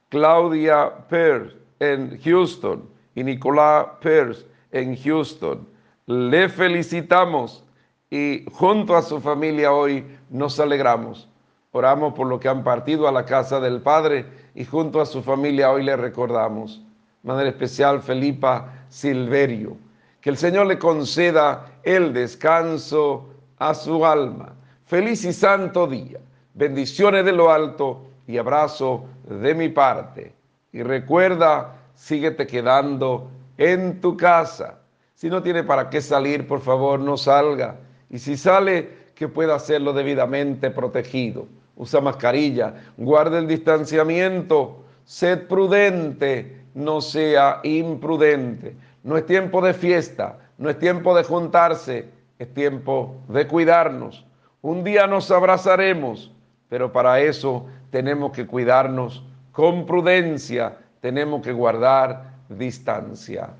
[0.09, 5.67] Claudia Pearce en Houston y Nicolás Pearce en Houston.
[6.07, 7.65] Le felicitamos
[8.09, 11.29] y junto a su familia hoy nos alegramos.
[11.73, 14.25] Oramos por lo que han partido a la casa del Padre
[14.55, 16.85] y junto a su familia hoy le recordamos.
[17.25, 19.77] Manera especial Felipa Silverio.
[20.21, 23.29] Que el Señor le conceda el descanso
[23.59, 24.55] a su alma.
[24.93, 26.19] Feliz y santo día.
[26.53, 30.35] Bendiciones de lo alto y abrazo de mi parte.
[30.71, 34.81] Y recuerda, síguete quedando en tu casa.
[35.15, 37.77] Si no tiene para qué salir, por favor, no salga.
[38.11, 41.47] Y si sale, que pueda hacerlo debidamente protegido
[41.77, 48.77] usa mascarilla, guarde el distanciamiento, sed prudente, no sea imprudente.
[49.05, 54.27] No es tiempo de fiesta, no es tiempo de juntarse, es tiempo de cuidarnos.
[54.63, 56.31] Un día nos abrazaremos,
[56.69, 63.51] pero para eso tenemos que cuidarnos con prudencia, tenemos que guardar distancia.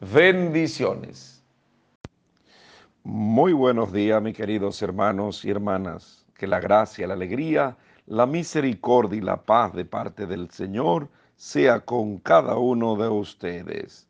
[0.00, 1.42] Bendiciones.
[3.02, 7.76] Muy buenos días, mis queridos hermanos y hermanas que la gracia, la alegría,
[8.06, 14.06] la misericordia y la paz de parte del Señor sea con cada uno de ustedes.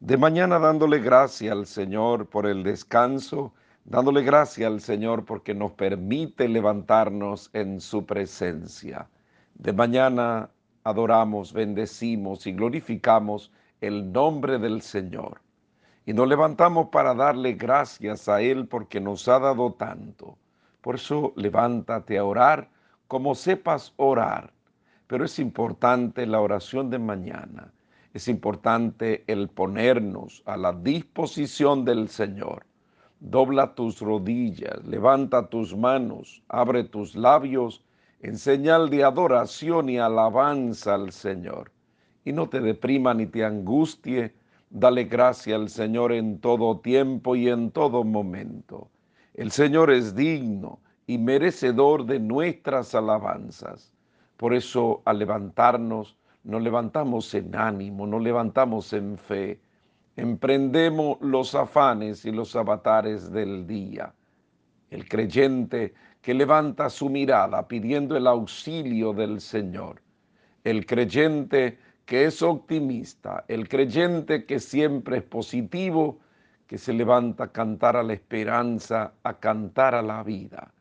[0.00, 3.54] De mañana dándole gracia al Señor por el descanso,
[3.86, 9.08] dándole gracia al Señor porque nos permite levantarnos en su presencia.
[9.54, 10.50] De mañana
[10.82, 15.40] adoramos, bendecimos y glorificamos el nombre del Señor.
[16.04, 20.36] Y nos levantamos para darle gracias a Él porque nos ha dado tanto.
[20.80, 22.68] Por eso levántate a orar
[23.06, 24.52] como sepas orar.
[25.06, 27.72] Pero es importante la oración de mañana.
[28.12, 32.66] Es importante el ponernos a la disposición del Señor.
[33.20, 37.82] Dobla tus rodillas, levanta tus manos, abre tus labios
[38.20, 41.72] en señal de adoración y alabanza al Señor.
[42.24, 44.34] Y no te deprima ni te angustie,
[44.70, 48.90] dale gracia al Señor en todo tiempo y en todo momento
[49.36, 53.92] el Señor es digno y merecedor de nuestras alabanzas.
[54.38, 59.60] Por eso al levantarnos, nos levantamos en ánimo, nos levantamos en fe,
[60.16, 64.12] emprendemos los afanes y los avatares del día.
[64.90, 70.02] El creyente que levanta su mirada pidiendo el auxilio del Señor.
[70.64, 76.18] El creyente que es optimista, el creyente que siempre es positivo,
[76.66, 80.72] que se levanta a cantar a la esperanza, a cantar a la vida.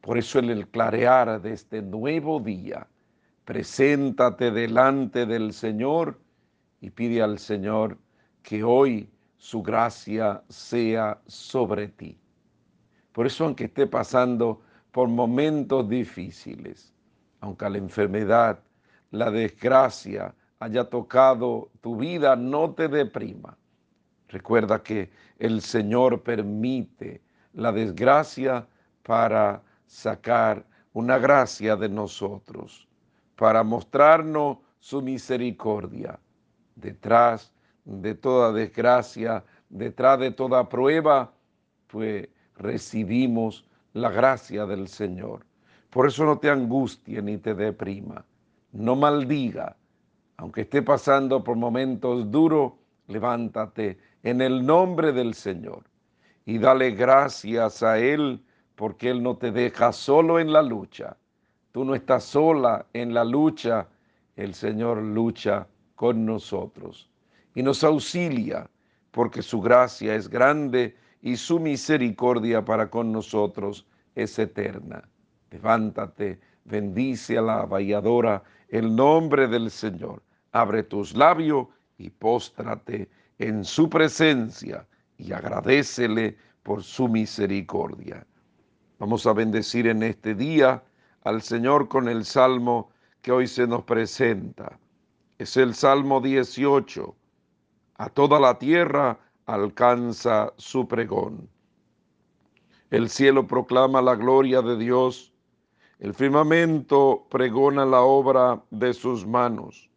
[0.00, 2.86] Por eso en el clarear de este nuevo día,
[3.44, 6.20] preséntate delante del Señor
[6.80, 7.98] y pide al Señor
[8.46, 12.16] que hoy su gracia sea sobre ti.
[13.10, 14.62] Por eso aunque esté pasando
[14.92, 16.94] por momentos difíciles,
[17.40, 18.60] aunque la enfermedad,
[19.10, 23.58] la desgracia haya tocado tu vida, no te deprima
[24.28, 28.66] Recuerda que el Señor permite la desgracia
[29.02, 32.88] para sacar una gracia de nosotros,
[33.34, 36.18] para mostrarnos su misericordia.
[36.74, 37.52] Detrás
[37.86, 41.32] de toda desgracia, detrás de toda prueba,
[41.86, 43.64] pues recibimos
[43.94, 45.46] la gracia del Señor.
[45.90, 48.24] Por eso no te angustie ni te deprima,
[48.72, 49.76] no maldiga,
[50.36, 52.72] aunque esté pasando por momentos duros,
[53.06, 55.84] levántate en el nombre del Señor
[56.44, 58.42] y dale gracias a Él
[58.74, 61.16] porque Él no te deja solo en la lucha.
[61.70, 63.86] Tú no estás sola en la lucha,
[64.34, 67.08] el Señor lucha con nosotros
[67.56, 68.70] y nos auxilia
[69.10, 75.08] porque su gracia es grande y su misericordia para con nosotros es eterna.
[75.50, 80.22] Levántate, bendice a la valladora el nombre del Señor.
[80.52, 83.08] Abre tus labios y póstrate
[83.38, 88.26] en su presencia y agradecele por su misericordia.
[88.98, 90.82] Vamos a bendecir en este día
[91.22, 92.90] al Señor con el salmo
[93.22, 94.78] que hoy se nos presenta.
[95.38, 97.16] Es el Salmo 18.
[97.98, 101.48] A toda la tierra alcanza su pregón.
[102.90, 105.32] El cielo proclama la gloria de Dios,
[105.98, 109.88] el firmamento pregona la obra de sus manos.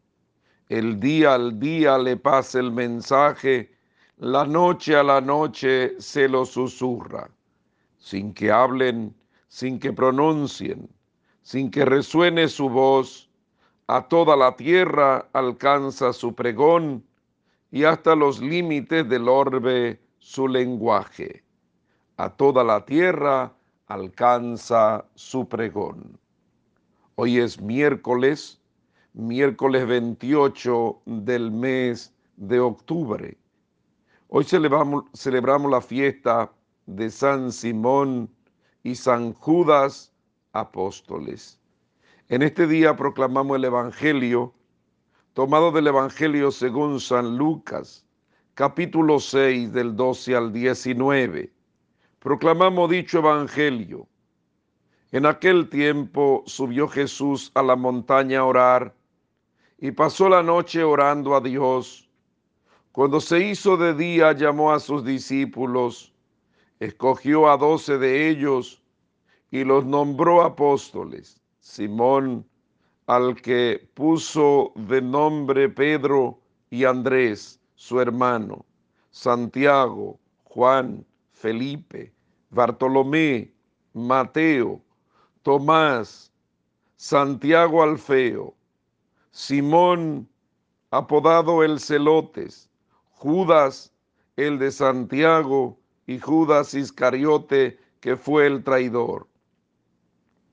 [0.69, 3.75] El día al día le pasa el mensaje,
[4.17, 7.29] la noche a la noche se lo susurra,
[7.97, 9.13] sin que hablen,
[9.49, 10.89] sin que pronuncien,
[11.41, 13.29] sin que resuene su voz,
[13.87, 17.03] a toda la tierra alcanza su pregón
[17.71, 21.43] y hasta los límites del orbe su lenguaje.
[22.17, 23.53] A toda la tierra
[23.87, 26.17] alcanza su pregón.
[27.15, 28.59] Hoy es miércoles,
[29.13, 33.37] miércoles 28 del mes de octubre.
[34.27, 36.51] Hoy celebramos, celebramos la fiesta
[36.85, 38.29] de San Simón
[38.83, 40.11] y San Judas
[40.53, 41.59] apóstoles.
[42.29, 44.53] En este día proclamamos el Evangelio
[45.39, 48.05] tomado del Evangelio según San Lucas,
[48.55, 51.49] capítulo 6 del 12 al 19.
[52.19, 54.05] Proclamamos dicho Evangelio.
[55.13, 58.93] En aquel tiempo subió Jesús a la montaña a orar
[59.77, 62.09] y pasó la noche orando a Dios.
[62.91, 66.11] Cuando se hizo de día llamó a sus discípulos,
[66.81, 68.83] escogió a doce de ellos
[69.51, 71.41] y los nombró apóstoles.
[71.61, 72.45] Simón,
[73.09, 78.67] al que puso de nombre Pedro y Andrés, su hermano,
[79.09, 82.13] Santiago, Juan, Felipe,
[82.51, 83.51] Bartolomé,
[83.93, 84.79] Mateo,
[85.41, 86.31] Tomás,
[86.97, 88.53] Santiago Alfeo,
[89.31, 90.29] Simón,
[90.91, 92.69] apodado el Celotes,
[93.13, 93.91] Judas,
[94.35, 99.27] el de Santiago, y Judas Iscariote, que fue el traidor.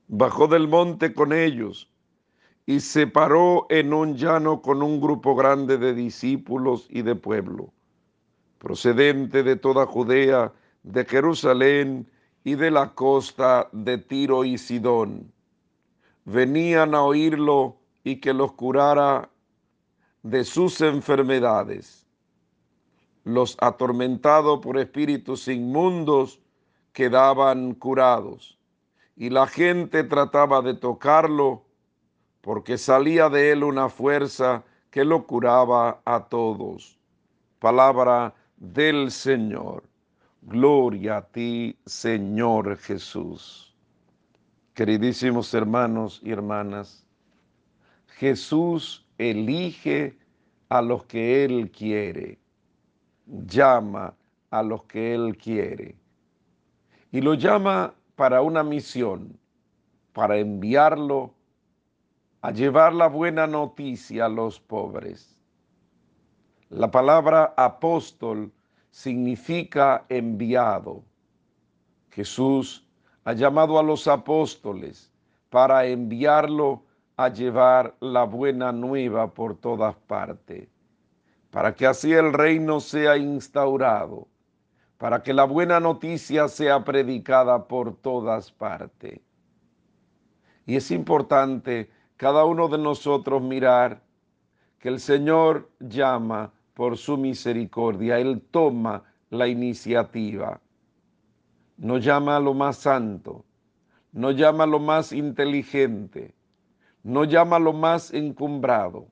[0.07, 1.87] Bajó del monte con ellos
[2.69, 7.71] y se paró en un llano con un grupo grande de discípulos y de pueblo,
[8.59, 10.51] procedente de toda Judea,
[10.83, 12.11] de Jerusalén
[12.43, 15.31] y de la costa de Tiro y Sidón.
[16.25, 19.29] Venían a oírlo y que los curara
[20.23, 22.05] de sus enfermedades.
[23.23, 26.41] Los atormentados por espíritus inmundos
[26.91, 28.59] quedaban curados,
[29.15, 31.66] y la gente trataba de tocarlo
[32.41, 36.97] porque salía de él una fuerza que lo curaba a todos.
[37.59, 39.83] Palabra del Señor.
[40.41, 43.75] Gloria a ti, Señor Jesús.
[44.73, 47.05] Queridísimos hermanos y hermanas,
[48.07, 50.17] Jesús elige
[50.69, 52.39] a los que Él quiere,
[53.25, 54.13] llama
[54.51, 55.95] a los que Él quiere
[57.11, 59.39] y lo llama para una misión,
[60.13, 61.33] para enviarlo
[62.47, 65.37] a llevar la buena noticia a los pobres.
[66.69, 68.53] La palabra apóstol
[68.89, 71.03] significa enviado.
[72.09, 72.87] Jesús
[73.25, 75.11] ha llamado a los apóstoles
[75.49, 76.85] para enviarlo
[77.17, 80.69] a llevar la buena nueva por todas partes,
[81.51, 84.25] para que así el reino sea instaurado,
[84.97, 89.19] para que la buena noticia sea predicada por todas partes.
[90.65, 94.01] Y es importante cada uno de nosotros mirar
[94.79, 100.59] que el Señor llama por su misericordia, Él toma la iniciativa,
[101.77, 103.45] no llama a lo más santo,
[104.11, 106.33] no llama a lo más inteligente,
[107.03, 109.07] no llama a lo más encumbrado,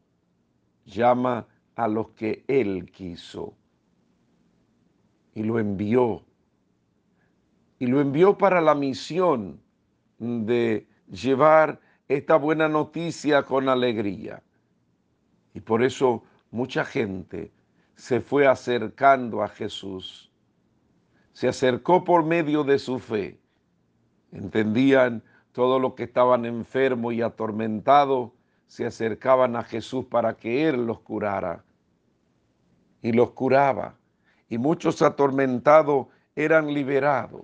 [0.85, 3.53] llama a los que Él quiso
[5.35, 6.23] y lo envió.
[7.77, 9.59] Y lo envió para la misión
[10.17, 14.43] de llevar esta buena noticia con alegría.
[15.53, 17.51] Y por eso mucha gente
[17.95, 20.31] se fue acercando a Jesús.
[21.33, 23.39] Se acercó por medio de su fe.
[24.31, 28.31] Entendían todo lo que estaban enfermos y atormentados,
[28.67, 31.63] se acercaban a Jesús para que Él los curara.
[33.01, 33.95] Y los curaba.
[34.49, 37.43] Y muchos atormentados eran liberados.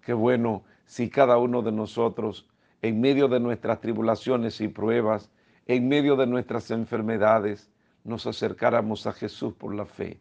[0.00, 2.49] Qué bueno si cada uno de nosotros
[2.82, 5.30] en medio de nuestras tribulaciones y pruebas,
[5.66, 7.70] en medio de nuestras enfermedades,
[8.04, 10.18] nos acercáramos a Jesús por la fe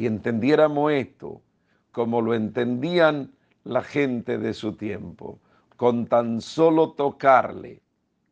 [0.00, 1.42] y entendiéramos esto
[1.92, 3.32] como lo entendían
[3.64, 5.38] la gente de su tiempo.
[5.76, 7.82] Con tan solo tocarle,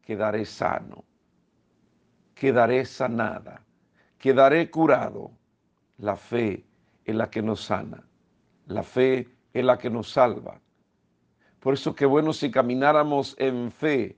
[0.00, 1.04] quedaré sano,
[2.34, 3.66] quedaré sanada,
[4.16, 5.30] quedaré curado.
[5.98, 6.64] La fe
[7.04, 8.02] es la que nos sana,
[8.66, 10.60] la fe es la que nos salva.
[11.68, 14.16] Por eso qué bueno si camináramos en fe,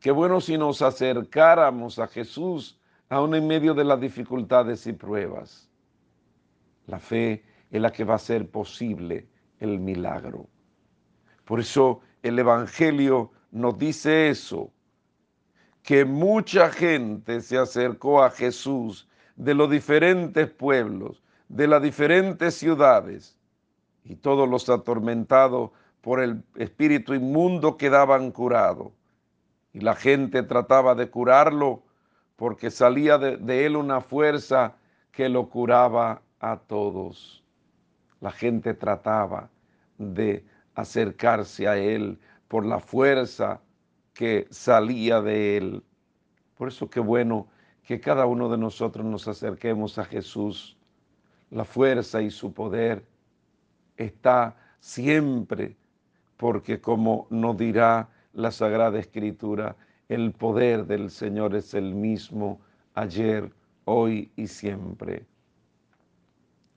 [0.00, 2.78] qué bueno si nos acercáramos a Jesús
[3.08, 5.70] aún en medio de las dificultades y pruebas.
[6.86, 9.26] La fe es la que va a hacer posible
[9.60, 10.46] el milagro.
[11.46, 14.70] Por eso el Evangelio nos dice eso,
[15.82, 23.38] que mucha gente se acercó a Jesús de los diferentes pueblos, de las diferentes ciudades,
[24.04, 25.70] y todos los atormentados
[26.08, 28.92] por el espíritu inmundo quedaban curados.
[29.72, 31.82] Y la gente trataba de curarlo
[32.36, 34.76] porque salía de, de él una fuerza
[35.12, 37.44] que lo curaba a todos
[38.20, 39.50] la gente trataba
[39.96, 40.44] de
[40.74, 42.18] acercarse a Él
[42.48, 43.60] por la fuerza
[44.14, 45.82] que salía de Él.
[46.56, 47.48] Por eso qué bueno
[47.84, 50.76] que cada uno de nosotros nos acerquemos a Jesús.
[51.50, 53.06] La fuerza y su poder
[53.96, 55.76] está siempre,
[56.38, 59.76] porque como nos dirá la Sagrada Escritura,
[60.08, 62.60] el poder del Señor es el mismo
[62.94, 63.52] ayer,
[63.84, 65.26] hoy y siempre.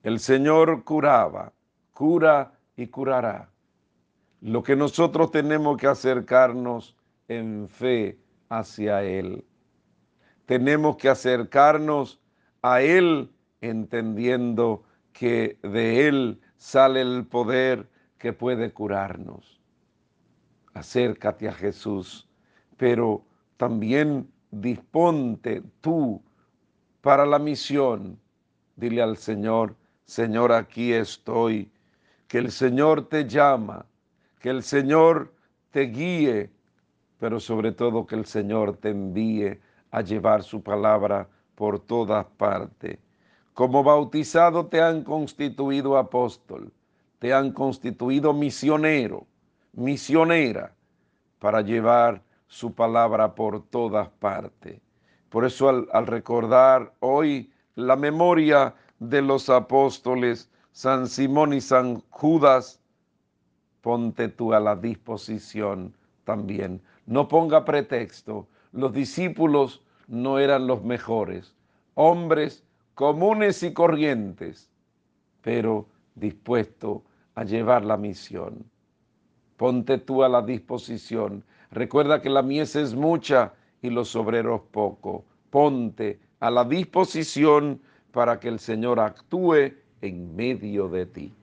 [0.04, 1.54] El Señor curaba,
[1.94, 3.50] cura y curará.
[4.42, 6.98] Lo que nosotros tenemos que acercarnos
[7.28, 8.18] en fe
[8.50, 9.46] hacia Él.
[10.48, 12.20] Tenemos que acercarnos
[12.64, 13.32] a Él
[13.62, 14.84] entendiendo
[15.14, 17.91] que de Él sale el poder
[18.22, 19.60] que puede curarnos.
[20.76, 22.30] Acércate a Jesús,
[22.78, 23.26] pero
[23.58, 26.22] también disponte tú
[27.02, 28.20] para la misión.
[28.76, 29.76] Dile al Señor,
[30.06, 31.72] Señor, aquí estoy,
[32.28, 33.88] que el Señor te llama,
[34.40, 35.34] que el Señor
[35.72, 36.52] te guíe,
[37.18, 43.00] pero sobre todo que el Señor te envíe a llevar su palabra por todas partes.
[43.56, 46.72] Como bautizado te han constituido apóstol,
[47.22, 49.28] te han constituido misionero,
[49.74, 50.74] misionera,
[51.38, 54.82] para llevar su palabra por todas partes.
[55.30, 62.82] Por eso al, recordar hoy la memoria de los apóstoles, San Simón y San Judas,
[63.82, 65.94] ponte tú a la disposición
[66.24, 66.82] también.
[67.06, 68.48] No ponga pretexto.
[68.72, 71.54] Los discípulos no eran los mejores,
[71.94, 72.64] hombres
[72.96, 74.72] comunes y corrientes,
[75.44, 75.86] pero
[76.16, 77.04] dispuestos
[77.36, 78.66] a llevar la misión.
[79.58, 81.44] Ponte tú a la disposición.
[81.72, 85.24] Recuerda que la mies es mucha y los obreros poco.
[85.50, 87.82] Ponte a la disposición
[88.12, 91.34] para que el Señor actúe en medio de ti.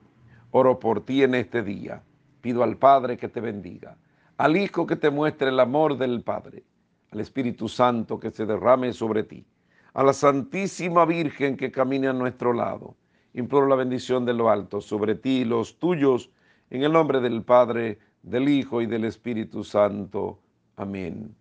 [0.51, 2.03] Oro por ti en este día.
[2.41, 3.97] Pido al Padre que te bendiga,
[4.37, 6.63] al Hijo que te muestre el amor del Padre,
[7.11, 9.45] al Espíritu Santo que se derrame sobre ti,
[9.93, 12.95] a la Santísima Virgen que camine a nuestro lado.
[13.33, 16.29] Imploro la bendición de lo alto sobre ti y los tuyos,
[16.69, 20.39] en el nombre del Padre, del Hijo y del Espíritu Santo.
[20.75, 21.35] Amén.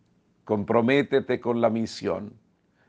[0.45, 2.33] Comprométete con la misión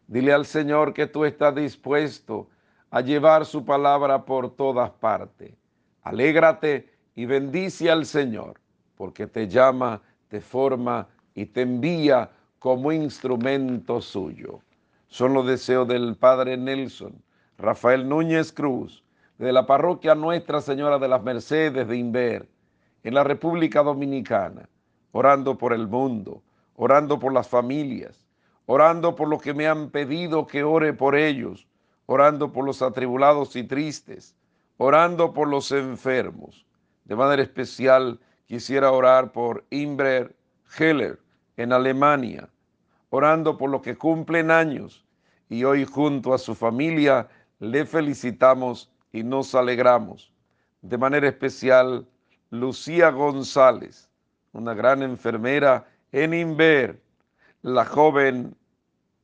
[0.10, 2.50] Dile al Señor que tú estás dispuesto
[2.90, 5.54] a llevar su palabra por todas partes.
[6.02, 8.60] Alégrate y bendice al Señor,
[8.96, 14.62] porque te llama, te forma y te envía como instrumento suyo.
[15.10, 17.14] Son los deseos del Padre Nelson,
[17.60, 19.04] Rafael Núñez Cruz,
[19.38, 22.48] de la parroquia Nuestra Señora de las Mercedes de Inver,
[23.04, 24.70] en la República Dominicana,
[25.12, 26.42] orando por el mundo,
[26.78, 28.26] orando por las familias,
[28.66, 31.68] orando por lo que me han pedido que ore por ellos,
[32.06, 34.38] orando por los atribulados y tristes,
[34.78, 36.66] orando por los enfermos.
[37.04, 40.34] De manera especial quisiera orar por Imber
[40.78, 41.20] Heller
[41.58, 42.48] en Alemania,
[43.10, 45.04] orando por los que cumplen años
[45.50, 47.28] y hoy junto a su familia
[47.60, 50.34] le felicitamos y nos alegramos.
[50.82, 52.08] De manera especial,
[52.50, 54.10] Lucía González,
[54.54, 57.02] una gran enfermera en Inver,
[57.62, 58.56] la joven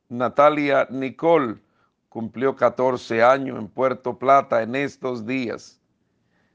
[0.08, 1.56] Natalia Nicole
[2.08, 5.80] cumplió 14 años en Puerto Plata en estos días.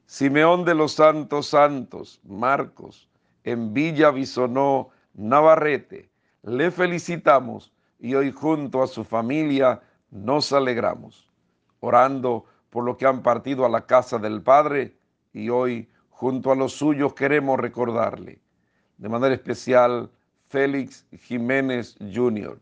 [0.06, 3.08] Simeón de los Santos Santos, Marcos,
[3.44, 6.10] en Villa Bisonó, Navarrete.
[6.42, 9.80] Le felicitamos y hoy junto a su familia
[10.10, 11.28] nos alegramos,
[11.82, 14.96] orando por lo que han partido a la casa del Padre
[15.32, 18.40] y hoy junto a los suyos queremos recordarle.
[18.96, 20.10] De manera especial,
[20.48, 22.58] Félix Jiménez Jr.,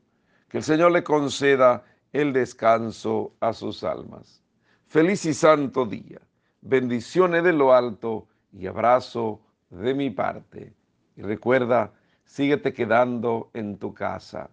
[0.49, 4.43] que el Señor le conceda el descanso a sus almas.
[4.87, 6.21] Feliz y santo día.
[6.63, 10.73] Bendiciones de lo alto y abrazo de mi parte.
[11.17, 11.93] Y recuerda,
[12.25, 14.51] síguete quedando en tu casa.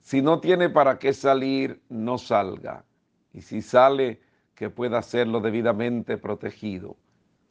[0.00, 2.84] Si no tiene para qué salir, no salga.
[3.32, 4.20] Y si sale,
[4.54, 6.96] que pueda hacerlo debidamente protegido.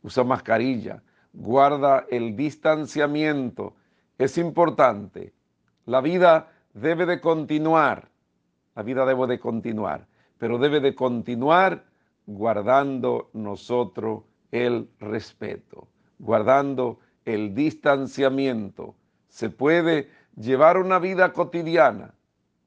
[0.03, 1.03] Usa mascarilla,
[1.33, 3.75] guarda el distanciamiento.
[4.17, 5.33] Es importante.
[5.85, 8.09] La vida debe de continuar.
[8.75, 11.85] La vida debe de continuar, pero debe de continuar
[12.25, 15.87] guardando nosotros el respeto,
[16.19, 18.95] guardando el distanciamiento.
[19.27, 22.13] Se puede llevar una vida cotidiana,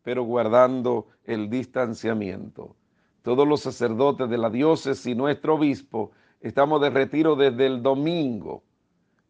[0.03, 2.77] pero guardando el distanciamiento.
[3.25, 6.11] Todos los sacerdotes de la diócesis y nuestro obispo
[6.43, 8.63] estamos de retiro desde el domingo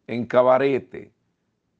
[0.05, 1.13] en Cabarete.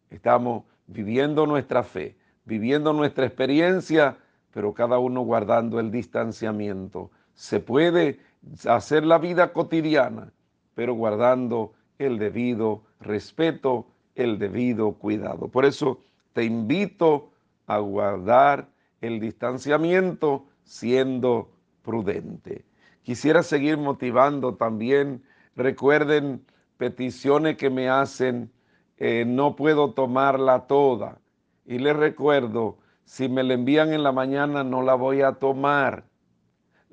[0.10, 2.16] Estamos viviendo nuestra fe,
[2.46, 4.16] viviendo nuestra experiencia,
[4.54, 7.12] pero cada uno guardando el distanciamiento.
[7.34, 8.22] Se puede
[8.66, 10.32] hacer la vida cotidiana,
[10.74, 15.50] pero guardando el debido respeto, el debido cuidado.
[15.50, 16.00] Por eso
[16.32, 17.32] te invito
[17.68, 18.70] a guardar
[19.02, 21.50] el distanciamiento siendo
[21.86, 22.66] prudente.
[23.04, 25.24] Quisiera seguir motivando también,
[25.56, 26.44] recuerden
[26.78, 28.52] peticiones que me hacen,
[28.98, 31.20] eh, no puedo tomarla toda.
[31.66, 36.04] Y les recuerdo, si me la envían en la mañana no la voy a tomar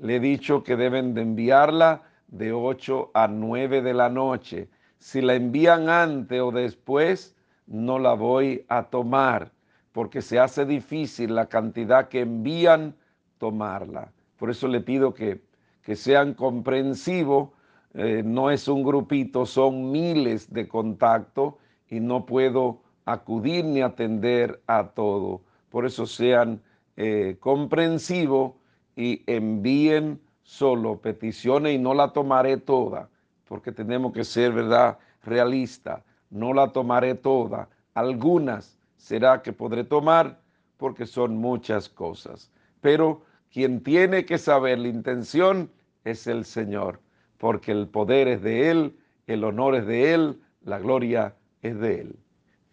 [0.02, 4.68] le he dicho que deben de enviarla de 8 a 9 de la noche.
[4.98, 7.36] Si la envían antes o después,
[7.66, 9.52] no la voy a tomar,
[9.92, 12.96] porque se hace difícil la cantidad que envían
[13.38, 14.12] tomarla.
[14.42, 15.40] Por eso le pido que,
[15.84, 17.50] que sean comprensivos.
[17.94, 21.54] Eh, no es un grupito, son miles de contactos
[21.88, 25.42] y no puedo acudir ni atender a todo.
[25.70, 26.60] Por eso sean
[26.96, 28.54] eh, comprensivos
[28.96, 33.08] y envíen solo peticiones y no la tomaré toda,
[33.46, 36.02] porque tenemos que ser, ¿verdad?, realista.
[36.30, 37.68] No la tomaré toda.
[37.94, 40.40] Algunas será que podré tomar
[40.78, 42.50] porque son muchas cosas.
[42.80, 43.22] Pero
[43.52, 45.70] quien tiene que saber la intención
[46.04, 47.00] es el Señor,
[47.38, 48.96] porque el poder es de Él,
[49.26, 52.16] el honor es de Él, la gloria es de Él.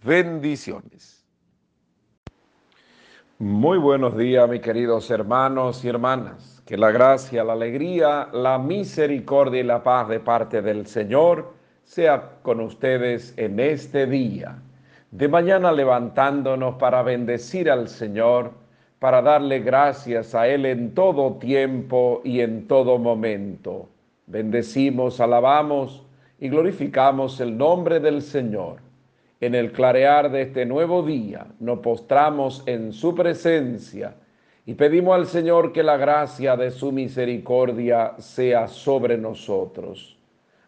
[0.04, 1.26] Bendiciones.
[3.40, 6.62] Muy buenos días, mis queridos hermanos y hermanas.
[6.66, 11.54] Que la gracia, la alegría, la misericordia y la paz de parte del Señor
[11.84, 14.62] sea con ustedes en este día.
[15.12, 18.54] De mañana levantándonos para bendecir al Señor,
[19.00, 23.90] para darle gracias a Él en todo tiempo y en todo momento.
[24.28, 26.06] Bendecimos, alabamos
[26.40, 28.90] y glorificamos el nombre del Señor
[29.42, 34.16] en el clarear de este nuevo día, nos postramos en su presencia
[34.66, 40.18] y pedimos al Señor que la gracia de su misericordia sea sobre nosotros.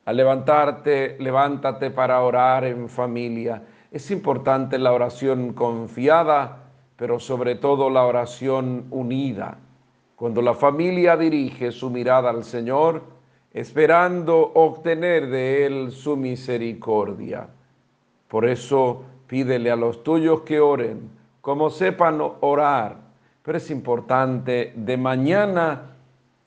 [0.06, 3.62] Al levantarte, levántate para orar en familia.
[3.92, 6.61] Es importante la oración confiada,
[7.02, 9.58] pero sobre todo la oración unida.
[10.16, 13.02] Cuando la familia dirige su mirada al Señor,
[13.52, 17.48] esperando obtener de Él su misericordia.
[18.28, 21.10] Por eso pídele a los tuyos que oren,
[21.42, 22.98] como sepan orar.
[23.42, 25.96] Pero es importante de mañana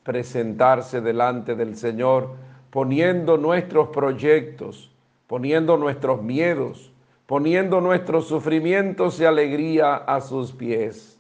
[0.05, 2.31] presentarse delante del Señor
[2.71, 4.93] poniendo nuestros proyectos,
[5.27, 6.93] poniendo nuestros miedos,
[7.27, 11.19] poniendo nuestros sufrimientos y alegría a sus pies.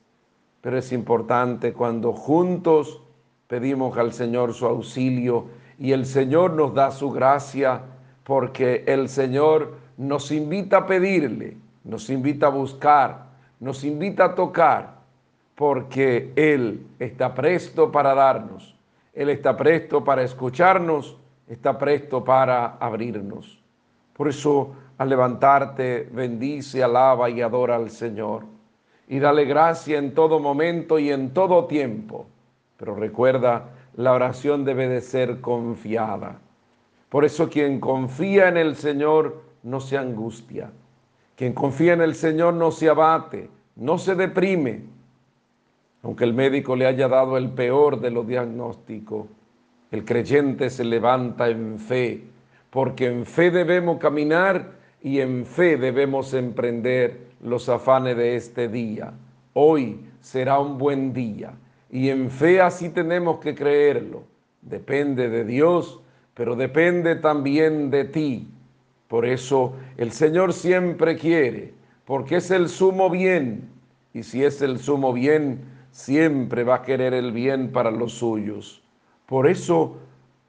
[0.60, 3.02] Pero es importante cuando juntos
[3.46, 5.46] pedimos al Señor su auxilio
[5.78, 7.82] y el Señor nos da su gracia,
[8.22, 13.26] porque el Señor nos invita a pedirle, nos invita a buscar,
[13.60, 14.94] nos invita a tocar,
[15.54, 18.74] porque Él está presto para darnos,
[19.12, 21.16] Él está presto para escucharnos,
[21.48, 23.62] está presto para abrirnos.
[24.14, 28.44] Por eso, al levantarte, bendice, alaba y adora al Señor.
[29.08, 32.26] Y dale gracia en todo momento y en todo tiempo.
[32.76, 36.38] Pero recuerda, la oración debe de ser confiada.
[37.08, 40.70] Por eso quien confía en el Señor no se angustia.
[41.36, 44.82] Quien confía en el Señor no se abate, no se deprime,
[46.02, 49.26] aunque el médico le haya dado el peor de los diagnósticos.
[49.90, 52.24] El creyente se levanta en fe,
[52.70, 54.72] porque en fe debemos caminar
[55.04, 59.12] y en fe debemos emprender los afanes de este día.
[59.52, 61.52] Hoy será un buen día
[61.90, 64.24] y en fe así tenemos que creerlo.
[64.62, 66.00] Depende de Dios,
[66.32, 68.48] pero depende también de ti.
[69.06, 71.74] Por eso el Señor siempre quiere,
[72.06, 73.68] porque es el sumo bien.
[74.14, 75.60] Y si es el sumo bien,
[75.90, 78.82] siempre va a querer el bien para los suyos.
[79.26, 79.98] Por eso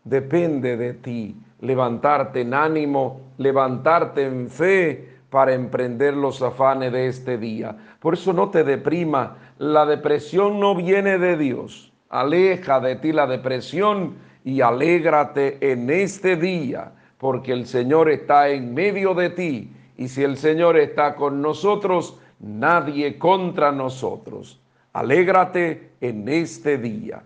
[0.05, 1.35] depende de ti
[1.65, 7.75] levantarte en ánimo, levantarte en fe para emprender los afanes de este día.
[7.99, 11.91] Por eso no te deprima, la depresión no viene de Dios.
[12.09, 18.73] Aleja de ti la depresión y alégrate en este día, porque el Señor está en
[18.73, 19.73] medio de ti.
[19.97, 24.61] Y si el Señor está con nosotros, nadie contra nosotros.
[24.93, 27.23] Alégrate en este día.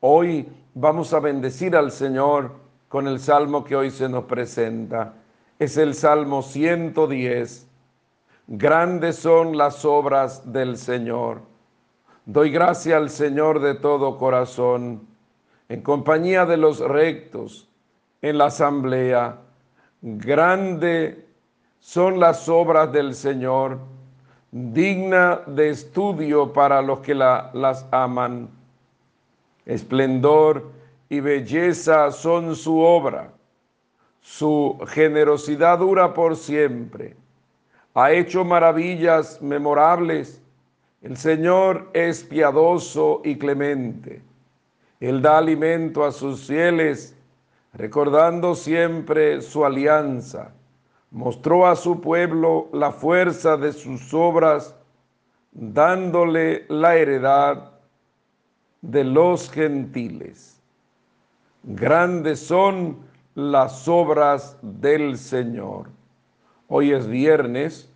[0.00, 2.61] Hoy vamos a bendecir al Señor
[2.92, 5.14] con el salmo que hoy se nos presenta.
[5.58, 7.66] Es el Salmo 110.
[8.48, 11.40] Grandes son las obras del Señor.
[12.26, 15.06] Doy gracia al Señor de todo corazón,
[15.70, 17.66] en compañía de los rectos,
[18.20, 19.38] en la asamblea.
[20.02, 21.24] Grande
[21.80, 23.78] son las obras del Señor,
[24.50, 28.50] digna de estudio para los que las aman.
[29.64, 30.81] Esplendor
[31.12, 33.34] y belleza son su obra.
[34.22, 37.14] Su generosidad dura por siempre.
[37.92, 40.40] Ha hecho maravillas memorables.
[41.02, 44.22] El Señor es piadoso y clemente.
[45.00, 47.14] Él da alimento a sus fieles,
[47.74, 50.54] recordando siempre su alianza.
[51.10, 54.74] Mostró a su pueblo la fuerza de sus obras,
[55.50, 57.70] dándole la heredad
[58.80, 60.51] de los gentiles.
[61.64, 62.98] Grandes son
[63.36, 65.90] las obras del Señor.
[66.66, 67.88] Hoy es viernes,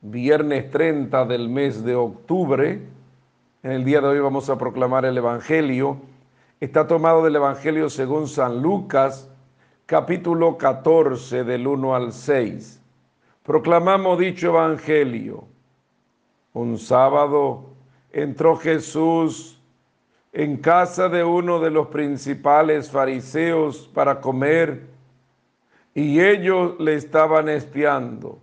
[0.00, 2.82] viernes 30 del mes de octubre.
[3.62, 5.98] En el día de hoy vamos a proclamar el Evangelio.
[6.58, 9.30] Está tomado del Evangelio según San Lucas,
[9.86, 12.82] capítulo 14 del 1 al 6.
[13.44, 15.44] Proclamamos dicho Evangelio.
[16.52, 17.66] Un sábado
[18.10, 19.60] entró Jesús
[20.34, 24.82] en casa de uno de los principales fariseos para comer
[25.94, 28.40] y ellos le estaban espiando.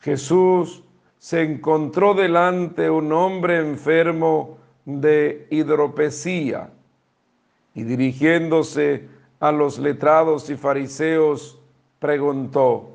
[0.00, 0.84] Jesús
[1.18, 6.70] se encontró delante un hombre enfermo de hidropesía
[7.74, 9.08] y dirigiéndose
[9.40, 11.58] a los letrados y fariseos
[11.98, 12.90] preguntó,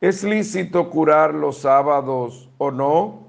[0.00, 3.28] ¿es lícito curar los sábados o no?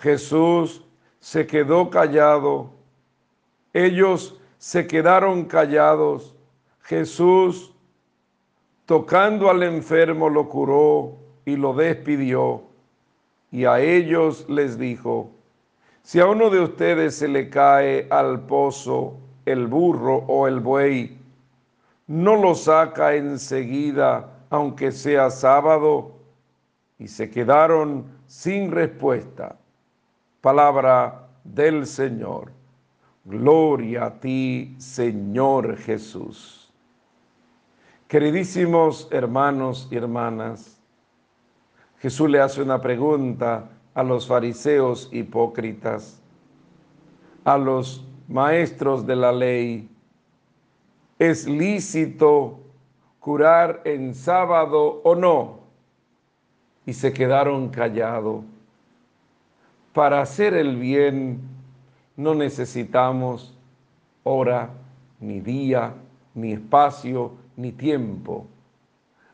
[0.00, 0.84] Jesús
[1.22, 2.72] se quedó callado.
[3.72, 6.34] Ellos se quedaron callados.
[6.80, 7.72] Jesús,
[8.86, 12.64] tocando al enfermo, lo curó y lo despidió.
[13.52, 15.30] Y a ellos les dijo,
[16.02, 19.14] si a uno de ustedes se le cae al pozo
[19.46, 21.18] el burro o el buey,
[22.08, 26.16] no lo saca enseguida, aunque sea sábado.
[26.98, 29.56] Y se quedaron sin respuesta.
[30.42, 32.50] Palabra del Señor.
[33.24, 36.68] Gloria a ti, Señor Jesús.
[38.08, 40.80] Queridísimos hermanos y hermanas,
[42.00, 46.20] Jesús le hace una pregunta a los fariseos hipócritas,
[47.44, 49.88] a los maestros de la ley.
[51.20, 52.58] ¿Es lícito
[53.20, 55.60] curar en sábado o no?
[56.84, 58.42] Y se quedaron callados.
[59.92, 61.40] Para hacer el bien
[62.16, 63.54] no necesitamos
[64.22, 64.70] hora,
[65.20, 65.94] ni día,
[66.34, 68.46] ni espacio, ni tiempo.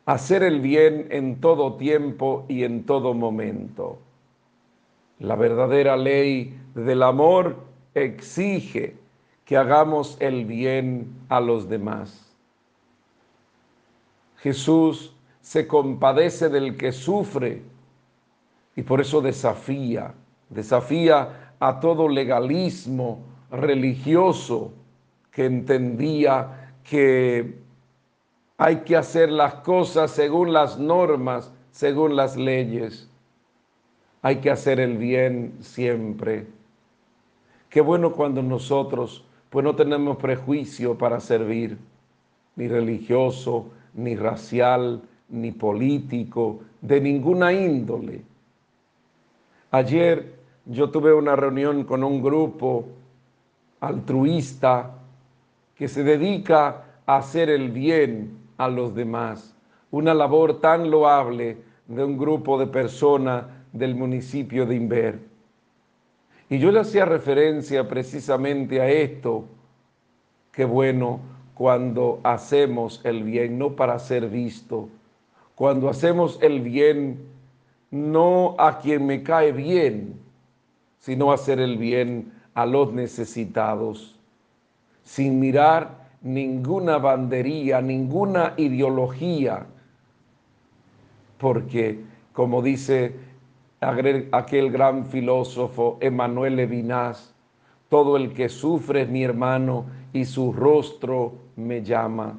[0.05, 3.99] Hacer el bien en todo tiempo y en todo momento.
[5.20, 7.57] La verdadera ley del amor
[7.95, 8.97] exige
[9.45, 12.37] que hagamos el bien a los demás.
[14.39, 17.62] Jesús se compadece del que sufre
[18.77, 20.15] y por eso desafía
[20.51, 23.20] desafía a todo legalismo
[23.51, 24.73] religioso
[25.31, 27.59] que entendía que
[28.57, 33.09] hay que hacer las cosas según las normas, según las leyes.
[34.23, 36.47] Hay que hacer el bien siempre.
[37.70, 41.78] Qué bueno cuando nosotros pues no tenemos prejuicio para servir,
[42.57, 48.23] ni religioso, ni racial, ni político, de ninguna índole.
[49.70, 50.38] Ayer
[50.68, 52.84] yo tuve una reunión con un grupo
[53.80, 54.90] altruista
[55.74, 59.56] que se dedica a hacer el bien a los demás.
[59.90, 61.56] Una labor tan loable
[61.86, 65.18] de un grupo de personas del municipio de Inver.
[66.50, 69.47] Y yo le hacía referencia precisamente a esto.
[70.52, 71.20] Qué bueno
[71.55, 74.90] cuando hacemos el bien, no para ser visto.
[75.55, 77.18] Cuando hacemos el bien,
[77.90, 80.27] no a quien me cae bien,
[80.99, 84.18] sino hacer el bien a los necesitados,
[85.05, 89.67] sin mirar ninguna bandería, ninguna ideología,
[91.39, 92.02] porque
[92.33, 93.15] como dice
[93.81, 97.35] aquel gran filósofo Emmanuel Levinas,
[97.89, 102.39] todo el que sufre es mi hermano y su rostro me llama.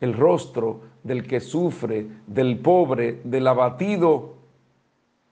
[0.00, 4.34] El rostro del que sufre, del pobre, del abatido,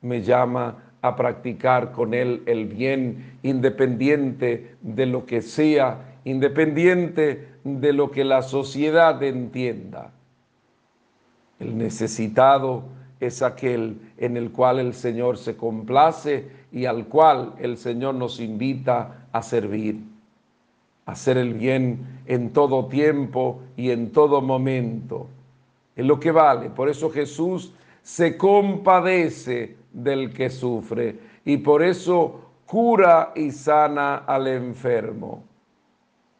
[0.02, 7.92] me llama a practicar con él el bien independiente de lo que sea, independiente de
[7.92, 10.12] lo que la sociedad entienda.
[11.60, 12.84] El necesitado
[13.20, 18.41] es aquel en el cual el Señor se complace y al cual el Señor nos
[18.41, 20.00] invita a servir,
[21.05, 25.28] a hacer el bien en todo tiempo y en todo momento.
[25.94, 26.70] Es lo que vale.
[26.70, 34.48] Por eso Jesús se compadece del que sufre y por eso cura y sana al
[34.48, 35.44] enfermo.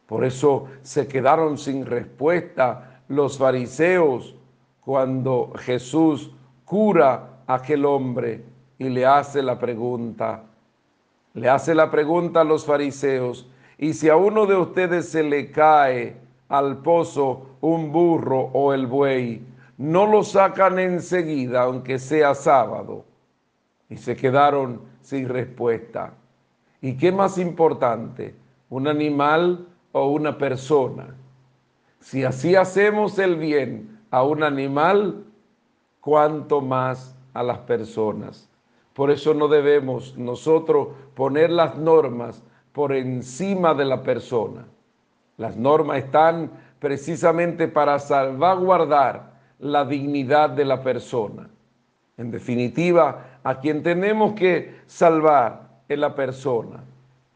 [0.07, 4.35] Por eso se quedaron sin respuesta los fariseos
[4.81, 6.31] cuando Jesús
[6.65, 8.45] cura a aquel hombre
[8.79, 10.43] y le hace la pregunta.
[11.35, 15.51] Le hace la pregunta a los fariseos, y si a uno de ustedes se le
[15.51, 16.17] cae
[16.49, 19.45] al pozo un burro o el buey,
[19.79, 23.05] no lo sacan enseguida, aunque sea sábado.
[23.89, 26.15] Y se quedaron sin respuesta.
[26.81, 28.35] ¿Y qué más importante?
[28.71, 31.15] ¿Un animal o una persona?
[32.01, 35.25] Si así hacemos el bien a un animal,
[36.01, 38.49] cuanto más a las personas.
[38.93, 44.67] Por eso no debemos nosotros poner las normas por encima de la persona.
[45.37, 51.49] Las normas están precisamente para salvaguardar la dignidad de la persona.
[52.17, 56.83] En definitiva, a quien tenemos que salvar es la persona,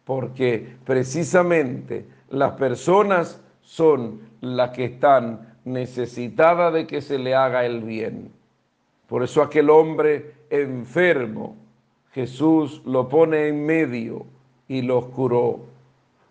[0.04, 7.82] porque precisamente las personas son las que están necesitadas de que se le haga el
[7.82, 8.30] bien.
[9.06, 11.56] Por eso aquel hombre enfermo,
[12.12, 14.26] Jesús lo pone en medio
[14.66, 15.60] y lo curó.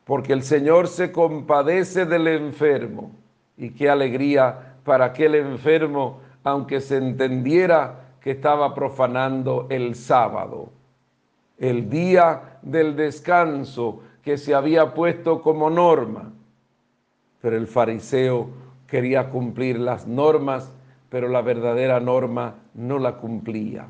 [0.05, 3.11] Porque el Señor se compadece del enfermo.
[3.57, 10.67] Y qué alegría para aquel enfermo, aunque se entendiera que estaba profanando el sábado,
[11.57, 16.33] el día del descanso que se había puesto como norma.
[17.39, 18.49] Pero el fariseo
[18.85, 20.73] quería cumplir las normas
[21.07, 23.87] pero la verdadera norma no la cumplía.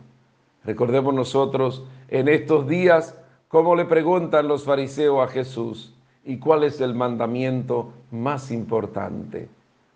[0.66, 6.80] Recordemos nosotros en estos días cómo le preguntan los fariseos a Jesús, ¿y cuál es
[6.80, 9.50] el mandamiento más importante?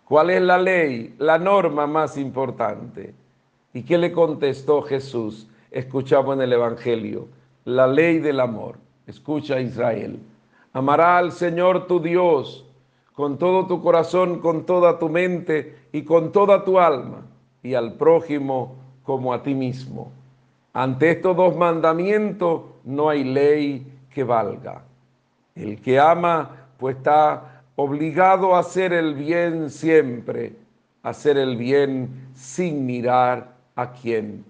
[0.04, 3.21] ¿Cuál es la ley, la norma más importante?
[3.74, 5.48] ¿Y qué le contestó Jesús?
[5.70, 7.28] Escuchamos en el Evangelio,
[7.64, 8.76] la ley del amor.
[9.06, 10.20] Escucha Israel.
[10.72, 12.66] Amará al Señor tu Dios
[13.14, 17.26] con todo tu corazón, con toda tu mente y con toda tu alma,
[17.62, 20.12] y al prójimo como a ti mismo.
[20.72, 24.82] Ante estos dos mandamientos no hay ley que valga.
[25.54, 30.54] El que ama, pues está obligado a hacer el bien siempre,
[31.02, 33.52] a hacer el bien sin mirar
[33.82, 34.44] a quién,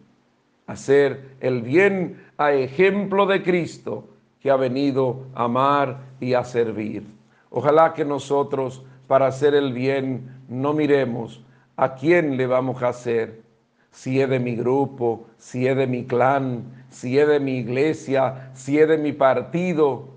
[0.67, 4.09] hacer el bien a ejemplo de Cristo
[4.41, 7.05] que ha venido a amar y a servir.
[7.51, 11.44] Ojalá que nosotros para hacer el bien no miremos
[11.77, 13.43] a quién le vamos a hacer,
[13.91, 18.51] si es de mi grupo, si es de mi clan, si es de mi iglesia,
[18.55, 20.09] si es de mi partido.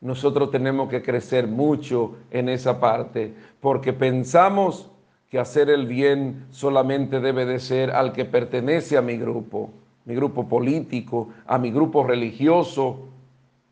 [0.00, 4.89] Nosotros tenemos que crecer mucho en esa parte porque pensamos
[5.30, 9.70] que hacer el bien solamente debe de ser al que pertenece a mi grupo,
[10.04, 13.06] mi grupo político, a mi grupo religioso,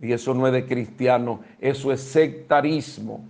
[0.01, 3.25] y eso no es de cristiano, eso es sectarismo.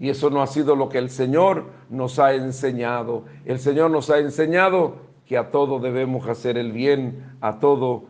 [0.00, 3.24] Y eso no ha sido lo que el Señor nos ha enseñado.
[3.44, 8.04] El Señor nos ha enseñado que a todo debemos hacer el bien, a todo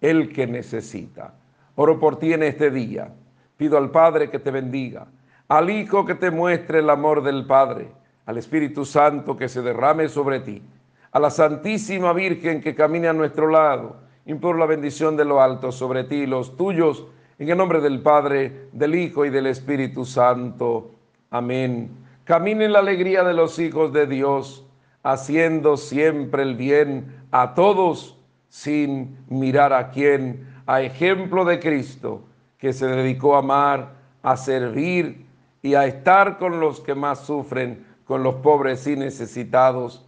[0.00, 1.34] el que necesita.
[1.74, 3.12] Oro por ti en este día.
[3.56, 5.06] Pido al Padre que te bendiga,
[5.48, 7.88] al Hijo que te muestre el amor del Padre,
[8.28, 10.60] al Espíritu Santo que se derrame sobre ti,
[11.12, 13.96] a la Santísima Virgen que camine a nuestro lado.
[14.26, 17.06] Imploro la bendición de lo alto sobre ti y los tuyos
[17.38, 20.90] en el nombre del Padre, del Hijo y del Espíritu Santo.
[21.30, 21.88] Amén.
[22.24, 24.66] Camine en la alegría de los hijos de Dios,
[25.02, 28.18] haciendo siempre el bien a todos,
[28.50, 32.24] sin mirar a quién, a ejemplo de Cristo,
[32.58, 35.24] que se dedicó a amar, a servir
[35.62, 40.04] y a estar con los que más sufren, con los pobres y necesitados.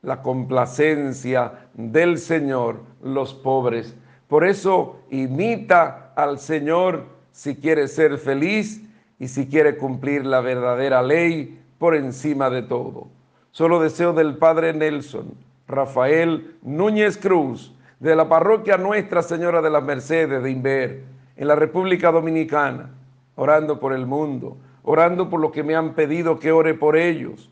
[0.00, 3.94] La complacencia del Señor, los pobres.
[4.26, 8.82] Por eso imita al Señor si quieres ser feliz
[9.20, 13.06] y si quiere cumplir la verdadera ley por encima de todo.
[13.52, 15.34] Solo deseo del Padre Nelson,
[15.68, 21.04] Rafael Núñez Cruz, de la parroquia Nuestra Señora de las Mercedes de Inver,
[21.36, 22.90] en la República Dominicana,
[23.36, 27.50] orando por el mundo, orando por lo que me han pedido que ore por ellos,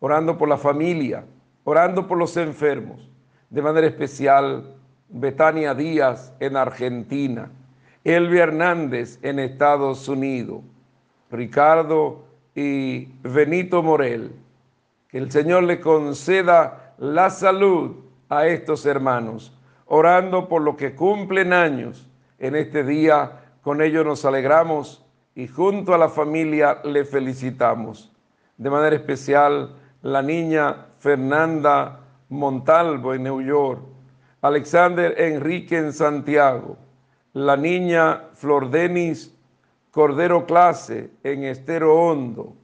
[0.00, 1.24] orando por la familia,
[1.64, 3.08] orando por los enfermos,
[3.50, 4.74] de manera especial
[5.08, 7.50] Betania Díaz en Argentina,
[8.04, 10.62] Elvia Hernández en Estados Unidos,
[11.30, 14.32] Ricardo y Benito Morel.
[15.08, 17.96] Que el Señor le conceda la salud
[18.28, 23.40] a estos hermanos, orando por lo que cumplen años en este día.
[23.60, 25.04] Con ellos nos alegramos
[25.34, 28.12] y junto a la familia le felicitamos.
[28.56, 33.82] De manera especial, la niña Fernanda Montalvo en New York,
[34.40, 36.76] Alexander Enrique en Santiago,
[37.32, 39.34] la niña Flor Denis
[39.90, 42.54] Cordero Clase en Estero Hondo,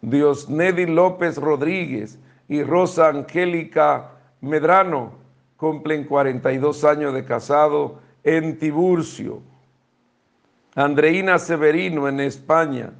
[0.00, 2.18] Diosnedi López Rodríguez
[2.48, 4.10] y Rosa Angélica
[4.40, 5.12] Medrano
[5.56, 9.40] cumplen 42 años de casado en Tiburcio.
[10.74, 12.92] Andreina Severino en España,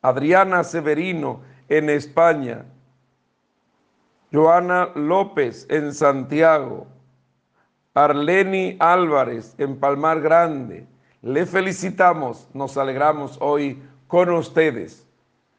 [0.00, 2.64] Adriana Severino en España,
[4.32, 6.86] Joana López en Santiago,
[7.92, 10.86] Arleni Álvarez en Palmar Grande.
[11.20, 15.06] Le felicitamos, nos alegramos hoy con ustedes,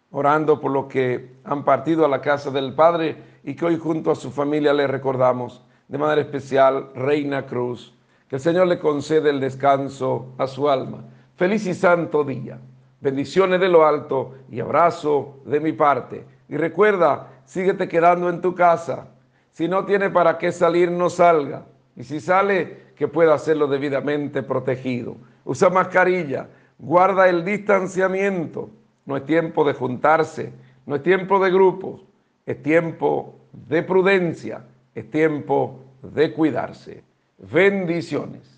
[0.10, 4.10] orando por lo que han partido a la casa del Padre y que hoy junto
[4.10, 7.94] a su familia le recordamos de manera especial, Reina Cruz.
[8.28, 11.04] Que el Señor le concede el descanso a su alma.
[11.38, 12.60] Feliz y santo día.
[13.00, 16.26] Bendiciones de lo alto y abrazo de mi parte.
[16.50, 19.10] Y recuerda, síguete quedando en tu casa.
[19.52, 21.66] Si no tiene para qué salir, no salga.
[21.96, 25.16] Y si sale, que pueda hacerlo debidamente protegido.
[25.46, 26.48] Usa mascarilla,
[26.80, 28.72] guarda el distanciamiento.
[29.06, 30.52] No es tiempo de juntarse,
[30.88, 32.04] no es tiempo de grupos,
[32.48, 37.04] es tiempo de prudencia, es tiempo de cuidarse.
[37.38, 38.57] Bendiciones.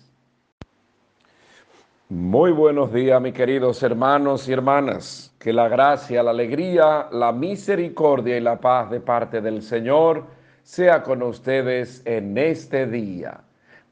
[2.12, 5.32] Muy buenos días, mis queridos hermanos y hermanas.
[5.38, 10.24] Que la gracia, la alegría, la misericordia y la paz de parte del Señor
[10.64, 13.42] sea con ustedes en este día.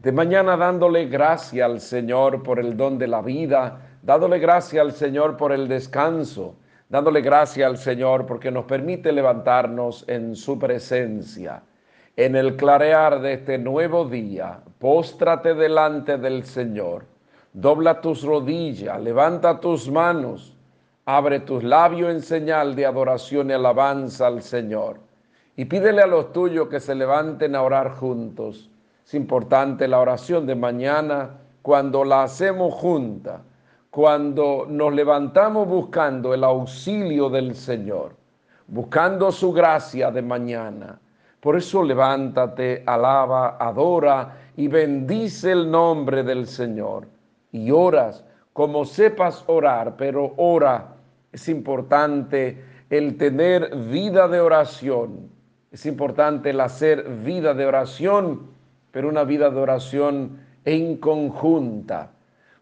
[0.00, 4.90] De mañana dándole gracia al Señor por el don de la vida, dándole gracia al
[4.90, 6.56] Señor por el descanso,
[6.88, 11.62] dándole gracia al Señor porque nos permite levantarnos en su presencia.
[12.16, 17.04] En el clarear de este nuevo día, póstrate delante del Señor
[17.52, 20.56] dobla tus rodillas, levanta tus manos,
[21.06, 25.00] abre tus labios en señal de adoración y alabanza al Señor.
[25.56, 28.70] Y pídele a los tuyos que se levanten a orar juntos.
[29.04, 31.30] Es importante la oración de mañana
[31.62, 33.42] cuando la hacemos junta,
[33.90, 38.14] cuando nos levantamos buscando el auxilio del Señor,
[38.66, 41.00] buscando su gracia de mañana.
[41.40, 47.17] Por eso levántate, alaba, adora y bendice el nombre del Señor
[47.52, 48.24] y oras
[48.58, 50.96] como sepas orar, pero ora.
[51.30, 52.60] Es importante
[52.90, 55.30] el tener vida de oración.
[55.70, 58.48] Es importante el hacer vida de oración,
[58.90, 62.10] pero una vida de oración en conjunta.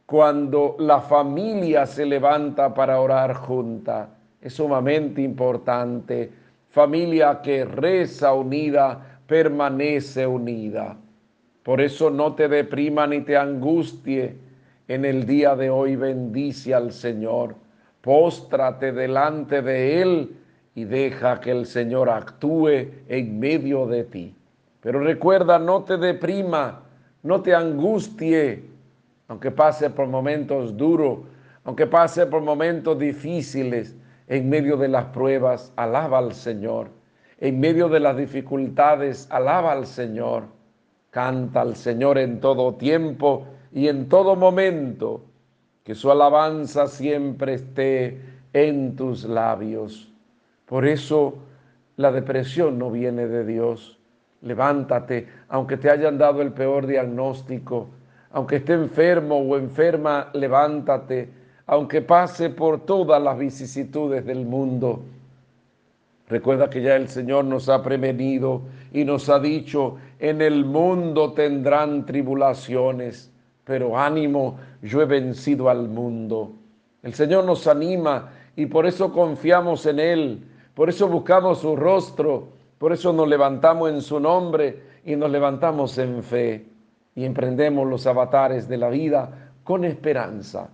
[0.04, 4.10] Cuando la familia se levanta para orar junta,
[4.42, 6.30] es sumamente importante.
[6.68, 10.94] Familia que reza unida, permanece unida.
[11.62, 14.44] Por eso no te deprima ni te angustie
[14.88, 17.56] en el día de hoy bendice al Señor,
[18.00, 20.36] póstrate delante de Él
[20.74, 22.68] y deja que el Señor actúe
[23.08, 24.36] en medio de ti.
[24.80, 26.82] Pero recuerda, no te deprima,
[27.22, 28.64] no te angustie,
[29.26, 31.20] aunque pase por momentos duros,
[31.64, 33.96] aunque pase por momentos difíciles,
[34.28, 36.90] en medio de las pruebas, alaba al Señor.
[37.38, 40.44] En medio de las dificultades, alaba al Señor.
[41.10, 45.20] Canta al Señor en todo tiempo y en todo momento,
[45.84, 48.18] que su alabanza siempre esté
[48.54, 50.10] en tus labios.
[50.64, 51.34] Por eso
[51.96, 53.98] la depresión no viene de Dios.
[54.40, 57.88] Levántate, aunque te hayan dado el peor diagnóstico,
[58.30, 61.28] aunque esté enfermo o enferma, levántate,
[61.66, 65.02] aunque pase por todas las vicisitudes del mundo.
[66.30, 68.62] Recuerda que ya el Señor nos ha prevenido
[68.94, 73.35] y nos ha dicho, en el mundo tendrán tribulaciones
[73.66, 76.52] pero ánimo, yo he vencido al mundo.
[77.02, 82.46] El Señor nos anima y por eso confiamos en Él, por eso buscamos su rostro,
[82.78, 86.64] por eso nos levantamos en su nombre y nos levantamos en fe
[87.16, 90.68] y emprendemos los avatares de la vida con esperanza.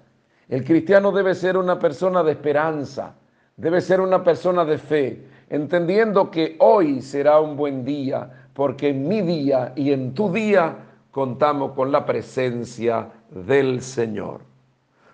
[0.46, 3.14] El cristiano debe ser una persona de esperanza,
[3.56, 9.08] debe ser una persona de fe, entendiendo que hoy será un buen día, porque en
[9.08, 10.76] mi día y en tu día
[11.12, 14.40] contamos con la presencia del Señor.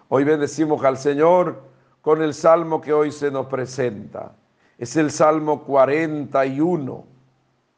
[0.08, 1.60] Hoy bendecimos al Señor
[2.00, 4.32] con el salmo que hoy se nos presenta.
[4.78, 7.04] Es el Salmo 41.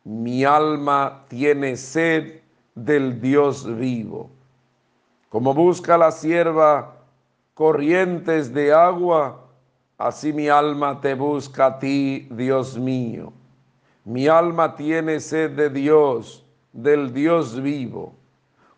[0.04, 2.42] Mi alma tiene sed
[2.74, 4.30] del Dios vivo.
[5.30, 6.96] Como busca la sierva
[7.54, 9.46] corrientes de agua,
[9.96, 13.32] así mi alma te busca a ti, Dios mío.
[14.04, 18.14] Mi alma tiene sed de Dios, del Dios vivo.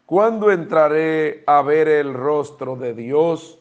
[0.06, 3.58] ¿Cuándo entraré a ver el rostro de Dios?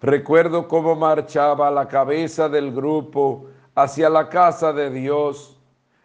[0.00, 5.58] Recuerdo cómo marchaba la cabeza del grupo hacia la casa de Dios,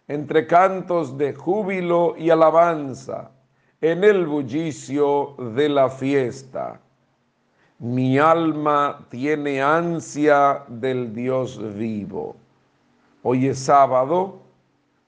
[0.08, 3.32] entre cantos de júbilo y alabanza,
[3.82, 6.80] en el bullicio de la fiesta.
[7.80, 12.36] Mi alma tiene ansia del Dios vivo.
[13.24, 14.45] Hoy es sábado,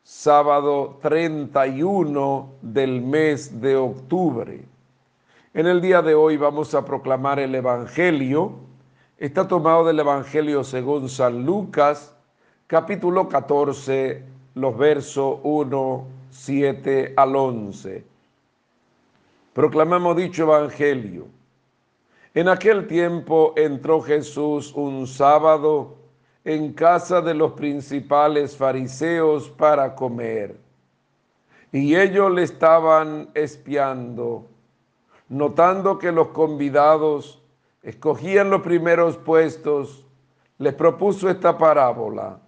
[0.08, 4.64] sábado 31 del mes de octubre.
[5.54, 8.54] En el día de hoy vamos a proclamar el Evangelio.
[9.18, 12.16] Está tomado del Evangelio según San Lucas,
[12.68, 14.24] capítulo 14,
[14.56, 18.06] los versos 1, 7 al 11.
[19.52, 21.28] Proclamamos dicho Evangelio.
[22.34, 25.98] En aquel tiempo entró Jesús un sábado
[26.48, 30.58] en casa de los principales fariseos para comer.
[31.74, 34.46] Y ellos le estaban espiando,
[35.28, 37.44] notando que los convidados
[37.84, 40.06] escogían los primeros puestos,
[40.58, 42.40] les propuso esta parábola.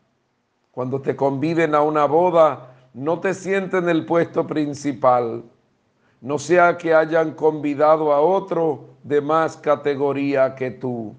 [0.72, 5.44] Cuando te conviden a una boda, no te sienten en el puesto principal,
[6.22, 11.18] no sea que hayan convidado a otro de más categoría que tú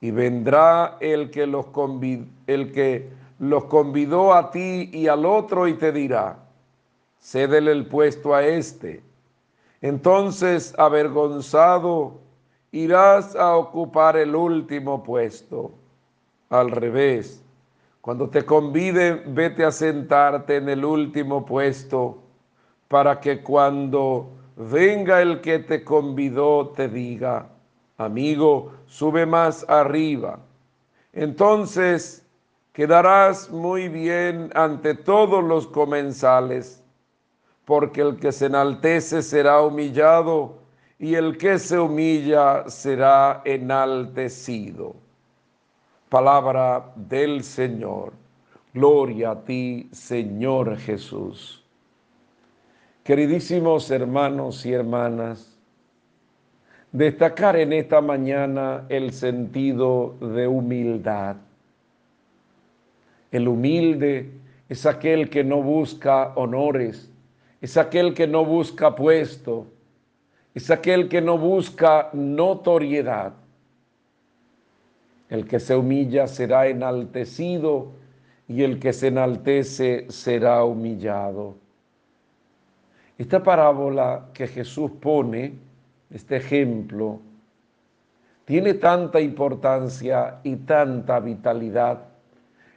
[0.00, 5.68] y vendrá el que los convidó, el que los convidó a ti y al otro
[5.68, 6.38] y te dirá,
[7.20, 9.02] cédele el puesto a este.
[9.80, 12.18] Entonces, avergonzado,
[12.72, 15.72] irás a ocupar el último puesto.
[16.48, 17.42] Al revés,
[18.00, 22.18] cuando te conviden, vete a sentarte en el último puesto
[22.88, 27.48] para que cuando venga el que te convidó te diga,
[27.96, 30.38] amigo, sube más arriba.
[31.12, 32.24] Entonces
[32.72, 36.82] quedarás muy bien ante todos los comensales,
[37.64, 40.58] porque el que se enaltece será humillado
[40.98, 44.94] y el que se humilla será enaltecido.
[46.08, 48.12] Palabra del Señor.
[48.72, 51.64] Gloria a ti, Señor Jesús.
[53.02, 55.55] Queridísimos hermanos y hermanas,
[56.96, 61.36] destacar en esta mañana el sentido de humildad.
[63.30, 64.30] El humilde
[64.66, 67.10] es aquel que no busca honores,
[67.60, 69.66] es aquel que no busca puesto,
[70.54, 73.34] es aquel que no busca notoriedad.
[75.28, 77.92] El que se humilla será enaltecido
[78.48, 81.56] y el que se enaltece será humillado.
[83.18, 85.65] Esta parábola que Jesús pone
[86.10, 87.20] este ejemplo,
[88.44, 92.16] tiene tanta importancia y tanta vitalidad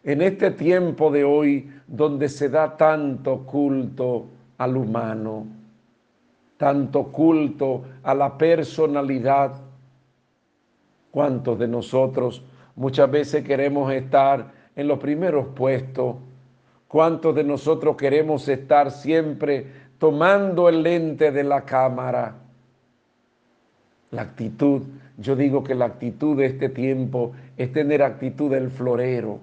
[0.03, 4.27] en este tiempo de hoy donde se da tanto culto
[4.58, 5.45] al humano,
[6.58, 9.53] tanto culto a la personalidad.
[11.11, 12.43] ¿Cuántos de nosotros
[12.75, 16.16] muchas veces queremos estar en los primeros puestos?
[16.88, 19.67] ¿Cuántos de nosotros queremos estar siempre
[19.98, 22.35] tomando el lente de la cámara?
[24.11, 24.83] La actitud,
[25.17, 29.39] yo digo que la actitud de este tiempo es tener actitud del florero.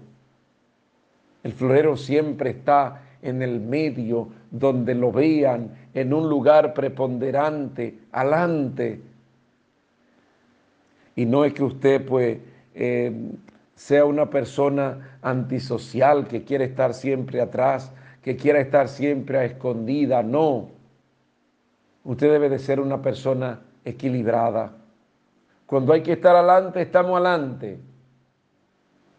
[1.44, 9.00] El florero siempre está en el medio, donde lo vean, en un lugar preponderante, alante.
[11.14, 12.38] Y no es que usted pues
[12.74, 13.12] eh,
[13.74, 20.22] sea una persona antisocial que quiere estar siempre atrás, que quiera estar siempre a escondida,
[20.22, 20.70] no.
[22.04, 24.73] Usted debe de ser una persona equilibrada.
[25.65, 27.78] Cuando hay que estar adelante, estamos adelante.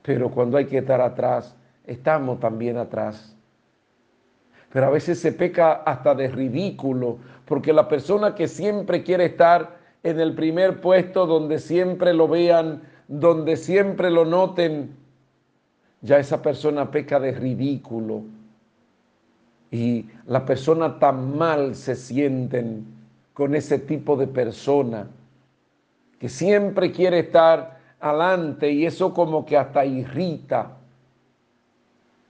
[0.04, 1.56] Pero cuando hay que estar atrás,
[1.86, 3.36] estamos también atrás.
[4.72, 9.78] Pero a veces se peca hasta de ridículo, porque la persona que siempre quiere estar
[10.04, 14.96] en el primer puesto, donde siempre lo vean, donde siempre lo noten,
[16.02, 18.24] ya esa persona peca de ridículo.
[19.72, 22.97] Y la persona tan mal se sienten
[23.38, 25.07] con ese tipo de persona.
[26.19, 30.72] que siempre quiere estar adelante y eso como que hasta irrita.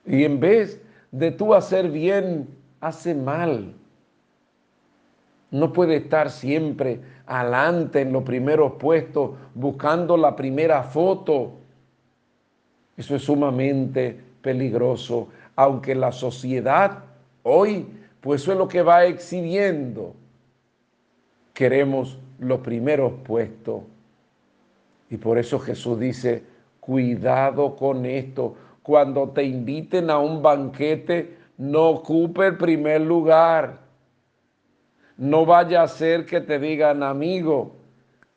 [0.06, 2.50] Y en vez de tú hacer bien,
[2.82, 3.74] hace mal.
[5.50, 11.54] No puede estar siempre adelante en los primeros puestos buscando la primera foto.
[12.98, 17.06] Eso es sumamente peligroso, aunque la sociedad
[17.44, 17.88] hoy,
[18.20, 20.14] pues eso es lo que va exhibiendo.
[21.58, 23.82] Queremos los primeros puestos.
[25.10, 26.44] Y por eso Jesús dice,
[26.80, 28.54] cuidado con esto.
[28.84, 33.80] Cuando te inviten a un banquete, no ocupe el primer lugar.
[35.18, 37.72] No vaya a ser que te digan, amigo,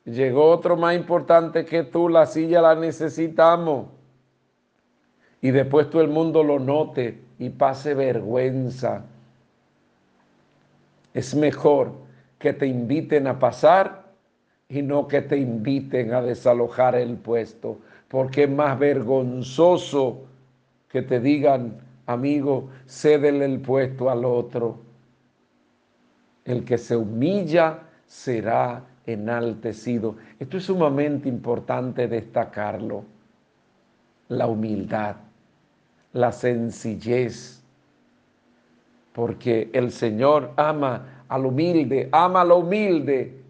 [0.03, 3.85] llegó otro más importante que tú, la silla la necesitamos.
[5.43, 9.05] Y después todo el mundo lo note y pase vergüenza.
[11.13, 12.00] Es mejor
[12.41, 14.03] que te inviten a pasar
[14.67, 20.23] y no que te inviten a desalojar el puesto, porque es más vergonzoso
[20.89, 24.79] que te digan, amigo, cédele el puesto al otro.
[26.43, 30.15] El que se humilla será enaltecido.
[30.39, 33.05] Esto es sumamente importante destacarlo.
[34.29, 35.17] La humildad,
[36.13, 37.61] la sencillez,
[39.13, 43.41] porque el Señor ama al humilde, ama a lo humilde.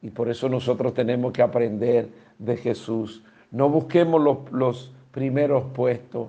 [0.00, 3.24] Y por eso nosotros tenemos que aprender de Jesús.
[3.50, 6.28] No busquemos los, los primeros puestos,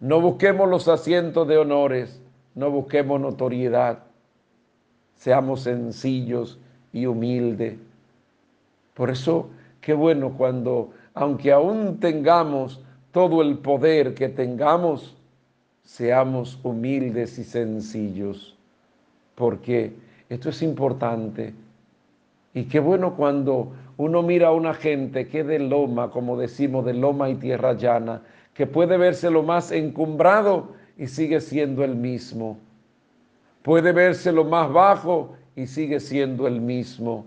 [0.00, 2.18] no busquemos los asientos de honores,
[2.54, 4.04] no busquemos notoriedad.
[5.16, 6.58] Seamos sencillos
[6.94, 7.76] y humildes.
[8.94, 9.50] Por eso,
[9.82, 12.80] qué bueno cuando, aunque aún tengamos
[13.12, 15.14] todo el poder que tengamos,
[15.84, 18.56] seamos humildes y sencillos.
[19.34, 19.92] Porque
[20.34, 21.54] esto es importante.
[22.54, 26.94] Y qué bueno cuando uno mira a una gente que de loma, como decimos, de
[26.94, 28.22] loma y tierra llana,
[28.54, 32.58] que puede verse lo más encumbrado y sigue siendo el mismo.
[33.62, 37.26] Puede verse lo más bajo y sigue siendo el mismo.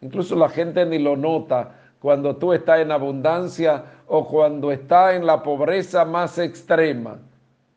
[0.00, 5.26] Incluso la gente ni lo nota cuando tú estás en abundancia o cuando estás en
[5.26, 7.18] la pobreza más extrema.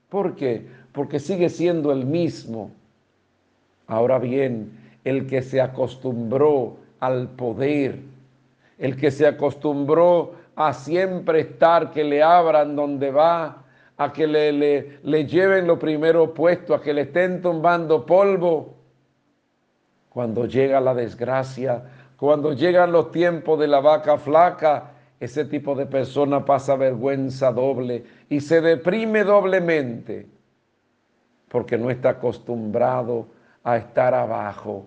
[0.09, 0.65] ¿Por qué?
[0.91, 2.71] Porque sigue siendo el mismo.
[3.87, 4.71] Ahora bien,
[5.03, 7.99] el que se acostumbró al poder,
[8.77, 13.63] el que se acostumbró a siempre estar, que le abran donde va,
[13.97, 18.73] a que le, le, le lleven lo primero puesto, a que le estén tumbando polvo.
[20.09, 21.83] Cuando llega la desgracia,
[22.17, 28.03] cuando llegan los tiempos de la vaca flaca, ese tipo de persona pasa vergüenza doble
[28.29, 30.27] y se deprime doblemente
[31.47, 33.27] porque no está acostumbrado
[33.63, 34.85] a estar abajo.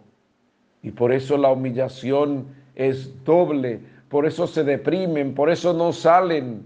[0.83, 6.65] Y por eso la humillación es doble por eso se deprimen, por eso no salen,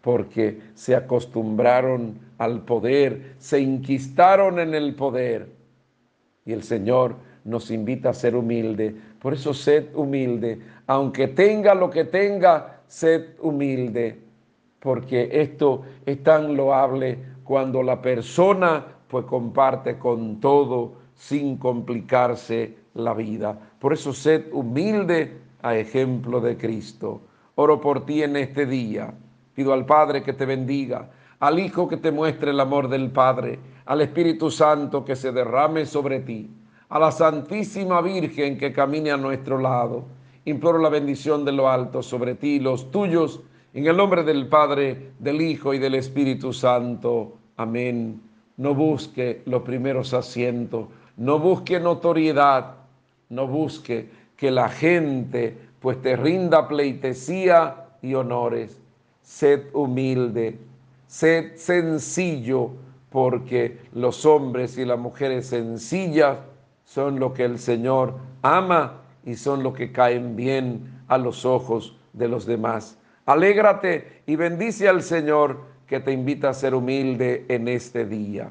[0.00, 5.48] porque se acostumbraron al poder, se inquistaron en el poder.
[6.44, 8.94] Y el Señor nos invita a ser humilde.
[9.20, 14.18] Por eso sed humilde, aunque tenga lo que tenga, sed humilde,
[14.80, 23.14] porque esto es tan loable cuando la persona pues comparte con todo sin complicarse la
[23.14, 23.58] vida.
[23.78, 27.20] Por eso sed humilde a ejemplo de Cristo.
[27.56, 29.12] Oro por ti en este día.
[29.54, 33.58] Pido al Padre que te bendiga, al Hijo que te muestre el amor del Padre,
[33.86, 36.48] al Espíritu Santo que se derrame sobre ti,
[36.88, 40.04] a la Santísima Virgen que camine a nuestro lado.
[40.44, 43.40] Imploro la bendición de lo alto sobre ti y los tuyos,
[43.74, 47.36] en el nombre del Padre, del Hijo y del Espíritu Santo.
[47.56, 48.27] Amén.
[48.58, 52.74] No busque los primeros asientos, no busque notoriedad,
[53.30, 58.78] no busque que la gente pues te rinda pleitesía y honores.
[59.22, 60.58] Sed humilde,
[61.06, 62.70] sed sencillo,
[63.10, 66.38] porque los hombres y las mujeres sencillas
[66.84, 71.96] son lo que el Señor ama y son lo que caen bien a los ojos
[72.12, 72.98] de los demás.
[73.26, 78.50] Alégrate y bendice al Señor que te invita a ser humilde en este día.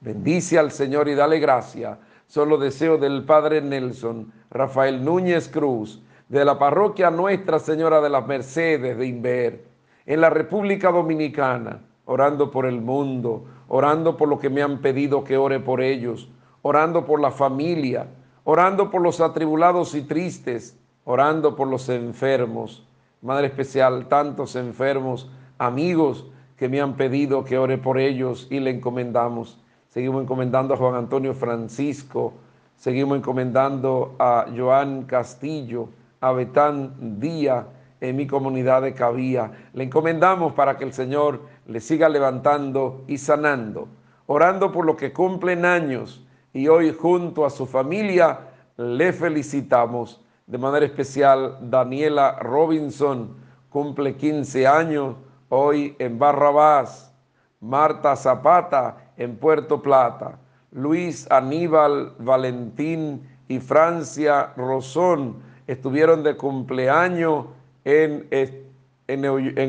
[0.00, 1.98] Bendice al Señor y dale gracia
[2.30, 8.24] Solo deseo del Padre Nelson Rafael Núñez Cruz, de la parroquia Nuestra Señora de las
[8.24, 9.64] Mercedes de Inver,
[10.06, 15.24] en la República Dominicana, orando por el mundo, orando por lo que me han pedido
[15.24, 16.28] que ore por ellos,
[16.62, 18.06] orando por la familia,
[18.44, 22.86] orando por los atribulados y tristes, orando por los enfermos.
[23.22, 26.30] Madre especial, tantos enfermos, amigos
[26.60, 29.58] que me han pedido que ore por ellos y le encomendamos.
[29.88, 32.34] Seguimos encomendando a Juan Antonio Francisco.
[32.76, 35.88] Seguimos encomendando a Joan Castillo,
[36.20, 37.64] a Betán Díaz
[38.02, 39.50] en mi comunidad de Cabía.
[39.72, 43.88] Le encomendamos para que el Señor le siga levantando y sanando,
[44.26, 46.22] orando por lo que cumplen años
[46.52, 48.38] y hoy junto a su familia
[48.76, 50.20] le felicitamos.
[50.46, 53.30] De manera especial, Daniela Robinson
[53.70, 55.14] cumple 15 años
[55.50, 57.12] hoy en Barrabás,
[57.60, 60.38] Marta Zapata en Puerto Plata,
[60.72, 67.46] Luis Aníbal Valentín y Francia Rosón estuvieron de cumpleaños
[67.84, 69.24] en, en,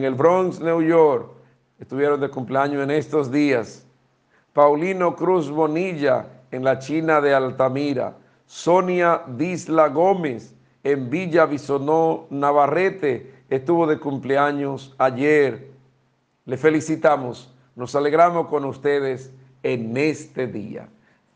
[0.06, 1.32] el Bronx, New York.
[1.80, 3.86] Estuvieron de cumpleaños en estos días.
[4.54, 8.16] Paulino Cruz Bonilla en la China de Altamira.
[8.46, 13.34] Sonia Disla Gómez en Villa Bisonó, Navarrete.
[13.50, 15.71] Estuvo de cumpleaños ayer.
[16.46, 17.54] Le felicitamos.
[17.76, 19.32] Nos alegramos con ustedes
[19.64, 20.90] en este día.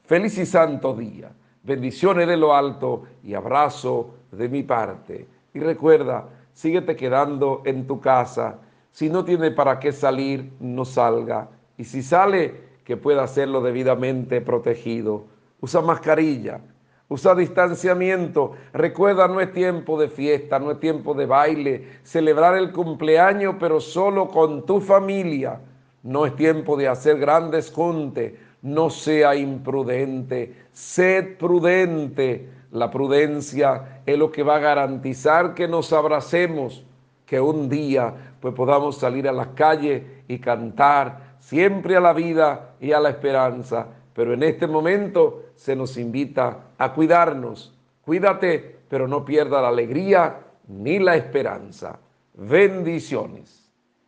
[0.03, 1.31] Feliz y santo día.
[1.63, 5.27] Bendiciones de lo alto y abrazo de mi parte.
[5.53, 8.59] Y recuerda, síguete quedando en tu casa.
[8.91, 11.49] Si no tiene para qué salir, no salga.
[11.77, 15.25] Y si sale, que pueda hacerlo debidamente protegido.
[15.59, 16.61] Usa mascarilla,
[17.09, 18.53] usa distanciamiento.
[18.73, 23.79] Recuerda, no es tiempo de fiesta, no es tiempo de baile, celebrar el cumpleaños, pero
[23.79, 25.59] solo con tu familia.
[26.03, 28.33] No es tiempo de hacer grandes juntes.
[28.61, 35.93] No sea imprudente, sed prudente la prudencia es lo que va a garantizar que nos
[35.93, 36.83] abracemos,
[37.25, 42.75] que un día pues podamos salir a las calles y cantar siempre a la vida
[42.81, 43.87] y a la esperanza.
[44.15, 47.77] Pero en este momento se nos invita a cuidarnos.
[48.01, 51.99] Cuídate, pero no pierda la alegría ni la esperanza.
[52.33, 53.64] Bendiciones.